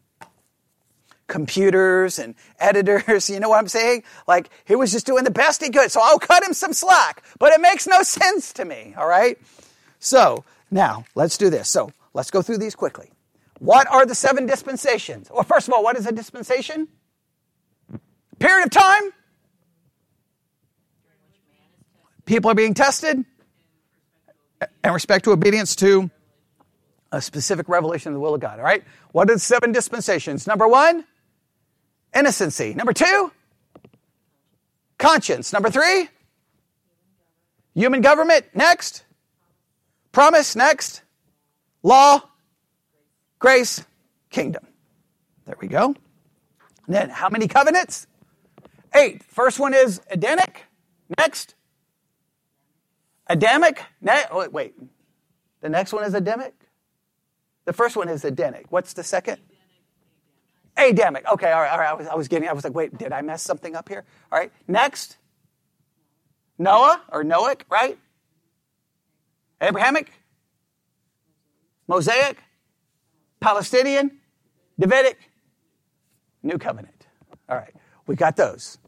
Computers 1.26 2.18
and 2.18 2.34
editors, 2.58 3.28
you 3.30 3.40
know 3.40 3.48
what 3.48 3.58
I'm 3.58 3.68
saying? 3.68 4.04
Like, 4.26 4.50
he 4.64 4.76
was 4.76 4.92
just 4.92 5.06
doing 5.06 5.24
the 5.24 5.30
best 5.30 5.62
he 5.62 5.70
could, 5.70 5.90
so 5.90 6.00
I'll 6.02 6.18
cut 6.18 6.42
him 6.42 6.52
some 6.52 6.72
slack, 6.72 7.22
but 7.38 7.52
it 7.52 7.60
makes 7.60 7.86
no 7.86 8.02
sense 8.04 8.52
to 8.54 8.64
me, 8.64 8.94
all 8.96 9.08
right? 9.08 9.38
So, 9.98 10.44
now, 10.70 11.04
let's 11.14 11.36
do 11.36 11.50
this. 11.50 11.68
So, 11.68 11.92
let's 12.14 12.30
go 12.30 12.42
through 12.42 12.58
these 12.58 12.74
quickly. 12.74 13.10
What 13.58 13.86
are 13.88 14.04
the 14.04 14.14
seven 14.14 14.46
dispensations? 14.46 15.30
Well, 15.32 15.42
first 15.42 15.66
of 15.66 15.74
all, 15.74 15.82
what 15.82 15.96
is 15.96 16.06
a 16.06 16.12
dispensation? 16.12 16.88
Period 18.38 18.66
of 18.66 18.70
time 18.70 19.12
people 22.26 22.50
are 22.50 22.54
being 22.54 22.74
tested 22.74 23.24
in 24.84 24.92
respect 24.92 25.24
to 25.24 25.32
obedience 25.32 25.76
to 25.76 26.10
a 27.12 27.20
specific 27.20 27.68
revelation 27.68 28.12
of 28.12 28.14
the 28.14 28.20
will 28.20 28.34
of 28.34 28.40
God. 28.40 28.58
All 28.58 28.64
right? 28.64 28.84
What 29.12 29.30
are 29.30 29.34
the 29.34 29.38
seven 29.40 29.72
dispensations? 29.72 30.46
Number 30.46 30.66
one, 30.68 31.04
innocency. 32.14 32.74
Number 32.74 32.92
two, 32.92 33.32
conscience. 34.98 35.52
Number 35.52 35.70
three, 35.70 36.08
human 37.74 38.00
government. 38.00 38.46
Next, 38.54 39.04
promise. 40.12 40.56
Next, 40.56 41.02
law, 41.82 42.22
grace, 43.38 43.84
kingdom. 44.30 44.66
There 45.46 45.56
we 45.60 45.68
go. 45.68 45.94
And 46.86 46.94
then, 46.94 47.10
how 47.10 47.28
many 47.28 47.48
covenants? 47.48 48.06
Eight. 48.94 49.22
First 49.24 49.58
one 49.58 49.74
is 49.74 50.00
Edenic. 50.10 50.64
Next, 51.18 51.54
Adamic? 53.28 53.82
Ne- 54.00 54.24
oh, 54.30 54.48
wait, 54.48 54.74
the 55.60 55.68
next 55.68 55.92
one 55.92 56.04
is 56.04 56.14
Adamic? 56.14 56.54
The 57.66 57.72
first 57.72 57.96
one 57.96 58.08
is 58.08 58.24
Edenic. 58.24 58.66
What's 58.70 58.94
the 58.94 59.04
second? 59.04 59.38
Adamic. 60.76 61.24
Okay, 61.32 61.52
all 61.52 61.60
right, 61.60 61.72
all 61.72 61.78
right. 61.78 61.90
I 61.90 61.94
was, 61.94 62.06
I 62.06 62.14
was 62.14 62.28
getting, 62.28 62.48
I 62.48 62.52
was 62.52 62.64
like, 62.64 62.74
wait, 62.74 62.96
did 62.96 63.12
I 63.12 63.22
mess 63.22 63.42
something 63.42 63.74
up 63.74 63.88
here? 63.88 64.04
All 64.30 64.38
right, 64.38 64.52
next. 64.68 65.18
Noah 66.58 67.02
or 67.10 67.24
Noach, 67.24 67.62
right? 67.68 67.98
Abrahamic? 69.60 70.10
Mosaic? 71.88 72.38
Palestinian? 73.40 74.18
Davidic? 74.78 75.18
New 76.42 76.58
covenant. 76.58 77.06
All 77.48 77.56
right, 77.56 77.74
we 78.06 78.16
got 78.16 78.36
those. 78.36 78.78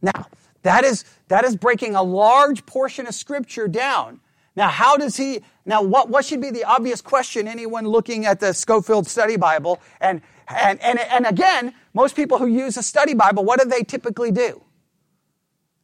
Now, 0.00 0.26
that 0.62 0.84
is, 0.84 1.04
that 1.28 1.44
is 1.44 1.56
breaking 1.56 1.94
a 1.94 2.02
large 2.02 2.64
portion 2.64 3.06
of 3.06 3.14
Scripture 3.14 3.68
down. 3.68 4.20
Now, 4.58 4.70
how 4.70 4.96
does 4.96 5.16
he, 5.16 5.42
now 5.64 5.82
what, 5.82 6.08
what 6.08 6.24
should 6.24 6.40
be 6.40 6.50
the 6.50 6.64
obvious 6.64 7.00
question 7.00 7.46
anyone 7.46 7.86
looking 7.86 8.26
at 8.26 8.40
the 8.40 8.52
Scofield 8.52 9.06
Study 9.06 9.36
Bible? 9.36 9.80
And, 10.00 10.20
and, 10.48 10.82
and, 10.82 10.98
and 10.98 11.26
again, 11.26 11.74
most 11.94 12.16
people 12.16 12.38
who 12.38 12.48
use 12.48 12.76
a 12.76 12.82
study 12.82 13.14
Bible, 13.14 13.44
what 13.44 13.60
do 13.60 13.68
they 13.68 13.84
typically 13.84 14.32
do? 14.32 14.60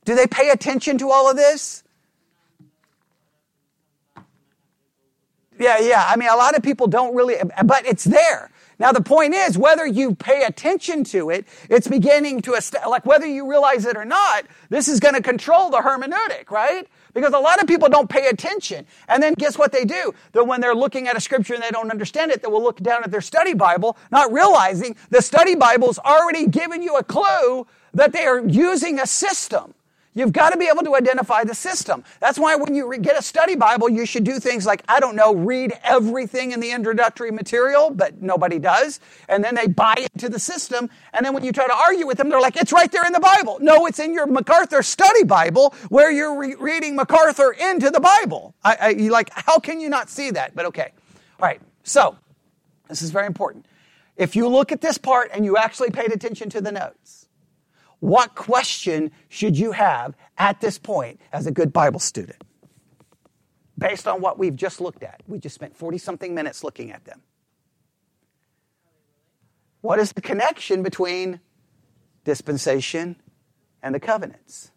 Do 0.04 0.16
they 0.16 0.26
pay 0.26 0.50
attention 0.50 0.98
to 0.98 1.10
all 1.12 1.30
of 1.30 1.36
this? 1.36 1.84
Yeah, 5.56 5.78
yeah. 5.78 6.04
I 6.08 6.16
mean, 6.16 6.28
a 6.28 6.34
lot 6.34 6.56
of 6.56 6.64
people 6.64 6.88
don't 6.88 7.14
really, 7.14 7.36
but 7.64 7.86
it's 7.86 8.02
there. 8.02 8.50
Now, 8.80 8.90
the 8.90 9.02
point 9.02 9.34
is, 9.34 9.56
whether 9.56 9.86
you 9.86 10.16
pay 10.16 10.42
attention 10.42 11.04
to 11.04 11.30
it, 11.30 11.46
it's 11.70 11.86
beginning 11.86 12.40
to, 12.42 12.60
like 12.88 13.06
whether 13.06 13.24
you 13.24 13.48
realize 13.48 13.86
it 13.86 13.96
or 13.96 14.04
not, 14.04 14.46
this 14.68 14.88
is 14.88 14.98
going 14.98 15.14
to 15.14 15.22
control 15.22 15.70
the 15.70 15.78
hermeneutic, 15.78 16.50
right? 16.50 16.88
Because 17.14 17.32
a 17.32 17.38
lot 17.38 17.62
of 17.62 17.66
people 17.66 17.88
don't 17.88 18.10
pay 18.10 18.26
attention. 18.26 18.86
And 19.08 19.22
then 19.22 19.34
guess 19.34 19.56
what 19.56 19.72
they 19.72 19.84
do? 19.84 20.12
That 20.32 20.44
when 20.44 20.60
they're 20.60 20.74
looking 20.74 21.08
at 21.08 21.16
a 21.16 21.20
scripture 21.20 21.54
and 21.54 21.62
they 21.62 21.70
don't 21.70 21.90
understand 21.90 22.30
it, 22.32 22.42
they 22.42 22.48
will 22.48 22.62
look 22.62 22.80
down 22.80 23.04
at 23.04 23.10
their 23.10 23.20
study 23.20 23.54
Bible, 23.54 23.96
not 24.10 24.32
realizing 24.32 24.96
the 25.10 25.22
study 25.22 25.54
Bible's 25.54 25.98
already 26.00 26.46
given 26.46 26.82
you 26.82 26.96
a 26.96 27.04
clue 27.04 27.66
that 27.94 28.12
they 28.12 28.26
are 28.26 28.44
using 28.46 28.98
a 28.98 29.06
system. 29.06 29.74
You've 30.16 30.32
got 30.32 30.50
to 30.50 30.56
be 30.56 30.68
able 30.68 30.84
to 30.84 30.94
identify 30.94 31.42
the 31.42 31.54
system. 31.54 32.04
That's 32.20 32.38
why 32.38 32.54
when 32.54 32.74
you 32.74 32.96
get 32.98 33.18
a 33.18 33.22
study 33.22 33.56
Bible, 33.56 33.88
you 33.88 34.06
should 34.06 34.22
do 34.22 34.38
things 34.38 34.64
like, 34.64 34.84
I 34.88 35.00
don't 35.00 35.16
know, 35.16 35.34
read 35.34 35.72
everything 35.82 36.52
in 36.52 36.60
the 36.60 36.70
introductory 36.70 37.32
material, 37.32 37.90
but 37.90 38.22
nobody 38.22 38.60
does. 38.60 39.00
And 39.28 39.42
then 39.42 39.56
they 39.56 39.66
buy 39.66 40.06
into 40.14 40.28
the 40.28 40.38
system. 40.38 40.88
And 41.12 41.26
then 41.26 41.34
when 41.34 41.44
you 41.44 41.50
try 41.50 41.66
to 41.66 41.74
argue 41.74 42.06
with 42.06 42.18
them, 42.18 42.28
they're 42.28 42.40
like, 42.40 42.56
it's 42.56 42.72
right 42.72 42.90
there 42.92 43.04
in 43.04 43.12
the 43.12 43.18
Bible. 43.18 43.58
No, 43.60 43.86
it's 43.86 43.98
in 43.98 44.14
your 44.14 44.26
MacArthur 44.26 44.84
study 44.84 45.24
Bible 45.24 45.74
where 45.88 46.12
you're 46.12 46.38
re- 46.38 46.54
reading 46.60 46.94
MacArthur 46.94 47.50
into 47.52 47.90
the 47.90 48.00
Bible. 48.00 48.54
I, 48.62 48.76
I, 48.80 48.92
like, 49.08 49.30
how 49.34 49.58
can 49.58 49.80
you 49.80 49.88
not 49.88 50.08
see 50.08 50.30
that? 50.30 50.54
But 50.54 50.66
okay. 50.66 50.92
All 51.40 51.48
right. 51.48 51.60
So 51.82 52.16
this 52.88 53.02
is 53.02 53.10
very 53.10 53.26
important. 53.26 53.66
If 54.16 54.36
you 54.36 54.46
look 54.46 54.70
at 54.70 54.80
this 54.80 54.96
part 54.96 55.30
and 55.34 55.44
you 55.44 55.56
actually 55.56 55.90
paid 55.90 56.12
attention 56.12 56.50
to 56.50 56.60
the 56.60 56.70
notes, 56.70 57.23
what 58.04 58.34
question 58.34 59.10
should 59.30 59.58
you 59.58 59.72
have 59.72 60.14
at 60.36 60.60
this 60.60 60.76
point 60.76 61.18
as 61.32 61.46
a 61.46 61.50
good 61.50 61.72
Bible 61.72 61.98
student? 61.98 62.44
Based 63.78 64.06
on 64.06 64.20
what 64.20 64.38
we've 64.38 64.54
just 64.54 64.78
looked 64.78 65.02
at. 65.02 65.22
We 65.26 65.38
just 65.38 65.54
spent 65.54 65.74
40 65.74 65.96
something 65.96 66.34
minutes 66.34 66.62
looking 66.62 66.92
at 66.92 67.06
them. 67.06 67.22
What 69.80 69.98
is 69.98 70.12
the 70.12 70.20
connection 70.20 70.82
between 70.82 71.40
dispensation 72.24 73.16
and 73.82 73.94
the 73.94 74.00
covenants? 74.00 74.70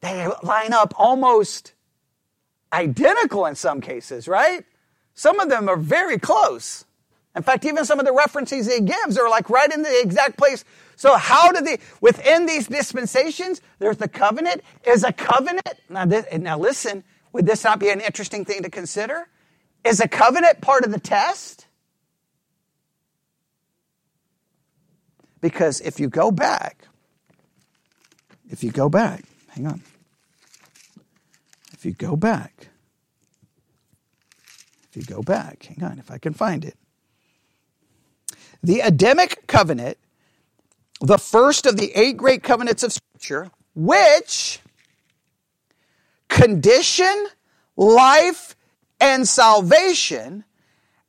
They 0.00 0.28
line 0.42 0.72
up 0.72 0.94
almost 0.96 1.74
identical 2.72 3.44
in 3.44 3.54
some 3.54 3.82
cases, 3.82 4.26
right? 4.26 4.64
Some 5.12 5.40
of 5.40 5.50
them 5.50 5.68
are 5.68 5.76
very 5.76 6.16
close. 6.18 6.86
In 7.36 7.42
fact, 7.42 7.64
even 7.64 7.84
some 7.84 8.00
of 8.00 8.06
the 8.06 8.12
references 8.12 8.72
he 8.72 8.80
gives 8.80 9.16
are 9.16 9.28
like 9.28 9.48
right 9.48 9.72
in 9.72 9.82
the 9.82 10.00
exact 10.00 10.36
place. 10.36 10.64
So 10.96 11.16
how 11.16 11.52
do 11.52 11.60
they, 11.60 11.78
within 12.00 12.46
these 12.46 12.66
dispensations, 12.66 13.60
there's 13.78 13.98
the 13.98 14.08
covenant. 14.08 14.62
Is 14.84 15.04
a 15.04 15.12
covenant, 15.12 15.68
now, 15.88 16.04
this, 16.04 16.26
now 16.36 16.58
listen, 16.58 17.04
would 17.32 17.46
this 17.46 17.62
not 17.62 17.78
be 17.78 17.90
an 17.90 18.00
interesting 18.00 18.44
thing 18.44 18.62
to 18.62 18.70
consider? 18.70 19.28
Is 19.84 20.00
a 20.00 20.08
covenant 20.08 20.60
part 20.60 20.84
of 20.84 20.90
the 20.90 20.98
test? 20.98 21.66
Because 25.40 25.80
if 25.80 26.00
you 26.00 26.08
go 26.08 26.32
back, 26.32 26.88
if 28.50 28.64
you 28.64 28.72
go 28.72 28.88
back, 28.88 29.22
hang 29.48 29.66
on. 29.66 29.82
If 31.72 31.84
you 31.84 31.92
go 31.92 32.16
back, 32.16 32.68
if 34.90 34.96
you 34.96 35.02
go 35.04 35.22
back, 35.22 35.62
hang 35.64 35.88
on, 35.88 35.98
if 36.00 36.10
I 36.10 36.18
can 36.18 36.32
find 36.32 36.64
it. 36.64 36.76
The 38.62 38.80
Adamic 38.80 39.46
covenant, 39.46 39.98
the 41.00 41.18
first 41.18 41.66
of 41.66 41.76
the 41.76 41.92
eight 41.94 42.16
great 42.16 42.42
covenants 42.42 42.82
of 42.82 42.92
Scripture, 42.92 43.50
which 43.74 44.60
condition 46.28 47.28
life 47.76 48.56
and 49.00 49.26
salvation, 49.26 50.44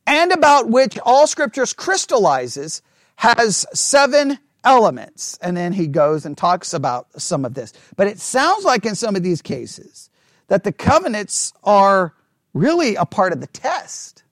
and 0.05 0.31
about 0.31 0.69
which 0.69 0.97
all 1.03 1.27
scriptures 1.27 1.73
crystallizes, 1.73 2.81
has 3.15 3.65
seven 3.73 4.39
elements. 4.63 5.37
And 5.41 5.57
then 5.57 5.73
he 5.73 5.87
goes 5.87 6.25
and 6.25 6.37
talks 6.37 6.73
about 6.73 7.07
some 7.19 7.45
of 7.45 7.53
this. 7.53 7.73
But 7.95 8.07
it 8.07 8.19
sounds 8.19 8.63
like 8.63 8.85
in 8.85 8.95
some 8.95 9.15
of 9.15 9.23
these 9.23 9.41
cases 9.41 10.09
that 10.47 10.63
the 10.63 10.71
covenants 10.71 11.53
are 11.63 12.13
really 12.53 12.95
a 12.95 13.05
part 13.05 13.33
of 13.33 13.41
the 13.41 13.47
test. 13.47 14.23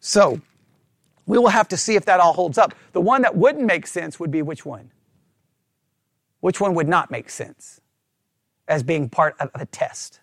So, 0.00 0.40
we 1.26 1.38
will 1.38 1.48
have 1.48 1.68
to 1.68 1.76
see 1.76 1.94
if 1.94 2.04
that 2.06 2.20
all 2.20 2.32
holds 2.32 2.58
up. 2.58 2.74
The 2.92 3.00
one 3.00 3.22
that 3.22 3.36
wouldn't 3.36 3.64
make 3.64 3.86
sense 3.86 4.18
would 4.18 4.30
be 4.30 4.42
which 4.42 4.66
one? 4.66 4.90
Which 6.40 6.60
one 6.60 6.74
would 6.74 6.88
not 6.88 7.10
make 7.10 7.30
sense 7.30 7.80
as 8.66 8.82
being 8.82 9.08
part 9.08 9.36
of 9.38 9.50
a 9.54 9.66
test? 9.66 10.20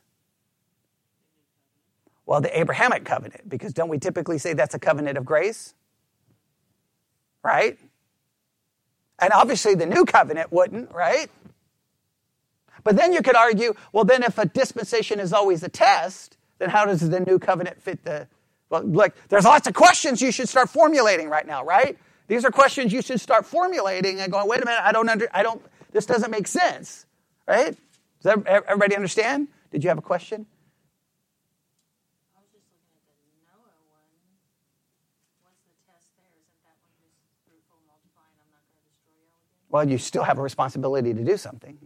Well, 2.25 2.41
the 2.41 2.59
Abrahamic 2.59 3.05
covenant, 3.05 3.49
because 3.49 3.73
don't 3.73 3.89
we 3.89 3.97
typically 3.97 4.37
say 4.37 4.53
that's 4.53 4.75
a 4.75 4.79
covenant 4.79 5.17
of 5.17 5.25
grace? 5.25 5.73
Right? 7.43 7.79
And 9.17 9.31
obviously 9.33 9.75
the 9.75 9.85
new 9.85 10.05
covenant 10.05 10.51
wouldn't, 10.51 10.91
right? 10.93 11.29
But 12.83 12.95
then 12.95 13.13
you 13.13 13.21
could 13.21 13.35
argue, 13.35 13.73
well, 13.91 14.03
then 14.03 14.23
if 14.23 14.37
a 14.37 14.45
dispensation 14.45 15.19
is 15.19 15.33
always 15.33 15.63
a 15.63 15.69
test, 15.69 16.37
then 16.59 16.69
how 16.69 16.85
does 16.85 17.09
the 17.09 17.19
new 17.19 17.39
covenant 17.39 17.81
fit 17.81 18.03
the 18.03 18.27
well, 18.69 18.83
like, 18.85 19.15
there's 19.29 19.45
lots 19.45 19.67
of 19.67 19.73
questions 19.73 20.21
you 20.21 20.31
should 20.31 20.47
start 20.47 20.69
formulating 20.69 21.29
right 21.29 21.45
now, 21.45 21.63
right? 21.63 21.97
These 22.27 22.45
are 22.45 22.51
questions 22.51 22.93
you 22.93 23.01
should 23.01 23.19
start 23.19 23.45
formulating 23.45 24.19
and 24.19 24.31
going, 24.31 24.47
wait 24.47 24.61
a 24.61 24.65
minute, 24.65 24.81
I 24.83 24.91
don't 24.91 25.09
under, 25.09 25.27
I 25.33 25.41
don't, 25.41 25.61
this 25.91 26.05
doesn't 26.05 26.29
make 26.29 26.47
sense, 26.47 27.05
right? 27.47 27.75
Does 28.21 28.43
everybody 28.45 28.95
understand? 28.95 29.47
Did 29.71 29.83
you 29.83 29.89
have 29.89 29.97
a 29.97 30.03
question? 30.03 30.45
Well, 39.69 39.87
you 39.87 39.97
still 39.99 40.23
have 40.23 40.39
a 40.39 40.41
responsibility 40.41 41.13
to 41.13 41.23
do 41.23 41.37
something. 41.37 41.77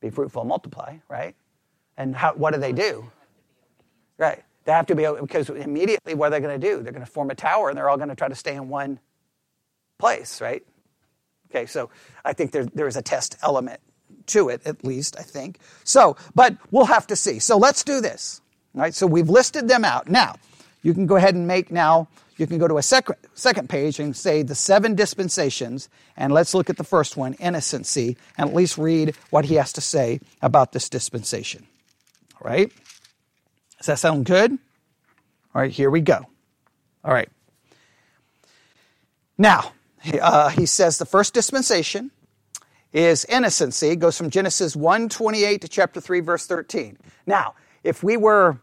Be 0.00 0.10
fruitful, 0.10 0.44
multiply, 0.44 0.96
right? 1.08 1.34
And 1.96 2.14
how, 2.14 2.34
what 2.34 2.52
do 2.52 2.60
they 2.60 2.72
do? 2.72 3.10
Right. 4.18 4.44
They 4.64 4.72
have 4.72 4.86
to 4.86 4.94
be, 4.94 5.04
able, 5.04 5.20
because 5.20 5.50
immediately 5.50 6.14
what 6.14 6.28
are 6.28 6.30
they 6.30 6.40
going 6.40 6.58
to 6.58 6.66
do? 6.66 6.82
They're 6.82 6.92
going 6.92 7.04
to 7.04 7.10
form 7.10 7.30
a 7.30 7.34
tower 7.34 7.68
and 7.68 7.76
they're 7.76 7.88
all 7.88 7.96
going 7.96 8.08
to 8.08 8.16
try 8.16 8.28
to 8.28 8.34
stay 8.34 8.54
in 8.54 8.68
one 8.68 8.98
place, 9.98 10.40
right? 10.40 10.64
Okay, 11.50 11.66
so 11.66 11.90
I 12.24 12.32
think 12.32 12.52
there, 12.52 12.64
there's 12.64 12.96
a 12.96 13.02
test 13.02 13.36
element 13.42 13.80
to 14.26 14.48
it, 14.48 14.62
at 14.64 14.84
least, 14.84 15.16
I 15.18 15.22
think. 15.22 15.58
So, 15.84 16.16
but 16.34 16.56
we'll 16.70 16.86
have 16.86 17.06
to 17.08 17.16
see. 17.16 17.38
So 17.38 17.58
let's 17.58 17.84
do 17.84 18.00
this. 18.00 18.40
Right? 18.74 18.92
So 18.92 19.06
we've 19.06 19.28
listed 19.28 19.68
them 19.68 19.84
out. 19.84 20.08
Now, 20.08 20.34
you 20.82 20.94
can 20.94 21.06
go 21.06 21.14
ahead 21.14 21.36
and 21.36 21.46
make 21.46 21.70
now, 21.70 22.08
you 22.36 22.46
can 22.48 22.58
go 22.58 22.66
to 22.66 22.76
a 22.76 22.82
second, 22.82 23.14
second 23.34 23.68
page 23.68 24.00
and 24.00 24.16
say 24.16 24.42
the 24.42 24.56
seven 24.56 24.96
dispensations, 24.96 25.88
and 26.16 26.32
let's 26.32 26.54
look 26.54 26.68
at 26.68 26.76
the 26.76 26.84
first 26.84 27.16
one, 27.16 27.34
innocency, 27.34 28.16
and 28.36 28.50
at 28.50 28.54
least 28.54 28.76
read 28.76 29.14
what 29.30 29.44
he 29.44 29.54
has 29.54 29.72
to 29.74 29.80
say 29.80 30.20
about 30.42 30.72
this 30.72 30.88
dispensation. 30.88 31.66
All 32.40 32.50
right? 32.50 32.72
Does 33.84 33.86
that 33.88 33.98
sound 33.98 34.24
good? 34.24 34.50
All 35.54 35.60
right, 35.60 35.70
here 35.70 35.90
we 35.90 36.00
go. 36.00 36.24
All 37.04 37.12
right. 37.12 37.28
Now, 39.36 39.72
uh, 40.22 40.48
he 40.48 40.64
says 40.64 40.96
the 40.96 41.04
first 41.04 41.34
dispensation 41.34 42.10
is 42.94 43.26
innocency. 43.26 43.88
It 43.90 43.96
goes 43.96 44.16
from 44.16 44.30
Genesis 44.30 44.74
1 44.74 45.10
28 45.10 45.60
to 45.60 45.68
chapter 45.68 46.00
3, 46.00 46.20
verse 46.20 46.46
13. 46.46 46.96
Now, 47.26 47.56
if 47.82 48.02
we 48.02 48.16
were, 48.16 48.56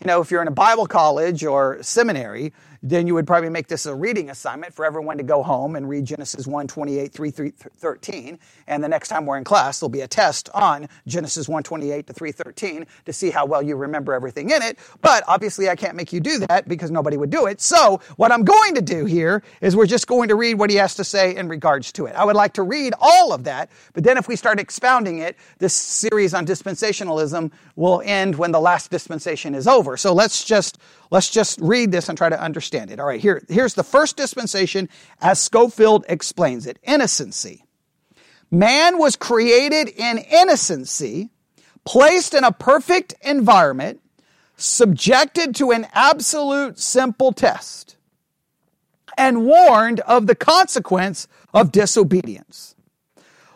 you 0.00 0.06
know, 0.06 0.20
if 0.20 0.30
you're 0.30 0.42
in 0.42 0.46
a 0.46 0.52
Bible 0.52 0.86
college 0.86 1.44
or 1.44 1.82
seminary, 1.82 2.52
then 2.90 3.06
you 3.06 3.14
would 3.14 3.26
probably 3.26 3.50
make 3.50 3.66
this 3.66 3.86
a 3.86 3.94
reading 3.94 4.30
assignment 4.30 4.72
for 4.72 4.84
everyone 4.84 5.16
to 5.18 5.24
go 5.24 5.42
home 5.42 5.74
and 5.74 5.88
read 5.88 6.04
Genesis 6.04 6.46
1 6.46 6.68
28 6.68 7.12
3 7.12 7.30
13. 7.30 8.38
And 8.68 8.82
the 8.82 8.88
next 8.88 9.08
time 9.08 9.26
we're 9.26 9.38
in 9.38 9.44
class, 9.44 9.80
there'll 9.80 9.90
be 9.90 10.02
a 10.02 10.08
test 10.08 10.48
on 10.54 10.88
Genesis 11.06 11.48
1 11.48 11.62
28 11.62 12.06
to 12.06 12.12
313 12.12 12.86
to 13.04 13.12
see 13.12 13.30
how 13.30 13.44
well 13.44 13.62
you 13.62 13.76
remember 13.76 14.14
everything 14.14 14.50
in 14.50 14.62
it. 14.62 14.78
But 15.02 15.24
obviously, 15.26 15.68
I 15.68 15.76
can't 15.76 15.96
make 15.96 16.12
you 16.12 16.20
do 16.20 16.38
that 16.40 16.68
because 16.68 16.90
nobody 16.90 17.16
would 17.16 17.30
do 17.30 17.46
it. 17.46 17.60
So, 17.60 18.00
what 18.16 18.30
I'm 18.30 18.44
going 18.44 18.74
to 18.74 18.82
do 18.82 19.04
here 19.04 19.42
is 19.60 19.74
we're 19.74 19.86
just 19.86 20.06
going 20.06 20.28
to 20.28 20.34
read 20.34 20.54
what 20.54 20.70
he 20.70 20.76
has 20.76 20.94
to 20.96 21.04
say 21.04 21.34
in 21.34 21.48
regards 21.48 21.90
to 21.92 22.06
it. 22.06 22.14
I 22.14 22.24
would 22.24 22.36
like 22.36 22.54
to 22.54 22.62
read 22.62 22.94
all 23.00 23.32
of 23.32 23.44
that, 23.44 23.70
but 23.94 24.04
then 24.04 24.16
if 24.16 24.28
we 24.28 24.36
start 24.36 24.60
expounding 24.60 25.18
it, 25.18 25.36
this 25.58 25.74
series 25.74 26.34
on 26.34 26.46
dispensationalism 26.46 27.50
will 27.74 28.02
end 28.04 28.36
when 28.36 28.52
the 28.52 28.60
last 28.60 28.90
dispensation 28.90 29.54
is 29.54 29.66
over. 29.66 29.96
So, 29.96 30.12
let's 30.12 30.44
just 30.44 30.78
Let's 31.10 31.30
just 31.30 31.60
read 31.60 31.92
this 31.92 32.08
and 32.08 32.18
try 32.18 32.28
to 32.28 32.40
understand 32.40 32.90
it. 32.90 32.98
All 32.98 33.06
right, 33.06 33.20
here, 33.20 33.42
here's 33.48 33.74
the 33.74 33.84
first 33.84 34.16
dispensation 34.16 34.88
as 35.20 35.40
Scofield 35.40 36.04
explains 36.08 36.66
it 36.66 36.78
innocency. 36.82 37.64
Man 38.50 38.98
was 38.98 39.16
created 39.16 39.88
in 39.88 40.18
innocency, 40.18 41.30
placed 41.84 42.34
in 42.34 42.44
a 42.44 42.52
perfect 42.52 43.14
environment, 43.22 44.00
subjected 44.56 45.54
to 45.56 45.72
an 45.72 45.86
absolute 45.92 46.78
simple 46.78 47.32
test, 47.32 47.96
and 49.18 49.44
warned 49.44 50.00
of 50.00 50.26
the 50.26 50.34
consequence 50.34 51.28
of 51.52 51.72
disobedience. 51.72 52.74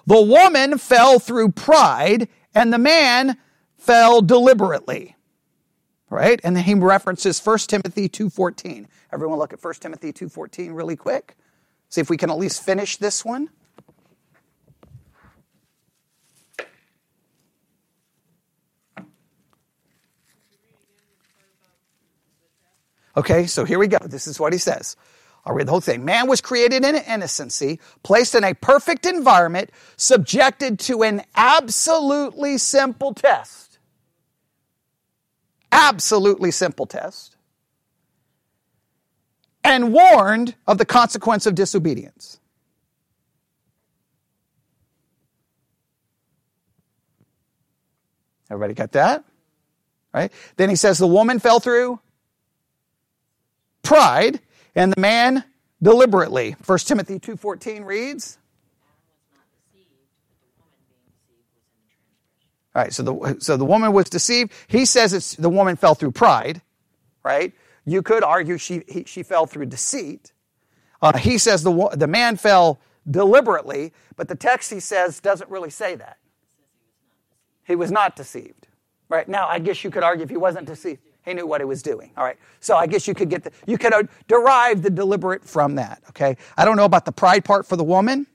The 0.06 0.20
woman 0.20 0.78
fell 0.78 1.18
through 1.18 1.52
pride, 1.52 2.28
and 2.54 2.72
the 2.72 2.78
man 2.78 3.36
fell 3.76 4.22
deliberately 4.22 5.16
right? 6.10 6.40
And 6.44 6.58
he 6.58 6.74
references 6.74 7.40
1 7.44 7.58
Timothy 7.60 8.08
2.14. 8.08 8.86
Everyone 9.12 9.38
look 9.38 9.52
at 9.52 9.62
1 9.62 9.74
Timothy 9.74 10.12
2.14 10.12 10.74
really 10.74 10.96
quick. 10.96 11.36
See 11.88 12.00
if 12.00 12.10
we 12.10 12.16
can 12.16 12.30
at 12.30 12.38
least 12.38 12.62
finish 12.62 12.96
this 12.98 13.24
one. 13.24 13.48
Okay, 23.16 23.46
so 23.46 23.64
here 23.64 23.78
we 23.78 23.88
go. 23.88 23.98
This 24.04 24.26
is 24.26 24.38
what 24.38 24.52
he 24.52 24.58
says. 24.58 24.96
I'll 25.44 25.54
read 25.54 25.66
the 25.66 25.72
whole 25.72 25.80
thing. 25.80 26.04
Man 26.04 26.28
was 26.28 26.40
created 26.40 26.84
in 26.84 26.94
innocency, 26.94 27.80
placed 28.02 28.34
in 28.34 28.44
a 28.44 28.54
perfect 28.54 29.04
environment, 29.04 29.70
subjected 29.96 30.78
to 30.80 31.02
an 31.02 31.22
absolutely 31.34 32.58
simple 32.58 33.14
test. 33.14 33.69
Absolutely 35.90 36.52
simple 36.52 36.86
test. 36.86 37.34
And 39.64 39.92
warned 39.92 40.54
of 40.68 40.78
the 40.78 40.84
consequence 40.84 41.46
of 41.46 41.56
disobedience. 41.56 42.38
Everybody 48.48 48.74
got 48.74 48.92
that? 48.92 49.24
Right? 50.14 50.32
Then 50.56 50.68
he 50.68 50.76
says 50.76 50.98
the 50.98 51.08
woman 51.08 51.40
fell 51.40 51.58
through 51.58 51.98
pride 53.82 54.38
and 54.76 54.92
the 54.92 55.00
man 55.00 55.42
deliberately. 55.82 56.54
1 56.64 56.78
Timothy 56.86 57.18
2:14 57.18 57.84
reads 57.84 58.38
All 62.74 62.82
right, 62.82 62.92
so 62.92 63.02
the 63.02 63.36
so 63.40 63.56
the 63.56 63.64
woman 63.64 63.92
was 63.92 64.08
deceived. 64.08 64.52
He 64.68 64.84
says 64.84 65.12
it's 65.12 65.34
the 65.34 65.50
woman 65.50 65.76
fell 65.76 65.94
through 65.94 66.12
pride, 66.12 66.62
right? 67.24 67.52
You 67.84 68.02
could 68.02 68.22
argue 68.22 68.58
she 68.58 68.84
he, 68.88 69.04
she 69.04 69.22
fell 69.22 69.46
through 69.46 69.66
deceit. 69.66 70.32
Uh, 71.02 71.16
he 71.18 71.38
says 71.38 71.62
the 71.64 71.88
the 71.94 72.06
man 72.06 72.36
fell 72.36 72.80
deliberately, 73.10 73.92
but 74.16 74.28
the 74.28 74.36
text 74.36 74.72
he 74.72 74.78
says 74.78 75.20
doesn't 75.20 75.50
really 75.50 75.70
say 75.70 75.96
that. 75.96 76.18
He 77.64 77.74
was 77.74 77.90
not 77.90 78.16
deceived. 78.16 78.68
Right 79.08 79.28
now, 79.28 79.48
I 79.48 79.58
guess 79.58 79.82
you 79.82 79.90
could 79.90 80.04
argue 80.04 80.22
if 80.22 80.30
he 80.30 80.36
wasn't 80.36 80.66
deceived. 80.66 81.00
He 81.24 81.34
knew 81.34 81.46
what 81.46 81.60
he 81.60 81.64
was 81.64 81.82
doing. 81.82 82.12
All 82.16 82.24
right. 82.24 82.36
So 82.60 82.76
I 82.76 82.86
guess 82.86 83.06
you 83.06 83.14
could 83.14 83.28
get 83.28 83.44
the, 83.44 83.52
you 83.66 83.76
could 83.76 83.92
uh, 83.92 84.04
derive 84.28 84.82
the 84.82 84.90
deliberate 84.90 85.44
from 85.44 85.74
that. 85.74 86.02
Okay. 86.10 86.36
I 86.56 86.64
don't 86.64 86.76
know 86.76 86.84
about 86.84 87.04
the 87.04 87.12
pride 87.12 87.44
part 87.44 87.66
for 87.66 87.76
the 87.76 87.84
woman. 87.84 88.26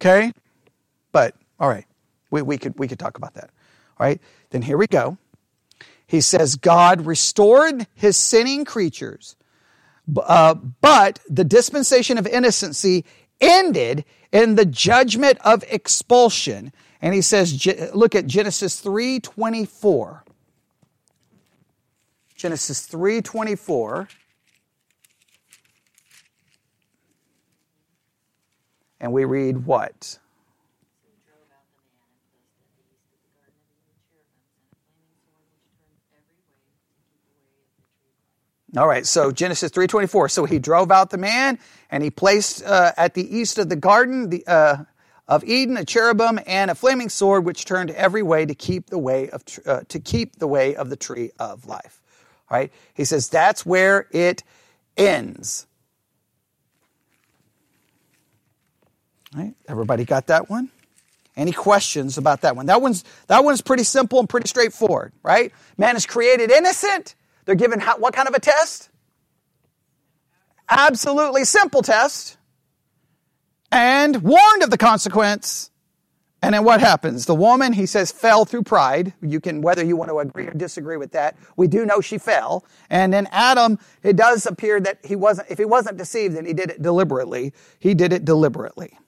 Okay. 0.00 0.32
But 1.10 1.34
all 1.58 1.68
right. 1.68 1.84
We, 2.32 2.42
we 2.42 2.58
could 2.58 2.76
we 2.76 2.88
could 2.88 2.98
talk 2.98 3.16
about 3.16 3.34
that. 3.34 3.50
All 4.00 4.06
right. 4.06 4.20
Then 4.50 4.62
here 4.62 4.76
we 4.76 4.88
go. 4.88 5.18
He 6.06 6.20
says 6.20 6.56
God 6.56 7.06
restored 7.06 7.86
his 7.94 8.16
sinning 8.16 8.64
creatures, 8.64 9.36
uh, 10.16 10.54
but 10.54 11.20
the 11.28 11.44
dispensation 11.44 12.18
of 12.18 12.26
innocency 12.26 13.04
ended 13.40 14.04
in 14.32 14.56
the 14.56 14.66
judgment 14.66 15.38
of 15.44 15.62
expulsion. 15.68 16.72
And 17.00 17.14
he 17.14 17.20
says, 17.20 17.66
look 17.94 18.14
at 18.14 18.26
Genesis 18.26 18.82
3:24. 18.82 20.22
Genesis 22.36 22.86
3:24. 22.88 24.08
And 29.00 29.12
we 29.12 29.24
read 29.24 29.66
what? 29.66 30.18
All 38.76 38.88
right, 38.88 39.06
so 39.06 39.30
Genesis 39.30 39.70
3:24. 39.70 40.30
So 40.30 40.44
he 40.44 40.58
drove 40.58 40.90
out 40.90 41.10
the 41.10 41.18
man 41.18 41.58
and 41.90 42.02
he 42.02 42.10
placed 42.10 42.64
uh, 42.64 42.92
at 42.96 43.14
the 43.14 43.36
east 43.36 43.58
of 43.58 43.68
the 43.68 43.76
garden 43.76 44.30
the, 44.30 44.46
uh, 44.46 44.84
of 45.28 45.44
Eden 45.44 45.76
a 45.76 45.84
cherubim 45.84 46.40
and 46.46 46.70
a 46.70 46.74
flaming 46.74 47.08
sword 47.08 47.44
which 47.44 47.64
turned 47.64 47.90
every 47.90 48.22
way 48.22 48.46
to 48.46 48.54
keep 48.54 48.88
the 48.88 48.98
way 48.98 49.28
of 49.30 49.44
uh, 49.66 49.80
to 49.88 50.00
keep 50.00 50.36
the 50.36 50.46
way 50.46 50.74
of 50.74 50.88
the 50.88 50.96
tree 50.96 51.30
of 51.38 51.66
life 51.66 52.02
right? 52.52 52.70
He 52.94 53.04
says 53.04 53.28
that's 53.28 53.64
where 53.66 54.06
it 54.12 54.44
ends. 54.96 55.66
Right? 59.34 59.54
Everybody 59.66 60.04
got 60.04 60.26
that 60.26 60.50
one? 60.50 60.70
Any 61.34 61.52
questions 61.52 62.18
about 62.18 62.42
that 62.42 62.54
one? 62.54 62.66
That 62.66 62.82
one's 62.82 63.04
that 63.28 63.42
one's 63.42 63.62
pretty 63.62 63.84
simple 63.84 64.20
and 64.20 64.28
pretty 64.28 64.46
straightforward, 64.46 65.12
right? 65.22 65.50
Man 65.78 65.96
is 65.96 66.04
created 66.04 66.50
innocent. 66.50 67.14
They're 67.44 67.54
given 67.54 67.80
how, 67.80 67.98
what 67.98 68.14
kind 68.14 68.28
of 68.28 68.34
a 68.34 68.40
test? 68.40 68.88
Absolutely 70.68 71.44
simple 71.44 71.82
test. 71.82 72.36
And 73.70 74.22
warned 74.22 74.62
of 74.62 74.70
the 74.70 74.78
consequence 74.78 75.70
and 76.42 76.54
then 76.54 76.64
what 76.64 76.80
happens? 76.80 77.26
The 77.26 77.36
woman, 77.36 77.72
he 77.72 77.86
says, 77.86 78.10
fell 78.10 78.44
through 78.44 78.64
pride. 78.64 79.14
You 79.22 79.38
can, 79.38 79.62
whether 79.62 79.84
you 79.84 79.96
want 79.96 80.10
to 80.10 80.18
agree 80.18 80.48
or 80.48 80.50
disagree 80.50 80.96
with 80.96 81.12
that, 81.12 81.36
we 81.56 81.68
do 81.68 81.86
know 81.86 82.00
she 82.00 82.18
fell. 82.18 82.64
And 82.90 83.12
then 83.12 83.28
Adam, 83.30 83.78
it 84.02 84.16
does 84.16 84.44
appear 84.44 84.80
that 84.80 84.98
he 85.04 85.14
wasn't, 85.14 85.48
if 85.50 85.58
he 85.58 85.64
wasn't 85.64 85.98
deceived, 85.98 86.36
then 86.36 86.44
he 86.44 86.52
did 86.52 86.70
it 86.70 86.82
deliberately. 86.82 87.52
He 87.78 87.94
did 87.94 88.12
it 88.12 88.24
deliberately. 88.24 88.98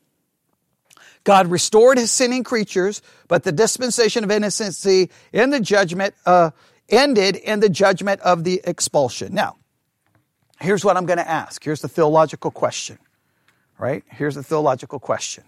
God 1.25 1.49
restored 1.49 1.99
his 1.99 2.13
sinning 2.13 2.45
creatures, 2.45 3.03
but 3.27 3.43
the 3.43 3.53
dispensation 3.53 4.23
of 4.23 4.31
innocency 4.31 5.11
in 5.33 5.51
the 5.51 5.59
judgment 5.59 6.15
uh, 6.27 6.51
ended 6.89 7.37
in 7.37 7.61
the 7.61 7.69
judgment 7.69 8.21
of 8.21 8.45
the 8.45 8.61
expulsion. 8.65 9.35
Now, 9.35 9.57
here's 10.61 10.85
what 10.85 10.97
I'm 10.97 11.07
going 11.07 11.19
to 11.19 11.29
ask. 11.29 11.63
Here's 11.65 11.81
the 11.81 11.89
theological 11.89 12.51
question, 12.51 12.99
right? 13.79 14.05
Here's 14.11 14.35
the 14.35 14.43
theological 14.43 14.99
question. 14.99 15.45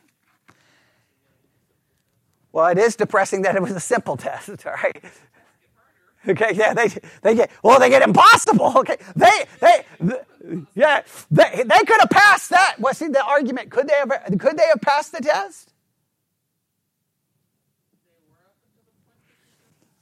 Well, 2.53 2.67
it 2.69 2.79
is 2.79 2.97
depressing 2.97 3.43
that 3.43 3.55
it 3.55 3.63
was 3.63 3.73
a 3.73 3.81
simple 3.81 4.17
test, 4.19 4.67
all 4.67 4.73
right? 4.73 5.05
Okay, 6.29 6.53
yeah, 6.55 6.75
they 6.75 6.89
they 7.23 7.35
get 7.37 7.51
well, 7.63 7.79
they 7.79 7.89
get 7.91 8.03
impossible. 8.03 8.73
Okay, 8.79 8.97
they 9.15 9.45
they, 9.61 9.85
yeah, 10.75 11.03
they 11.31 11.63
they 11.65 11.85
could 11.85 12.01
have 12.01 12.11
passed 12.11 12.51
that. 12.51 12.77
Well, 12.79 12.95
see 12.95 13.09
the 13.09 13.25
argument. 13.25 13.71
Could 13.71 13.89
they 13.89 13.95
have 13.95 14.11
could 14.39 14.57
they 14.57 14.67
have 14.67 14.81
passed 14.81 15.13
the 15.13 15.21
test? 15.21 15.73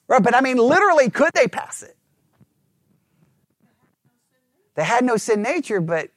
Right, 0.09 0.23
but 0.23 0.35
I 0.35 0.41
mean, 0.41 0.59
literally, 0.59 1.11
could 1.11 1.33
they 1.35 1.49
pass 1.49 1.83
it? 1.83 1.97
They 4.75 4.85
had 4.85 5.05
no 5.05 5.17
sin 5.17 5.43
nature, 5.43 5.81
but 5.81 6.11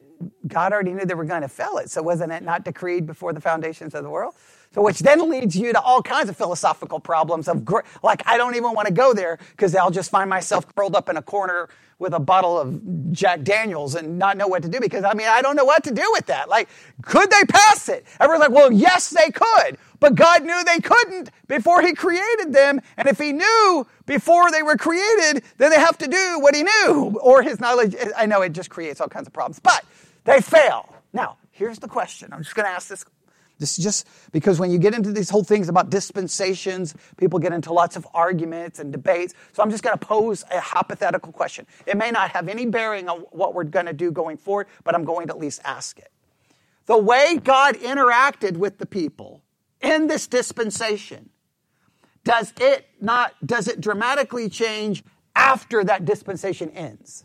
God 0.47 0.73
already 0.73 0.93
knew 0.93 1.05
they 1.05 1.13
were 1.13 1.25
going 1.25 1.43
to 1.43 1.47
fail 1.47 1.77
it. 1.77 1.91
So 1.91 2.01
wasn't 2.01 2.31
it 2.31 2.43
not 2.43 2.65
decreed 2.65 3.05
before 3.05 3.33
the 3.33 3.41
foundations 3.41 3.93
of 3.95 4.03
the 4.03 4.09
world? 4.09 4.35
So 4.73 4.81
which 4.81 4.99
then 4.99 5.29
leads 5.29 5.55
you 5.55 5.73
to 5.73 5.81
all 5.81 6.01
kinds 6.01 6.29
of 6.29 6.38
philosophical 6.38 6.99
problems 6.99 7.47
of 7.47 7.67
like 8.03 8.23
I 8.25 8.38
don't 8.38 8.55
even 8.55 8.73
want 8.73 8.88
to 8.88 8.93
go 8.93 9.13
there 9.13 9.39
because 9.51 9.75
I'll 9.75 9.91
just 9.91 10.11
find 10.11 10.29
myself 10.29 10.65
curled 10.75 10.95
up 10.95 11.09
in 11.09 11.17
a 11.17 11.21
corner 11.21 11.69
with 11.99 12.13
a 12.13 12.19
bottle 12.19 12.59
of 12.59 13.11
Jack 13.11 13.41
Daniels 13.43 13.95
and 13.95 14.19
not 14.19 14.37
know 14.37 14.47
what 14.47 14.63
to 14.63 14.69
do 14.69 14.79
because 14.79 15.03
I 15.03 15.13
mean 15.13 15.27
I 15.27 15.41
don't 15.41 15.55
know 15.55 15.65
what 15.65 15.83
to 15.85 15.91
do 15.93 16.07
with 16.13 16.27
that. 16.27 16.49
Like 16.49 16.69
could 17.01 17.29
they 17.31 17.43
pass 17.45 17.89
it? 17.89 18.05
Everyone's 18.19 18.49
like, 18.49 18.55
"Well, 18.55 18.71
yes 18.71 19.09
they 19.09 19.31
could." 19.31 19.77
But 19.99 20.15
God 20.15 20.43
knew 20.43 20.63
they 20.63 20.79
couldn't 20.79 21.31
before 21.47 21.81
he 21.81 21.93
created 21.93 22.53
them, 22.53 22.81
and 22.97 23.07
if 23.07 23.17
he 23.17 23.33
knew 23.33 23.87
before 24.05 24.51
they 24.51 24.63
were 24.63 24.77
created, 24.77 25.43
then 25.57 25.71
they 25.71 25.79
have 25.79 25.97
to 25.99 26.07
do 26.07 26.39
what 26.39 26.55
he 26.55 26.63
knew 26.63 27.19
or 27.21 27.41
his 27.41 27.59
knowledge 27.59 27.95
I 28.15 28.25
know 28.25 28.41
it 28.41 28.53
just 28.53 28.69
creates 28.69 29.01
all 29.01 29.07
kinds 29.07 29.27
of 29.27 29.33
problems. 29.33 29.59
But 29.59 29.83
they 30.25 30.41
fail. 30.41 30.93
Now, 31.13 31.37
here's 31.51 31.79
the 31.79 31.87
question. 31.87 32.31
I'm 32.33 32.43
just 32.43 32.55
going 32.55 32.65
to 32.65 32.71
ask 32.71 32.87
this 32.89 33.03
this 33.60 33.78
is 33.78 33.84
just 33.84 34.08
because 34.32 34.60
when 34.60 34.70
you 34.70 34.78
get 34.78 34.93
into 34.93 35.12
these 35.12 35.30
whole 35.30 35.43
things 35.43 35.68
about 35.68 35.89
dispensations, 35.89 36.93
people 37.18 37.39
get 37.39 37.53
into 37.53 37.74
lots 37.74 37.95
of 37.95 38.08
arguments 38.14 38.80
and 38.80 38.91
debates. 38.91 39.34
So 39.53 39.64
I'm 39.64 39.72
just 39.72 39.84
going 39.84 39.97
to 39.97 40.05
pose 40.05 40.43
a 40.51 40.60
hypothetical 40.60 41.32
question. 41.32 41.66
It 41.86 41.97
may 41.97 42.12
not 42.12 42.30
have 42.32 42.47
any 42.47 42.66
bearing 42.66 43.10
on 43.10 43.20
what 43.32 43.55
we're 43.55 43.64
going 43.64 43.88
to 43.88 43.93
do 43.93 44.12
going 44.12 44.38
forward, 44.38 44.68
but 44.84 44.93
I'm 44.93 45.05
going 45.05 45.28
to 45.28 45.34
at 45.34 45.39
least 45.39 45.62
ask 45.64 45.97
it. 45.97 46.12
The 46.86 46.97
way 46.97 47.38
God 47.43 47.76
interacted 47.76 48.58
with 48.58 48.78
the 48.78 48.86
people 48.86 49.41
in 49.82 50.08
this 50.08 50.28
dispensation, 50.28 51.30
does 52.24 52.53
it 52.60 52.88
not, 53.01 53.34
does 53.45 53.68
it 53.68 53.82
dramatically 53.82 54.49
change 54.49 55.03
after 55.36 55.84
that 55.84 56.05
dispensation 56.05 56.70
ends? 56.72 57.24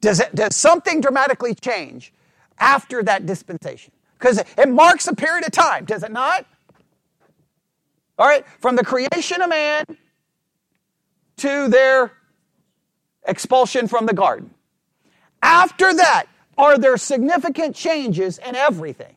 Does, 0.00 0.20
it, 0.20 0.34
does 0.34 0.54
something 0.54 1.00
dramatically 1.00 1.54
change 1.54 2.12
after 2.58 3.02
that 3.02 3.26
dispensation? 3.26 3.92
Because 4.18 4.38
it 4.38 4.68
marks 4.68 5.06
a 5.06 5.14
period 5.14 5.44
of 5.44 5.52
time, 5.52 5.84
does 5.84 6.02
it 6.02 6.12
not? 6.12 6.46
All 8.18 8.26
right, 8.26 8.46
from 8.60 8.76
the 8.76 8.84
creation 8.84 9.42
of 9.42 9.50
man 9.50 9.84
to 11.38 11.68
their 11.68 12.12
expulsion 13.26 13.88
from 13.88 14.06
the 14.06 14.14
garden. 14.14 14.50
After 15.42 15.92
that, 15.92 16.26
are 16.56 16.78
there 16.78 16.96
significant 16.96 17.76
changes 17.76 18.38
in 18.38 18.56
everything? 18.56 19.14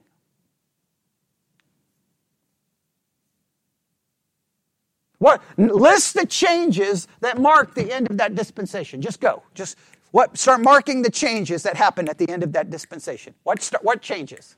What 5.19 5.41
list 5.57 6.13
the 6.13 6.25
changes 6.25 7.07
that 7.21 7.39
mark 7.39 7.75
the 7.75 7.91
end 7.93 8.09
of 8.09 8.17
that 8.17 8.35
dispensation? 8.35 9.01
Just 9.01 9.19
go. 9.19 9.43
Just 9.53 9.77
what 10.11 10.37
start 10.37 10.61
marking 10.61 11.01
the 11.01 11.11
changes 11.11 11.63
that 11.63 11.75
happen 11.75 12.09
at 12.09 12.17
the 12.17 12.29
end 12.29 12.41
of 12.43 12.53
that 12.53 12.69
dispensation. 12.69 13.33
What 13.43 13.61
start, 13.61 13.83
what 13.83 14.01
changes? 14.01 14.55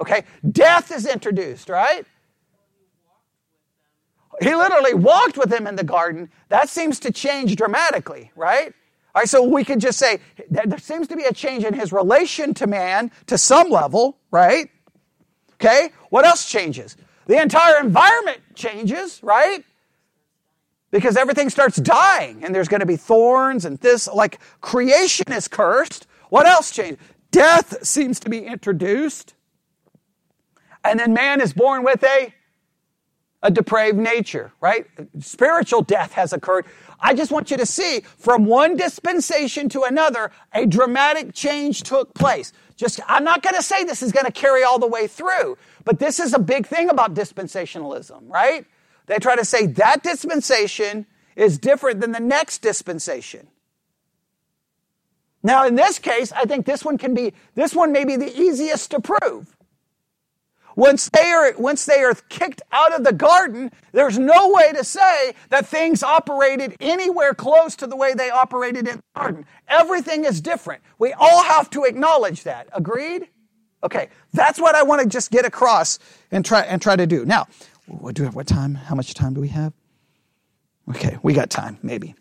Okay, 0.00 0.24
death 0.50 0.92
is 0.92 1.06
introduced, 1.06 1.68
right? 1.68 2.04
He 4.40 4.54
literally 4.54 4.94
walked 4.94 5.38
with 5.38 5.52
him 5.52 5.66
in 5.66 5.76
the 5.76 5.84
garden. 5.84 6.30
That 6.48 6.68
seems 6.68 7.00
to 7.00 7.10
change 7.10 7.56
dramatically, 7.56 8.30
right? 8.36 8.74
All 9.14 9.22
right, 9.22 9.28
so 9.28 9.42
we 9.42 9.64
could 9.64 9.80
just 9.80 9.98
say 9.98 10.18
there 10.50 10.78
seems 10.78 11.08
to 11.08 11.16
be 11.16 11.24
a 11.24 11.32
change 11.32 11.64
in 11.64 11.72
his 11.72 11.90
relation 11.90 12.52
to 12.54 12.66
man 12.66 13.10
to 13.28 13.38
some 13.38 13.70
level, 13.70 14.18
right? 14.30 14.68
Okay, 15.54 15.90
what 16.10 16.26
else 16.26 16.50
changes? 16.50 16.98
The 17.26 17.40
entire 17.40 17.80
environment 17.80 18.40
changes, 18.54 19.22
right? 19.22 19.64
Because 20.90 21.16
everything 21.16 21.48
starts 21.48 21.76
dying 21.78 22.44
and 22.44 22.54
there's 22.54 22.68
going 22.68 22.80
to 22.80 22.86
be 22.86 22.96
thorns 22.96 23.64
and 23.64 23.78
this, 23.78 24.06
like 24.06 24.38
creation 24.60 25.32
is 25.32 25.48
cursed. 25.48 26.06
What 26.28 26.46
else 26.46 26.70
changes? 26.70 26.98
Death 27.30 27.86
seems 27.86 28.20
to 28.20 28.28
be 28.28 28.44
introduced. 28.44 29.34
And 30.90 31.00
then 31.00 31.12
man 31.12 31.40
is 31.40 31.52
born 31.52 31.84
with 31.84 32.02
a, 32.02 32.32
a 33.42 33.50
depraved 33.50 33.98
nature, 33.98 34.52
right? 34.60 34.86
Spiritual 35.20 35.82
death 35.82 36.12
has 36.12 36.32
occurred. 36.32 36.66
I 37.00 37.14
just 37.14 37.30
want 37.30 37.50
you 37.50 37.56
to 37.58 37.66
see 37.66 38.00
from 38.18 38.46
one 38.46 38.76
dispensation 38.76 39.68
to 39.70 39.82
another, 39.82 40.30
a 40.52 40.66
dramatic 40.66 41.34
change 41.34 41.82
took 41.82 42.14
place. 42.14 42.52
Just, 42.76 43.00
I'm 43.06 43.24
not 43.24 43.42
going 43.42 43.54
to 43.54 43.62
say 43.62 43.84
this 43.84 44.02
is 44.02 44.12
going 44.12 44.26
to 44.26 44.32
carry 44.32 44.62
all 44.62 44.78
the 44.78 44.86
way 44.86 45.06
through, 45.06 45.56
but 45.84 45.98
this 45.98 46.20
is 46.20 46.34
a 46.34 46.38
big 46.38 46.66
thing 46.66 46.90
about 46.90 47.14
dispensationalism, 47.14 48.28
right? 48.28 48.66
They 49.06 49.18
try 49.18 49.36
to 49.36 49.44
say 49.44 49.66
that 49.66 50.02
dispensation 50.02 51.06
is 51.36 51.58
different 51.58 52.00
than 52.00 52.12
the 52.12 52.20
next 52.20 52.62
dispensation. 52.62 53.48
Now, 55.42 55.66
in 55.66 55.76
this 55.76 55.98
case, 55.98 56.32
I 56.32 56.44
think 56.44 56.66
this 56.66 56.84
one 56.84 56.98
can 56.98 57.14
be, 57.14 57.32
this 57.54 57.74
one 57.74 57.92
may 57.92 58.04
be 58.04 58.16
the 58.16 58.36
easiest 58.36 58.90
to 58.90 59.00
prove. 59.00 59.55
Once 60.76 61.08
they 61.08 61.30
are, 61.30 61.54
once 61.56 61.86
they 61.86 62.02
are 62.02 62.14
kicked 62.28 62.60
out 62.70 62.94
of 62.94 63.02
the 63.02 63.12
garden, 63.12 63.72
there's 63.92 64.18
no 64.18 64.52
way 64.52 64.72
to 64.72 64.84
say 64.84 65.34
that 65.48 65.66
things 65.66 66.02
operated 66.02 66.76
anywhere 66.80 67.32
close 67.32 67.74
to 67.74 67.86
the 67.86 67.96
way 67.96 68.12
they 68.12 68.28
operated 68.28 68.86
in 68.86 68.96
the 68.96 69.02
garden. 69.14 69.46
Everything 69.68 70.26
is 70.26 70.42
different. 70.42 70.82
We 70.98 71.14
all 71.14 71.42
have 71.42 71.70
to 71.70 71.84
acknowledge 71.84 72.42
that. 72.44 72.68
Agreed? 72.74 73.26
Okay, 73.82 74.10
that's 74.34 74.60
what 74.60 74.74
I 74.74 74.82
want 74.82 75.00
to 75.00 75.08
just 75.08 75.30
get 75.30 75.46
across 75.46 75.98
and 76.30 76.44
try 76.44 76.60
and 76.60 76.80
try 76.80 76.94
to 76.94 77.06
do. 77.06 77.24
Now, 77.24 77.46
what 77.86 78.14
do 78.14 78.22
we 78.22 78.26
have? 78.26 78.34
What 78.34 78.46
time? 78.46 78.74
How 78.74 78.94
much 78.94 79.14
time 79.14 79.32
do 79.32 79.40
we 79.40 79.48
have? 79.48 79.72
Okay, 80.90 81.16
we 81.22 81.32
got 81.32 81.48
time, 81.48 81.78
maybe. 81.82 82.14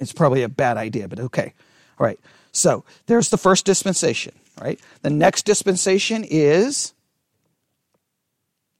It's 0.00 0.12
probably 0.12 0.42
a 0.42 0.48
bad 0.48 0.78
idea, 0.78 1.08
but 1.08 1.20
okay. 1.20 1.52
All 1.98 2.06
right. 2.06 2.18
So 2.52 2.84
there's 3.06 3.28
the 3.28 3.36
first 3.36 3.66
dispensation, 3.66 4.34
right? 4.60 4.80
The 5.02 5.10
next 5.10 5.44
dispensation 5.44 6.24
is 6.28 6.94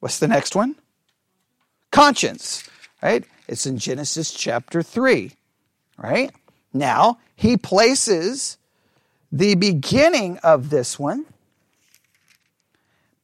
What's 0.03 0.19
the 0.19 0.27
next 0.27 0.57
one? 0.57 0.75
Conscience, 1.93 2.69
right? 3.01 3.25
It's 3.47 3.67
in 3.67 3.79
Genesis 3.79 4.33
chapter 4.33 4.83
3, 4.83 5.31
right? 5.97 6.33
Now, 6.75 7.21
he 7.37 7.57
places 7.57 8.59
the 9.31 9.55
beginning 9.55 10.39
of 10.39 10.71
this 10.71 10.99
one. 10.99 11.25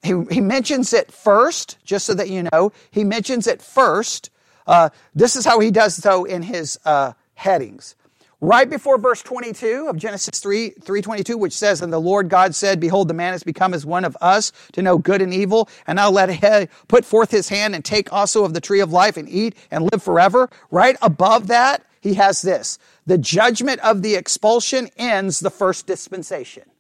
He, 0.05 0.23
he 0.31 0.41
mentions 0.41 0.93
it 0.93 1.11
first, 1.11 1.79
just 1.85 2.07
so 2.07 2.15
that 2.15 2.31
you 2.31 2.49
know. 2.53 2.71
He 2.93 3.03
mentions 3.03 3.49
it 3.49 3.61
first. 3.61 4.31
Uh, 4.65 4.91
this 5.17 5.35
is 5.35 5.45
how 5.45 5.59
he 5.59 5.73
does, 5.73 5.97
though, 5.97 6.23
in 6.23 6.43
his 6.43 6.79
uh, 6.85 7.15
headings. 7.35 7.97
Right 8.41 8.71
before 8.71 8.99
verse 8.99 9.21
22 9.23 9.89
of 9.89 9.97
Genesis 9.97 10.39
3, 10.39 10.71
322, 10.71 11.37
which 11.37 11.53
says, 11.53 11.83
And 11.83 11.93
the 11.93 12.01
Lord 12.01 12.29
God 12.29 12.55
said, 12.55 12.79
Behold, 12.79 13.09
the 13.09 13.15
man 13.15 13.33
has 13.33 13.43
become 13.43 13.75
as 13.75 13.85
one 13.85 14.05
of 14.05 14.17
us 14.21 14.53
to 14.73 14.83
know 14.83 14.97
good 14.97 15.21
and 15.21 15.35
evil, 15.35 15.69
and 15.89 15.97
now 15.97 16.09
let 16.09 16.31
him 16.31 16.69
put 16.87 17.05
forth 17.05 17.33
his 17.33 17.49
hand 17.49 17.75
and 17.75 17.85
take 17.85 18.13
also 18.13 18.45
of 18.45 18.55
the 18.55 18.61
tree 18.61 18.79
of 18.79 18.93
life 18.93 19.17
and 19.17 19.29
eat 19.29 19.57
and 19.73 19.91
live 19.91 20.05
forever. 20.05 20.49
Right 20.71 20.97
above 21.03 21.49
that, 21.49 21.85
he 22.01 22.15
has 22.15 22.41
this. 22.41 22.79
The 23.07 23.19
judgment 23.19 23.81
of 23.81 24.03
the 24.03 24.15
expulsion 24.15 24.89
ends 24.97 25.41
the 25.41 25.51
first 25.51 25.89
dispensation. 25.89 26.71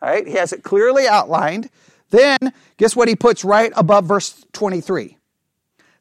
All 0.00 0.10
right, 0.10 0.28
he 0.28 0.34
has 0.34 0.52
it 0.52 0.62
clearly 0.62 1.08
outlined. 1.08 1.70
Then, 2.10 2.38
guess 2.76 2.94
what 2.94 3.08
he 3.08 3.16
puts 3.16 3.44
right 3.44 3.72
above 3.74 4.04
verse 4.04 4.44
23? 4.52 5.16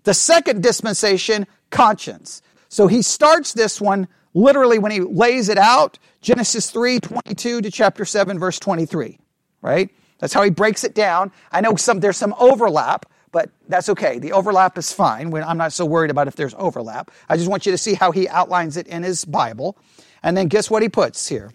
The 0.04 0.14
second 0.14 0.62
dispensation, 0.62 1.48
conscience. 1.72 2.43
So 2.74 2.88
he 2.88 3.04
starts 3.04 3.54
this 3.54 3.80
one 3.80 4.08
literally 4.34 4.80
when 4.80 4.92
he 4.92 5.00
lays 5.00 5.48
it 5.48 5.60
out, 5.60 6.00
Genesis 6.22 6.72
3, 6.72 7.00
22 7.00 7.62
to 7.62 7.70
chapter 7.70 8.04
7, 8.04 8.40
verse 8.40 8.58
23, 8.58 9.20
right? 9.62 9.92
That's 10.18 10.34
how 10.34 10.42
he 10.42 10.50
breaks 10.50 10.84
it 10.84 10.96
down. 10.96 11.32
I 11.52 11.62
know 11.62 11.76
some, 11.76 12.00
there's 12.00 12.18
some 12.18 12.34
overlap, 12.40 13.06
but 13.32 13.52
that's 13.68 13.90
okay. 13.90 14.18
The 14.18 14.32
overlap 14.32 14.76
is 14.80 14.92
fine. 14.92 15.32
I'm 15.36 15.58
not 15.60 15.72
so 15.72 15.86
worried 15.86 16.10
about 16.10 16.28
if 16.28 16.36
there's 16.36 16.56
overlap. 16.58 17.12
I 17.30 17.38
just 17.38 17.48
want 17.48 17.68
you 17.68 17.72
to 17.74 17.78
see 17.78 17.94
how 17.94 18.10
he 18.10 18.28
outlines 18.28 18.76
it 18.76 18.88
in 18.88 19.04
his 19.04 19.24
Bible. 19.24 19.78
And 20.24 20.36
then 20.36 20.48
guess 20.48 20.72
what 20.72 20.82
he 20.82 20.90
puts 20.90 21.28
here? 21.28 21.54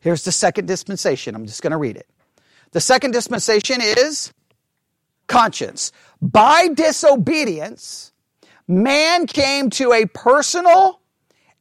Here's 0.00 0.24
the 0.24 0.32
second 0.32 0.68
dispensation. 0.68 1.34
I'm 1.34 1.46
just 1.46 1.62
going 1.62 1.70
to 1.70 1.78
read 1.78 1.96
it. 1.96 2.06
The 2.72 2.82
second 2.82 3.12
dispensation 3.12 3.80
is 3.80 4.34
conscience. 5.26 5.90
By 6.20 6.68
disobedience, 6.68 8.12
man 8.68 9.26
came 9.26 9.70
to 9.70 9.92
a 9.92 10.06
personal 10.06 11.00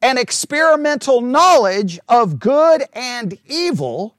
and 0.02 0.20
experimental 0.20 1.22
knowledge 1.22 2.00
of 2.08 2.40
good 2.40 2.84
and 2.94 3.38
evil, 3.46 4.16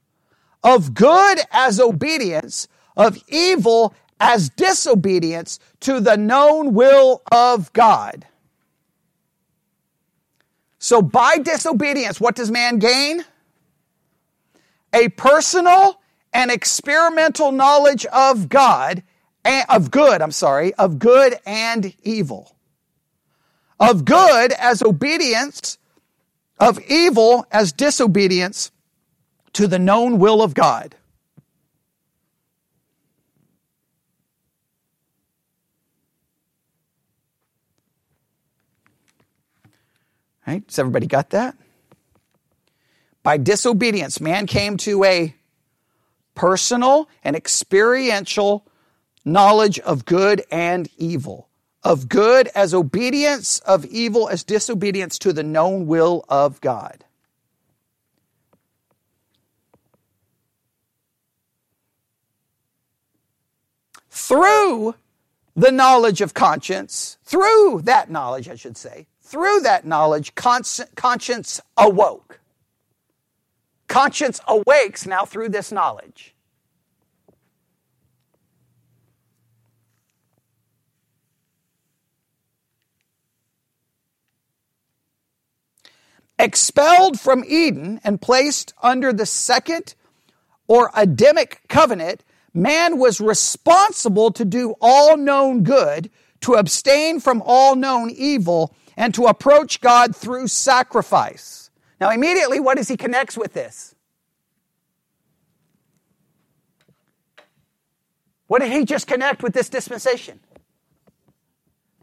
of 0.63 0.95
good 0.95 1.41
as 1.53 1.81
obedience, 1.81 2.69
of 2.97 3.19
evil 3.29 3.95
as 4.19 4.49
disobedience 4.51 5.59
to 5.81 6.01
the 6.01 6.17
known 6.17 6.73
will 6.75 7.23
of 7.31 7.73
God. 7.73 8.27
So 10.79 11.03
by 11.03 11.39
disobedience, 11.39 12.21
what 12.21 12.37
does 12.37 12.51
man 12.51 12.79
gain? 12.79 13.25
A 14.93 15.09
personal 15.11 16.01
and 16.33 16.51
experimental 16.51 17.53
knowledge 17.53 18.07
of 18.07 18.49
God, 18.49 19.03
eh, 19.45 19.65
of 19.69 19.91
good, 19.91 20.23
I'm 20.23 20.31
sorry, 20.31 20.73
of 20.75 20.99
good 20.99 21.39
and 21.45 21.93
evil 22.03 22.56
of 23.79 24.05
good 24.05 24.53
as 24.53 24.83
obedience, 24.83 25.79
of 26.59 26.81
evil 26.89 27.47
as 27.51 27.73
disobedience 27.73 28.71
to 29.53 29.67
the 29.67 29.79
known 29.79 30.19
will 30.19 30.43
of 30.43 30.55
God. 30.55 30.95
Right? 40.47 40.63
Has 40.69 40.79
everybody 40.79 41.07
got 41.07 41.31
that? 41.31 41.57
By 43.23 43.37
disobedience, 43.37 44.21
man 44.21 44.47
came 44.47 44.77
to 44.79 45.03
a 45.03 45.35
personal 46.37 47.09
and 47.25 47.35
experiential 47.35 48.65
knowledge 49.25 49.81
of 49.81 50.05
good 50.05 50.45
and 50.53 50.89
evil 50.97 51.49
of 51.87 52.09
good 52.09 52.49
as 52.53 52.75
obedience, 52.75 53.61
of 53.61 53.85
evil 53.85 54.29
as 54.29 54.43
disobedience 54.43 55.21
to 55.21 55.33
the 55.33 55.45
known 55.45 55.87
will 55.87 56.25
of 56.29 56.61
God. 56.61 57.05
Through 64.11 64.97
the 65.55 65.71
knowledge 65.71 66.21
of 66.21 66.35
conscience, 66.35 67.19
through 67.23 67.83
that 67.85 68.11
knowledge, 68.11 68.49
I 68.49 68.57
should 68.57 68.77
say, 68.77 69.07
through 69.23 69.61
that 69.61 69.85
knowledge, 69.85 70.35
conscience 70.35 71.61
awoke. 71.77 72.41
Conscience 73.87 74.41
awakes 74.49 75.07
now 75.07 75.25
through 75.25 75.51
this 75.51 75.71
knowledge. 75.71 76.35
Expelled 86.39 87.19
from 87.19 87.45
Eden 87.47 88.01
and 88.05 88.21
placed 88.21 88.75
under 88.83 89.13
the 89.13 89.27
second 89.27 89.95
or 90.69 90.91
Adamic 90.95 91.61
covenant, 91.69 92.25
man 92.53 92.99
was 92.99 93.21
responsible 93.21 94.31
to 94.33 94.45
do 94.45 94.75
all 94.81 95.17
known 95.17 95.63
good, 95.63 96.11
to 96.41 96.55
abstain 96.55 97.21
from 97.21 97.43
all 97.45 97.77
known 97.77 98.11
evil, 98.11 98.75
and 98.97 99.15
to 99.15 99.27
approach 99.27 99.81
God 99.81 100.17
through 100.17 100.49
sacrifice. 100.49 101.71
Now, 102.01 102.11
immediately, 102.11 102.61
what 102.61 102.77
does 102.77 102.89
he 102.89 102.97
connects 102.97 103.37
with 103.37 103.53
this? 103.53 103.95
What 108.49 108.61
did 108.61 108.71
he 108.73 108.85
just 108.85 109.07
connect 109.07 109.43
with 109.43 109.55
this 109.55 109.69
dispensation? 109.69 110.41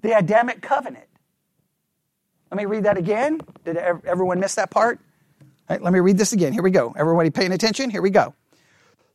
The 0.01 0.17
Adamic 0.17 0.61
covenant. 0.61 1.07
Let 2.53 2.57
me 2.57 2.65
read 2.65 2.83
that 2.83 2.97
again. 2.97 3.41
Did 3.65 3.77
everyone 3.77 4.39
miss 4.39 4.53
that 4.53 4.69
part? 4.69 4.99
Let 5.69 5.91
me 5.91 5.99
read 5.99 6.19
this 6.19 6.33
again. 6.33 6.53
Here 6.53 6.61
we 6.61 6.69
go. 6.69 6.93
Everybody 6.95 7.31
paying 7.31 7.51
attention? 7.51 7.89
Here 7.89 8.03
we 8.03 8.11
go. 8.11 8.35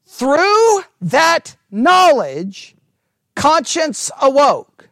Through 0.06 0.82
that 1.00 1.54
knowledge, 1.70 2.74
conscience 3.36 4.10
awoke, 4.20 4.88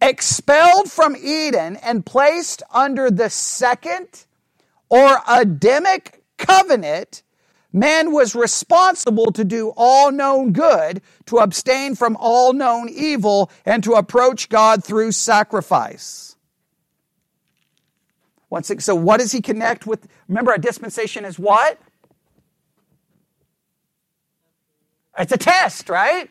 expelled 0.00 0.92
from 0.92 1.16
Eden 1.16 1.74
and 1.78 2.06
placed 2.06 2.62
under 2.72 3.10
the 3.10 3.28
second 3.28 4.26
or 4.88 5.18
Adamic 5.26 6.22
covenant, 6.38 7.24
man 7.72 8.12
was 8.12 8.36
responsible 8.36 9.32
to 9.32 9.44
do 9.44 9.72
all 9.76 10.12
known 10.12 10.52
good, 10.52 11.02
to 11.26 11.38
abstain 11.38 11.96
from 11.96 12.16
all 12.20 12.52
known 12.52 12.88
evil, 12.88 13.50
and 13.66 13.82
to 13.82 13.94
approach 13.94 14.48
God 14.48 14.84
through 14.84 15.10
sacrifice. 15.10 16.29
Once, 18.50 18.70
so 18.80 18.94
what 18.96 19.20
does 19.20 19.32
he 19.32 19.40
connect 19.40 19.86
with? 19.86 20.08
Remember, 20.28 20.52
a 20.52 20.58
dispensation 20.58 21.24
is 21.24 21.38
what? 21.38 21.80
It's 25.16 25.32
a 25.32 25.38
test, 25.38 25.88
right? 25.88 26.28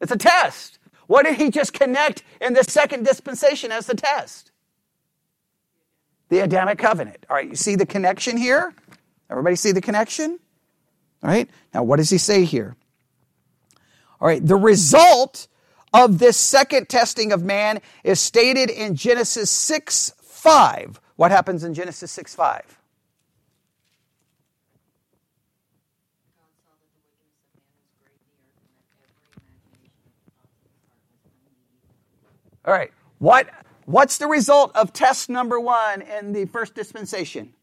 It's 0.00 0.12
a 0.12 0.16
test. 0.16 0.78
What 1.06 1.26
did 1.26 1.36
he 1.36 1.50
just 1.50 1.74
connect 1.74 2.22
in 2.40 2.54
the 2.54 2.64
second 2.64 3.04
dispensation 3.04 3.70
as 3.70 3.86
the 3.86 3.94
test? 3.94 4.50
The 6.30 6.38
Adamic 6.38 6.78
covenant. 6.78 7.26
All 7.28 7.36
right, 7.36 7.48
you 7.48 7.56
see 7.56 7.74
the 7.74 7.84
connection 7.84 8.38
here? 8.38 8.72
Everybody 9.28 9.56
see 9.56 9.72
the 9.72 9.82
connection? 9.82 10.38
All 11.22 11.30
right, 11.30 11.50
now 11.74 11.82
what 11.82 11.96
does 11.96 12.08
he 12.08 12.18
say 12.18 12.44
here? 12.44 12.76
All 14.20 14.28
right, 14.28 14.44
the 14.44 14.56
result 14.56 15.48
of 15.92 16.18
this 16.18 16.36
second 16.36 16.88
testing 16.88 17.32
of 17.32 17.42
man 17.42 17.80
is 18.04 18.20
stated 18.20 18.70
in 18.70 18.94
Genesis 18.94 19.50
6 19.50 20.14
5. 20.18 21.00
What 21.16 21.30
happens 21.30 21.64
in 21.64 21.74
Genesis 21.74 22.10
6 22.12 22.34
5? 22.34 22.78
All 32.64 32.72
right. 32.72 32.92
What, 33.18 33.48
what's 33.86 34.18
the 34.18 34.26
result 34.26 34.74
of 34.74 34.92
test 34.92 35.28
number 35.28 35.58
one 35.58 36.02
in 36.02 36.32
the 36.32 36.46
first 36.46 36.74
dispensation? 36.74 37.54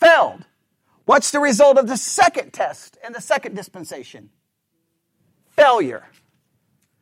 Failed. 0.00 0.44
What's 1.04 1.30
the 1.30 1.40
result 1.40 1.78
of 1.78 1.88
the 1.88 1.96
second 1.96 2.52
test 2.52 2.98
in 3.04 3.12
the 3.12 3.20
second 3.20 3.54
dispensation? 3.54 4.30
Failure. 5.50 6.08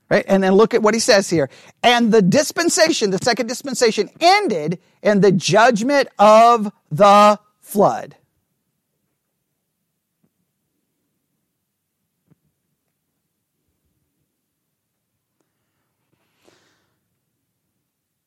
Right? 0.09 0.25
And 0.29 0.43
then 0.43 0.55
look 0.55 0.73
at 0.73 0.83
what 0.83 0.95
he 0.95 1.01
says 1.01 1.29
here. 1.29 1.51
And 1.83 2.13
the 2.13 2.23
dispensation, 2.23 3.11
the 3.11 3.19
second 3.19 3.49
dispensation, 3.49 4.09
ended 4.21 4.79
in 5.03 5.21
the 5.21 5.33
judgment 5.33 6.09
of 6.19 6.73
the 6.93 7.41
flood. 7.61 8.15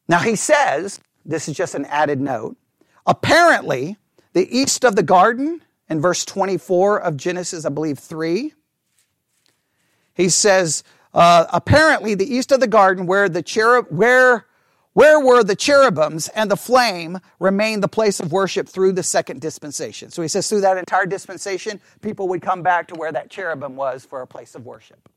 Now 0.09 0.19
he 0.19 0.35
says, 0.35 0.99
this 1.23 1.47
is 1.47 1.55
just 1.55 1.75
an 1.75 1.85
added 1.85 2.19
note, 2.19 2.57
apparently 3.05 3.95
the 4.33 4.57
east 4.57 4.83
of 4.83 4.95
the 4.95 5.03
garden, 5.03 5.61
in 5.87 6.01
verse 6.01 6.25
24 6.25 6.99
of 6.99 7.15
Genesis, 7.15 7.63
I 7.63 7.69
believe 7.69 7.99
3, 7.99 8.53
he 10.15 10.29
says, 10.29 10.83
uh, 11.13 11.45
apparently 11.51 12.15
the 12.15 12.31
east 12.33 12.51
of 12.51 12.59
the 12.59 12.67
garden 12.67 13.05
where 13.05 13.27
the 13.29 13.41
cherub, 13.41 13.87
where, 13.89 14.45
where 14.93 15.19
were 15.19 15.43
the 15.43 15.55
cherubims 15.55 16.27
and 16.29 16.51
the 16.51 16.57
flame 16.57 17.19
remained 17.39 17.81
the 17.81 17.87
place 17.87 18.19
of 18.19 18.31
worship 18.31 18.67
through 18.67 18.91
the 18.91 19.03
second 19.03 19.41
dispensation. 19.41 20.11
So 20.11 20.21
he 20.21 20.27
says 20.27 20.47
through 20.47 20.61
that 20.61 20.77
entire 20.77 21.05
dispensation, 21.05 21.79
people 22.01 22.27
would 22.27 22.41
come 22.41 22.61
back 22.61 22.87
to 22.89 22.95
where 22.95 23.11
that 23.11 23.29
cherubim 23.29 23.75
was 23.75 24.05
for 24.05 24.21
a 24.21 24.27
place 24.27 24.55
of 24.55 24.65
worship. 24.65 25.09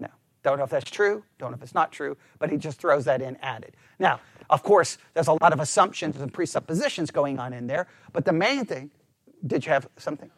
No. 0.00 0.08
Don't 0.42 0.58
know 0.58 0.64
if 0.64 0.70
that's 0.70 0.90
true, 0.90 1.22
don't 1.38 1.50
know 1.50 1.56
if 1.56 1.62
it's 1.62 1.74
not 1.74 1.92
true, 1.92 2.16
but 2.38 2.50
he 2.50 2.56
just 2.56 2.78
throws 2.78 3.04
that 3.04 3.22
in 3.22 3.36
added. 3.36 3.76
Now, 3.98 4.20
of 4.50 4.62
course, 4.62 4.98
there's 5.14 5.28
a 5.28 5.32
lot 5.40 5.52
of 5.52 5.60
assumptions 5.60 6.16
and 6.20 6.32
presuppositions 6.32 7.10
going 7.10 7.38
on 7.38 7.52
in 7.52 7.66
there, 7.66 7.86
but 8.12 8.24
the 8.24 8.32
main 8.32 8.64
thing, 8.64 8.90
did 9.46 9.64
you 9.64 9.72
have 9.72 9.88
something? 9.96 10.30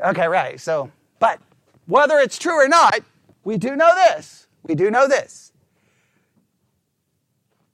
Okay, 0.00 0.26
right. 0.28 0.60
So, 0.60 0.90
but 1.18 1.40
whether 1.86 2.18
it's 2.18 2.38
true 2.38 2.54
or 2.54 2.68
not, 2.68 3.00
we 3.44 3.56
do 3.56 3.76
know 3.76 3.94
this. 3.94 4.46
We 4.64 4.74
do 4.74 4.90
know 4.90 5.08
this. 5.08 5.52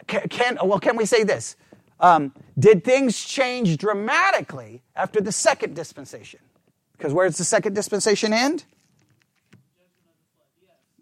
Can, 0.06 0.28
can 0.28 0.58
well, 0.62 0.78
can 0.78 0.96
we 0.96 1.06
say 1.06 1.24
this? 1.24 1.56
Um, 2.00 2.34
did 2.58 2.84
things 2.84 3.24
change 3.24 3.76
dramatically 3.78 4.82
after 4.96 5.20
the 5.20 5.32
second 5.32 5.74
dispensation? 5.74 6.40
Because 6.96 7.12
where 7.12 7.26
does 7.26 7.38
the 7.38 7.44
second 7.44 7.74
dispensation 7.74 8.32
end? 8.32 8.64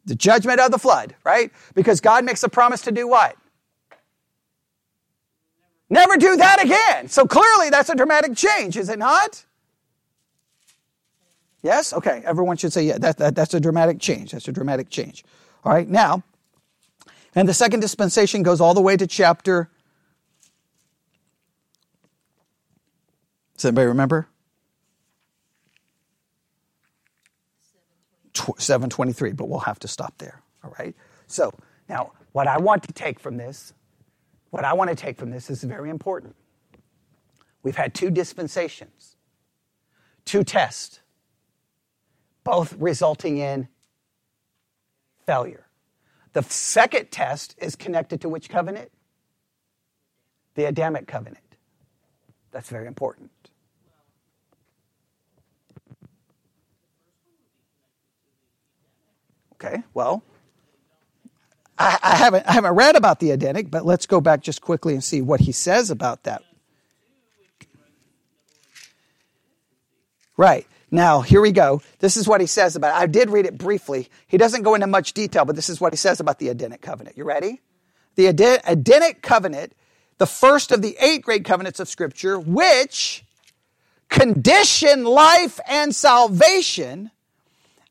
The 0.04 0.14
judgment 0.14 0.60
of 0.60 0.70
the 0.70 0.78
flood, 0.78 1.14
right? 1.24 1.50
Because 1.74 2.00
God 2.00 2.24
makes 2.24 2.42
a 2.42 2.48
promise 2.48 2.82
to 2.82 2.92
do 2.92 3.08
what? 3.08 3.36
Never 5.88 6.16
do 6.16 6.36
that 6.36 6.62
again. 6.62 7.08
So 7.08 7.26
clearly 7.26 7.70
that's 7.70 7.90
a 7.90 7.94
dramatic 7.94 8.36
change, 8.36 8.76
is 8.76 8.88
it 8.88 8.98
not? 8.98 9.44
Yes? 11.62 11.92
Okay. 11.92 12.22
Everyone 12.24 12.56
should 12.56 12.72
say, 12.72 12.84
yeah, 12.84 12.98
that, 12.98 13.18
that, 13.18 13.34
that's 13.34 13.54
a 13.54 13.60
dramatic 13.60 14.00
change. 14.00 14.32
That's 14.32 14.48
a 14.48 14.52
dramatic 14.52 14.88
change. 14.88 15.24
All 15.64 15.72
right. 15.72 15.88
Now, 15.88 16.22
and 17.34 17.48
the 17.48 17.54
second 17.54 17.80
dispensation 17.80 18.42
goes 18.42 18.60
all 18.60 18.74
the 18.74 18.80
way 18.80 18.96
to 18.96 19.06
chapter. 19.06 19.70
Does 23.56 23.66
anybody 23.66 23.88
remember? 23.88 24.26
723, 28.34 29.32
but 29.32 29.48
we'll 29.48 29.60
have 29.60 29.78
to 29.80 29.88
stop 29.88 30.16
there. 30.18 30.42
All 30.64 30.74
right? 30.78 30.94
So, 31.26 31.52
now, 31.88 32.12
what 32.32 32.46
I 32.46 32.58
want 32.58 32.82
to 32.84 32.92
take 32.92 33.20
from 33.20 33.36
this, 33.36 33.74
what 34.50 34.64
I 34.64 34.72
want 34.72 34.90
to 34.90 34.96
take 34.96 35.18
from 35.18 35.30
this 35.30 35.50
is 35.50 35.62
very 35.62 35.90
important. 35.90 36.34
We've 37.62 37.76
had 37.76 37.94
two 37.94 38.10
dispensations, 38.10 39.16
two 40.24 40.42
tests, 40.42 40.99
both 42.44 42.74
resulting 42.78 43.38
in 43.38 43.68
failure. 45.26 45.66
The 46.32 46.42
second 46.44 47.10
test 47.10 47.54
is 47.58 47.76
connected 47.76 48.20
to 48.22 48.28
which 48.28 48.48
covenant? 48.48 48.90
The 50.54 50.64
Adamic 50.64 51.06
covenant. 51.06 51.44
That's 52.52 52.68
very 52.68 52.86
important. 52.86 53.30
Okay, 59.54 59.82
well, 59.92 60.22
I, 61.78 61.98
I, 62.02 62.16
haven't, 62.16 62.46
I 62.48 62.52
haven't 62.52 62.74
read 62.74 62.96
about 62.96 63.20
the 63.20 63.30
Adamic, 63.32 63.70
but 63.70 63.84
let's 63.84 64.06
go 64.06 64.20
back 64.20 64.42
just 64.42 64.62
quickly 64.62 64.94
and 64.94 65.04
see 65.04 65.22
what 65.22 65.40
he 65.40 65.52
says 65.52 65.90
about 65.90 66.24
that. 66.24 66.42
Right. 70.36 70.66
Now, 70.90 71.20
here 71.20 71.40
we 71.40 71.52
go. 71.52 71.82
This 72.00 72.16
is 72.16 72.26
what 72.26 72.40
he 72.40 72.46
says 72.46 72.74
about 72.74 72.96
it. 72.96 73.02
I 73.02 73.06
did 73.06 73.30
read 73.30 73.46
it 73.46 73.56
briefly. 73.56 74.08
He 74.26 74.38
doesn't 74.38 74.62
go 74.62 74.74
into 74.74 74.86
much 74.86 75.12
detail, 75.12 75.44
but 75.44 75.54
this 75.54 75.68
is 75.68 75.80
what 75.80 75.92
he 75.92 75.96
says 75.96 76.18
about 76.20 76.38
the 76.38 76.48
Adamic 76.48 76.80
covenant. 76.80 77.16
You 77.16 77.24
ready? 77.24 77.60
The 78.16 78.26
Adamic 78.26 79.22
covenant, 79.22 79.72
the 80.18 80.26
first 80.26 80.72
of 80.72 80.82
the 80.82 80.96
eight 81.00 81.22
great 81.22 81.44
covenants 81.44 81.78
of 81.78 81.88
Scripture, 81.88 82.38
which 82.40 83.24
condition 84.08 85.04
life 85.04 85.60
and 85.68 85.94
salvation 85.94 87.10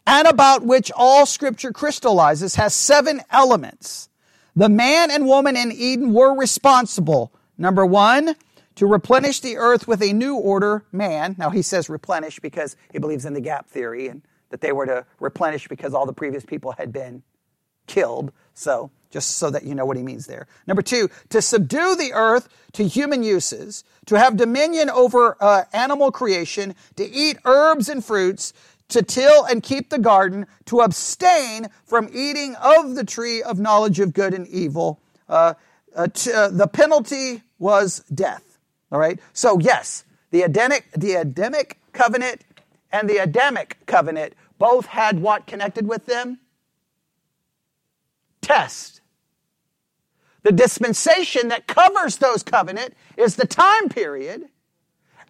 and 0.06 0.28
about 0.28 0.66
which 0.66 0.92
all 0.96 1.26
scripture 1.26 1.72
crystallizes 1.72 2.56
has 2.56 2.74
seven 2.74 3.22
elements. 3.30 4.10
The 4.56 4.68
man 4.68 5.12
and 5.12 5.26
woman 5.26 5.56
in 5.56 5.72
Eden 5.72 6.14
were 6.14 6.36
responsible. 6.36 7.32
Number 7.58 7.86
one, 7.86 8.36
to 8.80 8.88
replenish 8.88 9.42
the 9.42 9.58
earth 9.58 9.90
with 9.90 10.02
a 10.02 10.14
new 10.14 10.38
order, 10.38 10.86
man. 10.94 11.36
Now 11.38 11.50
he 11.50 11.62
says 11.62 11.90
replenish 11.90 12.40
because 12.40 12.78
he 12.94 12.98
believes 12.98 13.26
in 13.26 13.34
the 13.34 13.42
gap 13.42 13.68
theory 13.68 14.08
and 14.08 14.22
that 14.52 14.62
they 14.62 14.72
were 14.72 14.86
to 14.86 15.06
replenish 15.20 15.68
because 15.68 15.94
all 15.94 16.06
the 16.06 16.14
previous 16.14 16.46
people 16.46 16.72
had 16.72 16.94
been 16.94 17.22
killed. 17.88 18.32
So, 18.54 18.90
just 19.10 19.32
so 19.32 19.50
that 19.50 19.64
you 19.64 19.76
know 19.76 19.86
what 19.86 19.98
he 19.98 20.04
means 20.04 20.28
there. 20.28 20.48
Number 20.66 20.82
two, 20.82 21.10
to 21.28 21.42
subdue 21.42 21.98
the 21.98 22.14
earth 22.14 22.48
to 22.72 22.88
human 22.88 23.22
uses, 23.22 23.84
to 24.06 24.18
have 24.18 24.38
dominion 24.38 24.90
over 24.90 25.36
uh, 25.42 25.66
animal 25.74 26.10
creation, 26.10 26.74
to 26.96 27.04
eat 27.04 27.38
herbs 27.44 27.90
and 27.90 28.06
fruits, 28.06 28.54
to 28.88 29.04
till 29.04 29.44
and 29.44 29.62
keep 29.62 29.90
the 29.90 30.00
garden, 30.00 30.48
to 30.68 30.80
abstain 30.80 31.68
from 31.84 32.10
eating 32.14 32.56
of 32.56 32.96
the 32.96 33.04
tree 33.04 33.44
of 33.44 33.60
knowledge 33.60 34.00
of 34.00 34.14
good 34.14 34.34
and 34.34 34.48
evil. 34.48 35.02
Uh, 35.28 35.56
uh, 35.94 36.08
t- 36.08 36.32
uh, 36.32 36.48
the 36.48 36.68
penalty 36.68 37.42
was 37.58 38.06
death. 38.14 38.49
All 38.92 39.00
right. 39.00 39.20
So 39.34 39.60
yes, 39.60 40.04
the 40.32 40.42
Adamic, 40.44 40.92
the 40.96 41.14
Adamic 41.16 41.80
covenant 41.94 42.42
and 42.92 43.10
the 43.10 43.18
Adamic 43.18 43.78
covenant 43.86 44.34
both 44.58 44.88
had 44.88 45.20
what 45.20 45.48
connected 45.48 45.88
with 45.88 46.06
them? 46.06 46.40
Test. 48.42 49.02
The 50.44 50.52
dispensation 50.52 51.50
that 51.50 51.68
covers 51.68 52.18
those 52.18 52.44
covenant 52.44 52.94
is 53.18 53.36
the 53.36 53.46
time 53.46 53.90
period, 53.90 54.50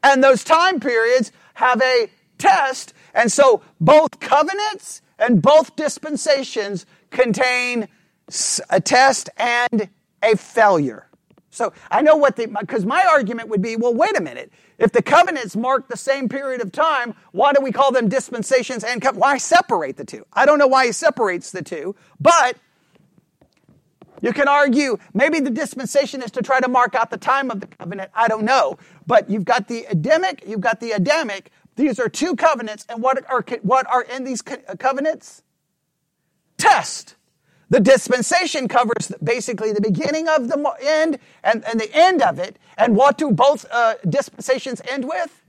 and 0.03 0.23
those 0.23 0.43
time 0.43 0.79
periods 0.79 1.31
have 1.55 1.81
a 1.81 2.09
test 2.37 2.93
And 3.13 3.31
so 3.31 3.61
both 3.81 4.19
covenants 4.19 5.01
and 5.17 5.41
both 5.41 5.75
dispensations 5.75 6.85
contain 7.11 7.89
a 8.69 8.79
test 8.79 9.29
and 9.37 9.89
a 10.23 10.37
failure. 10.37 11.08
So 11.51 11.73
I 11.89 12.01
know 12.01 12.15
what 12.15 12.35
the, 12.35 12.47
because 12.47 12.85
my 12.85 13.05
argument 13.09 13.49
would 13.49 13.61
be, 13.61 13.75
well, 13.75 13.93
wait 13.93 14.17
a 14.17 14.21
minute. 14.21 14.51
If 14.77 14.91
the 14.91 15.01
covenants 15.01 15.55
mark 15.55 15.87
the 15.87 15.97
same 15.97 16.29
period 16.29 16.61
of 16.61 16.71
time, 16.71 17.15
why 17.31 17.53
do 17.53 17.61
we 17.61 17.71
call 17.71 17.91
them 17.91 18.07
dispensations 18.07 18.83
and 18.83 19.01
co- 19.01 19.13
why 19.13 19.37
separate 19.37 19.97
the 19.97 20.05
two? 20.05 20.25
I 20.31 20.45
don't 20.45 20.59
know 20.59 20.67
why 20.67 20.85
he 20.85 20.91
separates 20.91 21.51
the 21.51 21.63
two, 21.63 21.95
but 22.19 22.57
you 24.21 24.33
can 24.33 24.47
argue 24.47 24.97
maybe 25.13 25.39
the 25.39 25.49
dispensation 25.49 26.21
is 26.21 26.31
to 26.31 26.41
try 26.41 26.59
to 26.59 26.67
mark 26.67 26.95
out 26.95 27.09
the 27.09 27.17
time 27.17 27.49
of 27.51 27.61
the 27.61 27.67
covenant. 27.67 28.11
I 28.13 28.27
don't 28.27 28.43
know. 28.43 28.77
But 29.07 29.29
you've 29.29 29.45
got 29.45 29.67
the 29.67 29.85
Adamic, 29.89 30.43
you've 30.45 30.61
got 30.61 30.79
the 30.79 30.91
Adamic. 30.91 31.51
These 31.75 31.99
are 31.99 32.09
two 32.09 32.35
covenants. 32.35 32.85
And 32.89 33.01
what 33.01 33.23
are, 33.29 33.43
what 33.61 33.87
are 33.87 34.03
in 34.03 34.25
these 34.25 34.41
covenants? 34.41 35.41
Test. 36.57 37.15
The 37.69 37.79
dispensation 37.79 38.67
covers 38.67 39.11
basically 39.23 39.71
the 39.73 39.81
beginning 39.81 40.27
of 40.27 40.47
the 40.47 40.75
end 40.81 41.19
and, 41.43 41.63
and 41.65 41.79
the 41.79 41.89
end 41.93 42.21
of 42.21 42.39
it. 42.39 42.57
And 42.77 42.95
what 42.95 43.17
do 43.17 43.31
both 43.31 43.65
uh, 43.71 43.95
dispensations 44.07 44.81
end 44.89 45.05
with? 45.07 45.43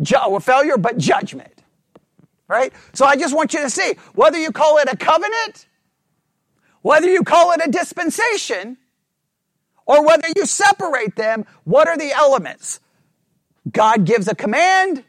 Ju- 0.00 0.40
failure, 0.40 0.78
but 0.78 0.96
judgment. 0.96 1.62
Right? 2.48 2.72
So 2.94 3.04
I 3.04 3.16
just 3.16 3.36
want 3.36 3.52
you 3.52 3.60
to 3.60 3.70
see 3.70 3.94
whether 4.14 4.38
you 4.38 4.50
call 4.50 4.78
it 4.78 4.88
a 4.90 4.96
covenant, 4.96 5.66
whether 6.82 7.08
you 7.08 7.22
call 7.22 7.52
it 7.52 7.60
a 7.64 7.70
dispensation, 7.70 8.78
or 9.86 10.06
whether 10.06 10.28
you 10.36 10.46
separate 10.46 11.16
them, 11.16 11.44
what 11.64 11.88
are 11.88 11.98
the 11.98 12.12
elements? 12.12 12.80
God 13.70 14.04
gives 14.06 14.28
a 14.28 14.34
command, 14.34 15.04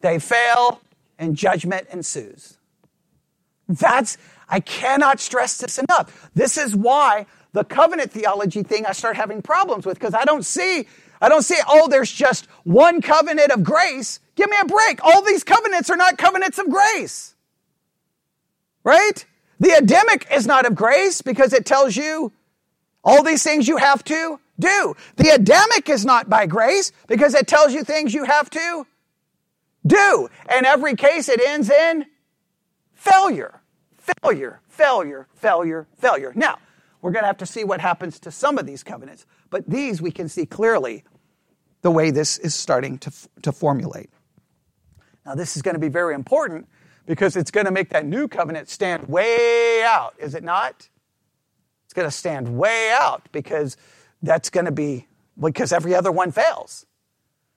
they 0.00 0.18
fail, 0.18 0.80
and 1.18 1.36
judgment 1.36 1.86
ensues. 1.92 2.58
That's, 3.68 4.18
I 4.48 4.60
cannot 4.60 5.20
stress 5.20 5.58
this 5.58 5.78
enough. 5.78 6.30
This 6.34 6.56
is 6.56 6.74
why 6.74 7.26
the 7.52 7.64
covenant 7.64 8.10
theology 8.12 8.62
thing 8.62 8.86
I 8.86 8.92
start 8.92 9.16
having 9.16 9.42
problems 9.42 9.84
with 9.84 9.98
because 9.98 10.14
I 10.14 10.24
don't 10.24 10.44
see, 10.44 10.86
I 11.20 11.28
don't 11.28 11.42
see, 11.42 11.58
oh, 11.68 11.88
there's 11.88 12.10
just 12.10 12.46
one 12.64 13.00
covenant 13.00 13.50
of 13.50 13.62
grace. 13.62 14.20
Give 14.36 14.48
me 14.48 14.56
a 14.60 14.66
break. 14.66 15.04
All 15.04 15.22
these 15.22 15.44
covenants 15.44 15.90
are 15.90 15.96
not 15.96 16.18
covenants 16.18 16.58
of 16.58 16.70
grace. 16.70 17.34
Right? 18.84 19.24
The 19.60 19.70
Adamic 19.70 20.26
is 20.32 20.46
not 20.46 20.66
of 20.66 20.74
grace 20.74 21.20
because 21.20 21.52
it 21.52 21.66
tells 21.66 21.96
you 21.96 22.32
all 23.04 23.22
these 23.22 23.42
things 23.42 23.66
you 23.68 23.76
have 23.76 24.04
to 24.04 24.38
do. 24.58 24.96
The 25.16 25.30
Adamic 25.30 25.88
is 25.88 26.04
not 26.04 26.28
by 26.28 26.46
grace 26.46 26.92
because 27.06 27.34
it 27.34 27.46
tells 27.46 27.72
you 27.72 27.84
things 27.84 28.14
you 28.14 28.24
have 28.24 28.48
to 28.50 28.86
do. 29.86 30.28
In 30.56 30.64
every 30.64 30.94
case, 30.94 31.28
it 31.28 31.40
ends 31.40 31.70
in 31.70 32.06
failure 32.94 33.60
failure, 34.22 34.60
failure, 34.68 35.26
failure, 35.34 35.86
failure. 35.96 36.32
Now, 36.34 36.58
we're 37.00 37.12
going 37.12 37.22
to 37.22 37.28
have 37.28 37.38
to 37.38 37.46
see 37.46 37.64
what 37.64 37.80
happens 37.80 38.18
to 38.20 38.30
some 38.30 38.58
of 38.58 38.66
these 38.66 38.82
covenants, 38.82 39.26
but 39.50 39.68
these 39.68 40.02
we 40.02 40.10
can 40.10 40.28
see 40.28 40.46
clearly 40.46 41.04
the 41.82 41.90
way 41.90 42.10
this 42.10 42.38
is 42.38 42.54
starting 42.54 42.98
to, 42.98 43.12
to 43.42 43.52
formulate. 43.52 44.10
Now, 45.24 45.34
this 45.34 45.56
is 45.56 45.62
going 45.62 45.74
to 45.74 45.80
be 45.80 45.88
very 45.88 46.14
important 46.14 46.68
because 47.06 47.36
it's 47.36 47.50
going 47.50 47.66
to 47.66 47.72
make 47.72 47.90
that 47.90 48.04
new 48.04 48.28
covenant 48.28 48.68
stand 48.68 49.08
way 49.08 49.82
out, 49.82 50.14
is 50.18 50.34
it 50.34 50.44
not? 50.44 50.88
It's 51.84 51.94
going 51.94 52.06
to 52.06 52.14
stand 52.14 52.58
way 52.58 52.94
out 52.98 53.28
because 53.32 53.76
that's 54.22 54.50
going 54.50 54.66
to 54.66 54.72
be 54.72 55.06
because 55.40 55.72
every 55.72 55.94
other 55.94 56.10
one 56.10 56.32
fails. 56.32 56.84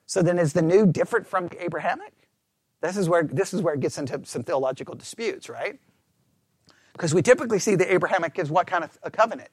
So 0.05 0.21
then 0.21 0.37
is 0.37 0.53
the 0.53 0.61
new 0.61 0.85
different 0.85 1.27
from 1.27 1.49
Abrahamic? 1.59 2.13
This 2.81 2.97
is 2.97 3.09
where 3.09 3.23
this 3.23 3.53
is 3.53 3.61
where 3.61 3.73
it 3.73 3.79
gets 3.79 3.97
into 3.97 4.21
some 4.25 4.43
theological 4.43 4.95
disputes, 4.95 5.49
right? 5.49 5.79
Because 6.93 7.13
we 7.13 7.21
typically 7.21 7.59
see 7.59 7.75
the 7.75 7.91
Abrahamic 7.93 8.37
as 8.39 8.49
what 8.49 8.67
kind 8.67 8.83
of 8.83 8.97
a 9.03 9.11
covenant? 9.11 9.49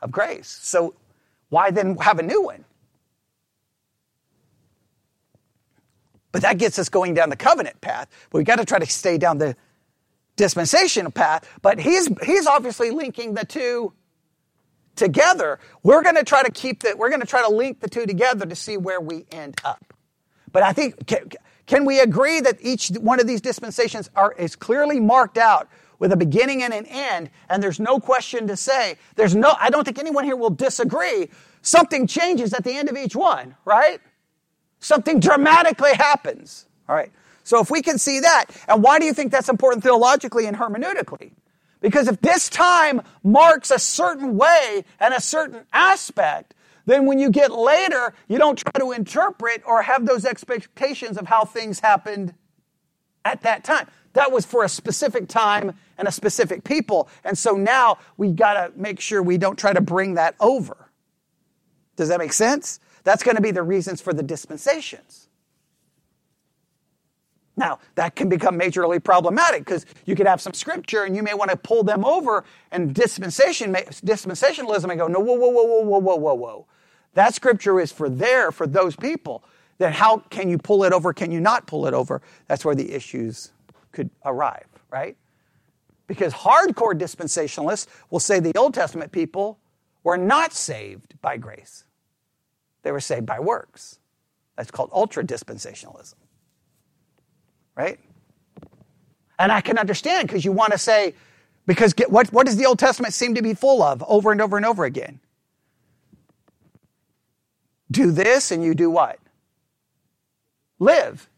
Of 0.00 0.10
grace. 0.10 0.48
So 0.62 0.94
why 1.48 1.70
then 1.70 1.96
have 1.96 2.18
a 2.18 2.22
new 2.22 2.42
one? 2.42 2.64
But 6.32 6.42
that 6.42 6.58
gets 6.58 6.78
us 6.78 6.88
going 6.88 7.14
down 7.14 7.30
the 7.30 7.36
covenant 7.36 7.80
path. 7.80 8.08
But 8.30 8.38
we 8.38 8.44
got 8.44 8.56
to 8.56 8.64
try 8.64 8.78
to 8.80 8.86
stay 8.86 9.18
down 9.18 9.38
the 9.38 9.56
dispensational 10.36 11.12
path. 11.12 11.48
But 11.62 11.78
he's 11.78 12.08
he's 12.24 12.46
obviously 12.46 12.90
linking 12.90 13.34
the 13.34 13.44
two 13.44 13.92
together. 14.96 15.60
We're 15.82 16.02
going 16.02 16.16
to 16.16 16.24
try 16.24 16.42
to 16.42 16.50
keep 16.50 16.82
that. 16.82 16.98
We're 16.98 17.08
going 17.08 17.20
to 17.20 17.26
try 17.26 17.42
to 17.42 17.54
link 17.54 17.80
the 17.80 17.88
two 17.88 18.04
together 18.04 18.46
to 18.46 18.56
see 18.56 18.76
where 18.76 19.00
we 19.00 19.26
end 19.30 19.60
up. 19.64 19.94
But 20.52 20.62
I 20.62 20.72
think 20.72 21.06
can, 21.06 21.30
can 21.66 21.84
we 21.84 22.00
agree 22.00 22.40
that 22.40 22.58
each 22.60 22.88
one 22.88 23.20
of 23.20 23.26
these 23.26 23.40
dispensations 23.40 24.10
are 24.14 24.32
is 24.32 24.56
clearly 24.56 25.00
marked 25.00 25.38
out 25.38 25.68
with 25.98 26.12
a 26.12 26.16
beginning 26.16 26.62
and 26.62 26.72
an 26.72 26.86
end, 26.86 27.30
and 27.48 27.62
there's 27.62 27.80
no 27.80 27.98
question 28.00 28.46
to 28.48 28.56
say. 28.56 28.96
There's 29.16 29.34
no, 29.34 29.54
I 29.58 29.70
don't 29.70 29.84
think 29.84 29.98
anyone 29.98 30.24
here 30.24 30.36
will 30.36 30.50
disagree. 30.50 31.30
Something 31.62 32.06
changes 32.06 32.52
at 32.52 32.64
the 32.64 32.72
end 32.72 32.88
of 32.88 32.96
each 32.96 33.16
one, 33.16 33.54
right? 33.64 34.00
Something 34.80 35.20
dramatically 35.20 35.94
happens. 35.94 36.66
All 36.88 36.94
right. 36.94 37.10
So 37.42 37.60
if 37.60 37.70
we 37.70 37.82
can 37.82 37.98
see 37.98 38.20
that, 38.20 38.46
and 38.68 38.82
why 38.82 38.98
do 38.98 39.04
you 39.04 39.12
think 39.12 39.30
that's 39.30 39.48
important 39.48 39.82
theologically 39.82 40.46
and 40.46 40.56
hermeneutically? 40.56 41.32
Because 41.80 42.08
if 42.08 42.20
this 42.22 42.48
time 42.48 43.02
marks 43.22 43.70
a 43.70 43.78
certain 43.78 44.36
way 44.36 44.84
and 44.98 45.12
a 45.12 45.20
certain 45.20 45.66
aspect, 45.72 46.54
then 46.86 47.06
when 47.06 47.18
you 47.18 47.30
get 47.30 47.52
later, 47.52 48.14
you 48.28 48.38
don't 48.38 48.58
try 48.58 48.72
to 48.78 48.92
interpret 48.92 49.62
or 49.66 49.82
have 49.82 50.06
those 50.06 50.24
expectations 50.24 51.18
of 51.18 51.26
how 51.26 51.44
things 51.44 51.80
happened 51.80 52.34
at 53.24 53.42
that 53.42 53.64
time. 53.64 53.88
That 54.14 54.32
was 54.32 54.46
for 54.46 54.64
a 54.64 54.68
specific 54.68 55.28
time 55.28 55.76
and 55.98 56.08
a 56.08 56.12
specific 56.12 56.64
people. 56.64 57.08
And 57.24 57.36
so 57.36 57.56
now 57.56 57.98
we 58.16 58.32
got 58.32 58.54
to 58.54 58.72
make 58.78 59.00
sure 59.00 59.22
we 59.22 59.38
don't 59.38 59.58
try 59.58 59.72
to 59.72 59.80
bring 59.80 60.14
that 60.14 60.34
over. 60.40 60.88
Does 61.96 62.08
that 62.08 62.18
make 62.18 62.32
sense? 62.32 62.80
That's 63.02 63.22
going 63.22 63.36
to 63.36 63.42
be 63.42 63.50
the 63.50 63.62
reasons 63.62 64.00
for 64.00 64.12
the 64.12 64.22
dispensations. 64.22 65.28
Now, 67.56 67.78
that 67.94 68.16
can 68.16 68.28
become 68.28 68.58
majorly 68.58 69.02
problematic 69.02 69.64
because 69.64 69.86
you 70.06 70.16
could 70.16 70.26
have 70.26 70.40
some 70.40 70.54
scripture 70.54 71.04
and 71.04 71.14
you 71.14 71.22
may 71.22 71.34
want 71.34 71.50
to 71.50 71.56
pull 71.56 71.84
them 71.84 72.04
over 72.04 72.44
and 72.72 72.94
dispensation, 72.94 73.72
dispensationalism 73.72 74.88
may 74.88 74.96
go, 74.96 75.06
no, 75.06 75.20
whoa, 75.20 75.34
whoa, 75.34 75.50
whoa, 75.50 75.64
whoa, 75.64 75.82
whoa, 75.82 75.98
whoa, 75.98 76.16
whoa, 76.16 76.34
whoa. 76.34 76.66
That 77.14 77.34
scripture 77.34 77.78
is 77.78 77.92
for 77.92 78.08
there, 78.08 78.50
for 78.50 78.66
those 78.66 78.96
people. 78.96 79.44
Then 79.78 79.92
how 79.92 80.18
can 80.30 80.48
you 80.48 80.58
pull 80.58 80.82
it 80.82 80.92
over? 80.92 81.12
Can 81.12 81.30
you 81.30 81.40
not 81.40 81.66
pull 81.66 81.86
it 81.86 81.94
over? 81.94 82.22
That's 82.48 82.64
where 82.64 82.74
the 82.74 82.92
issues 82.92 83.52
could 83.94 84.10
arrive, 84.24 84.66
right? 84.90 85.16
Because 86.06 86.34
hardcore 86.34 86.92
dispensationalists 86.92 87.86
will 88.10 88.20
say 88.20 88.40
the 88.40 88.52
Old 88.56 88.74
Testament 88.74 89.12
people 89.12 89.58
were 90.02 90.18
not 90.18 90.52
saved 90.52 91.14
by 91.22 91.38
grace, 91.38 91.84
they 92.82 92.92
were 92.92 93.00
saved 93.00 93.24
by 93.24 93.40
works. 93.40 93.98
That's 94.56 94.70
called 94.70 94.90
ultra 94.92 95.24
dispensationalism, 95.24 96.14
right? 97.74 97.98
And 99.38 99.50
I 99.50 99.60
can 99.60 99.78
understand 99.78 100.28
because 100.28 100.44
you 100.44 100.52
want 100.52 100.72
to 100.72 100.78
say, 100.78 101.14
because 101.66 101.92
get, 101.92 102.10
what, 102.10 102.32
what 102.32 102.46
does 102.46 102.56
the 102.56 102.66
Old 102.66 102.78
Testament 102.78 103.14
seem 103.14 103.34
to 103.34 103.42
be 103.42 103.54
full 103.54 103.82
of 103.82 104.04
over 104.06 104.30
and 104.30 104.40
over 104.40 104.56
and 104.56 104.64
over 104.64 104.84
again? 104.84 105.18
Do 107.90 108.12
this 108.12 108.52
and 108.52 108.62
you 108.62 108.74
do 108.74 108.90
what? 108.90 109.18
Live. 110.78 111.28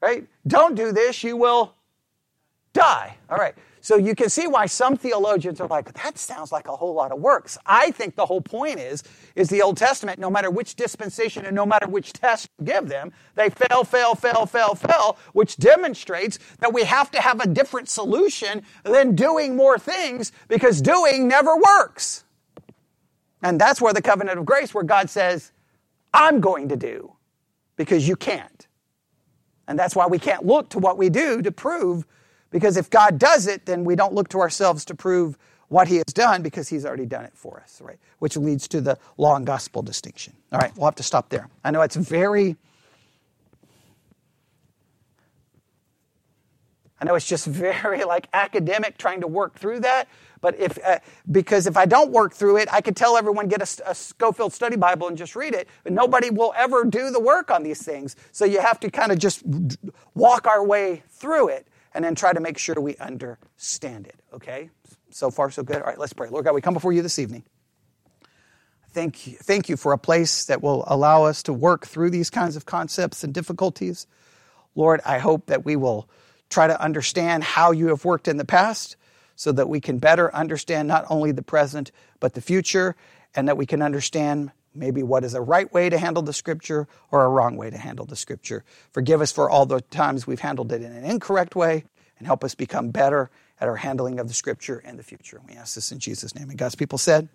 Right? 0.00 0.26
Don't 0.46 0.74
do 0.74 0.92
this, 0.92 1.24
you 1.24 1.36
will 1.36 1.74
die. 2.72 3.16
All 3.28 3.36
right. 3.36 3.54
So 3.80 3.96
you 3.96 4.14
can 4.14 4.28
see 4.28 4.46
why 4.46 4.66
some 4.66 4.96
theologians 4.96 5.60
are 5.60 5.66
like, 5.66 5.92
that 5.94 6.18
sounds 6.18 6.52
like 6.52 6.68
a 6.68 6.76
whole 6.76 6.94
lot 6.94 7.10
of 7.10 7.20
works. 7.20 7.56
I 7.64 7.90
think 7.92 8.16
the 8.16 8.26
whole 8.26 8.42
point 8.42 8.78
is, 8.78 9.02
is 9.34 9.48
the 9.48 9.62
Old 9.62 9.78
Testament, 9.78 10.18
no 10.18 10.28
matter 10.30 10.50
which 10.50 10.74
dispensation 10.74 11.46
and 11.46 11.56
no 11.56 11.64
matter 11.64 11.88
which 11.88 12.12
test 12.12 12.50
you 12.58 12.66
give 12.66 12.88
them, 12.88 13.12
they 13.34 13.48
fail, 13.48 13.84
fail, 13.84 14.14
fail, 14.14 14.46
fail, 14.46 14.74
fail, 14.74 15.16
which 15.32 15.56
demonstrates 15.56 16.38
that 16.58 16.72
we 16.72 16.84
have 16.84 17.10
to 17.12 17.20
have 17.20 17.40
a 17.40 17.46
different 17.46 17.88
solution 17.88 18.62
than 18.84 19.16
doing 19.16 19.56
more 19.56 19.78
things 19.78 20.32
because 20.48 20.82
doing 20.82 21.26
never 21.26 21.56
works. 21.56 22.24
And 23.42 23.60
that's 23.60 23.80
where 23.80 23.94
the 23.94 24.02
covenant 24.02 24.38
of 24.38 24.44
grace, 24.44 24.74
where 24.74 24.84
God 24.84 25.08
says, 25.08 25.52
I'm 26.12 26.40
going 26.40 26.68
to 26.68 26.76
do 26.76 27.14
because 27.76 28.06
you 28.06 28.16
can't. 28.16 28.67
And 29.68 29.78
that's 29.78 29.94
why 29.94 30.06
we 30.06 30.18
can't 30.18 30.44
look 30.44 30.70
to 30.70 30.78
what 30.78 30.98
we 30.98 31.10
do 31.10 31.42
to 31.42 31.52
prove, 31.52 32.06
because 32.50 32.76
if 32.76 32.90
God 32.90 33.18
does 33.18 33.46
it, 33.46 33.66
then 33.66 33.84
we 33.84 33.94
don't 33.94 34.14
look 34.14 34.28
to 34.30 34.40
ourselves 34.40 34.84
to 34.86 34.94
prove 34.94 35.38
what 35.68 35.86
he 35.86 35.96
has 35.96 36.06
done 36.06 36.42
because 36.42 36.68
he's 36.68 36.86
already 36.86 37.04
done 37.04 37.26
it 37.26 37.32
for 37.34 37.60
us, 37.60 37.80
right? 37.82 37.98
Which 38.18 38.36
leads 38.36 38.66
to 38.68 38.80
the 38.80 38.98
law 39.18 39.36
and 39.36 39.46
gospel 39.46 39.82
distinction. 39.82 40.32
All 40.50 40.58
right, 40.58 40.74
we'll 40.76 40.86
have 40.86 40.94
to 40.96 41.02
stop 41.02 41.28
there. 41.28 41.48
I 41.62 41.70
know 41.70 41.82
it's 41.82 41.96
very 41.96 42.56
I 47.00 47.04
know 47.04 47.14
it's 47.14 47.26
just 47.26 47.46
very 47.46 48.04
like 48.04 48.28
academic 48.32 48.98
trying 48.98 49.20
to 49.20 49.26
work 49.26 49.58
through 49.58 49.80
that, 49.80 50.08
but 50.40 50.58
if 50.58 50.78
uh, 50.84 50.98
because 51.30 51.66
if 51.66 51.76
I 51.76 51.86
don't 51.86 52.10
work 52.10 52.34
through 52.34 52.58
it, 52.58 52.68
I 52.72 52.80
could 52.80 52.96
tell 52.96 53.16
everyone 53.16 53.48
get 53.48 53.60
a, 53.60 53.90
a 53.90 53.94
Scofield 53.94 54.52
Study 54.52 54.76
Bible 54.76 55.08
and 55.08 55.16
just 55.16 55.36
read 55.36 55.54
it, 55.54 55.68
but 55.84 55.92
nobody 55.92 56.30
will 56.30 56.52
ever 56.56 56.84
do 56.84 57.10
the 57.10 57.20
work 57.20 57.50
on 57.50 57.62
these 57.62 57.82
things. 57.82 58.16
So 58.32 58.44
you 58.44 58.60
have 58.60 58.80
to 58.80 58.90
kind 58.90 59.12
of 59.12 59.18
just 59.18 59.42
walk 60.14 60.46
our 60.46 60.64
way 60.64 61.02
through 61.08 61.48
it 61.48 61.66
and 61.94 62.04
then 62.04 62.14
try 62.14 62.32
to 62.32 62.40
make 62.40 62.58
sure 62.58 62.74
we 62.76 62.96
understand 62.96 64.06
it. 64.06 64.16
Okay, 64.32 64.70
so 65.10 65.30
far 65.30 65.50
so 65.50 65.62
good. 65.62 65.76
All 65.76 65.88
right, 65.88 65.98
let's 65.98 66.12
pray. 66.12 66.28
Lord 66.28 66.44
God, 66.44 66.54
we 66.54 66.60
come 66.60 66.74
before 66.74 66.92
you 66.92 67.02
this 67.02 67.18
evening. 67.18 67.44
Thank 68.92 69.26
you, 69.26 69.36
thank 69.36 69.68
you 69.68 69.76
for 69.76 69.92
a 69.92 69.98
place 69.98 70.46
that 70.46 70.62
will 70.62 70.84
allow 70.86 71.24
us 71.24 71.42
to 71.44 71.52
work 71.52 71.86
through 71.86 72.10
these 72.10 72.30
kinds 72.30 72.56
of 72.56 72.66
concepts 72.66 73.22
and 73.22 73.34
difficulties. 73.34 74.06
Lord, 74.74 75.00
I 75.04 75.18
hope 75.18 75.46
that 75.46 75.64
we 75.64 75.76
will 75.76 76.08
try 76.48 76.66
to 76.66 76.80
understand 76.80 77.44
how 77.44 77.72
you 77.72 77.88
have 77.88 78.04
worked 78.04 78.28
in 78.28 78.38
the 78.38 78.44
past 78.44 78.96
so 79.38 79.52
that 79.52 79.68
we 79.68 79.80
can 79.80 79.98
better 79.98 80.34
understand 80.34 80.88
not 80.88 81.06
only 81.08 81.30
the 81.30 81.42
present, 81.42 81.92
but 82.18 82.34
the 82.34 82.40
future, 82.40 82.96
and 83.36 83.46
that 83.46 83.56
we 83.56 83.66
can 83.66 83.80
understand 83.80 84.50
maybe 84.74 85.00
what 85.00 85.22
is 85.22 85.32
a 85.32 85.40
right 85.40 85.72
way 85.72 85.88
to 85.88 85.96
handle 85.96 86.24
the 86.24 86.32
scripture 86.32 86.88
or 87.12 87.24
a 87.24 87.28
wrong 87.28 87.56
way 87.56 87.70
to 87.70 87.78
handle 87.78 88.04
the 88.04 88.16
scripture. 88.16 88.64
Forgive 88.92 89.20
us 89.20 89.30
for 89.30 89.48
all 89.48 89.64
the 89.64 89.80
times 89.80 90.26
we've 90.26 90.40
handled 90.40 90.72
it 90.72 90.82
in 90.82 90.90
an 90.90 91.04
incorrect 91.04 91.54
way, 91.54 91.84
and 92.18 92.26
help 92.26 92.42
us 92.42 92.56
become 92.56 92.90
better 92.90 93.30
at 93.60 93.68
our 93.68 93.76
handling 93.76 94.18
of 94.18 94.26
the 94.26 94.34
scripture 94.34 94.80
in 94.80 94.96
the 94.96 95.04
future. 95.04 95.40
We 95.48 95.54
ask 95.54 95.76
this 95.76 95.92
in 95.92 96.00
Jesus' 96.00 96.34
name. 96.34 96.50
And 96.50 96.58
God's 96.58 96.74
people 96.74 96.98
said, 96.98 97.28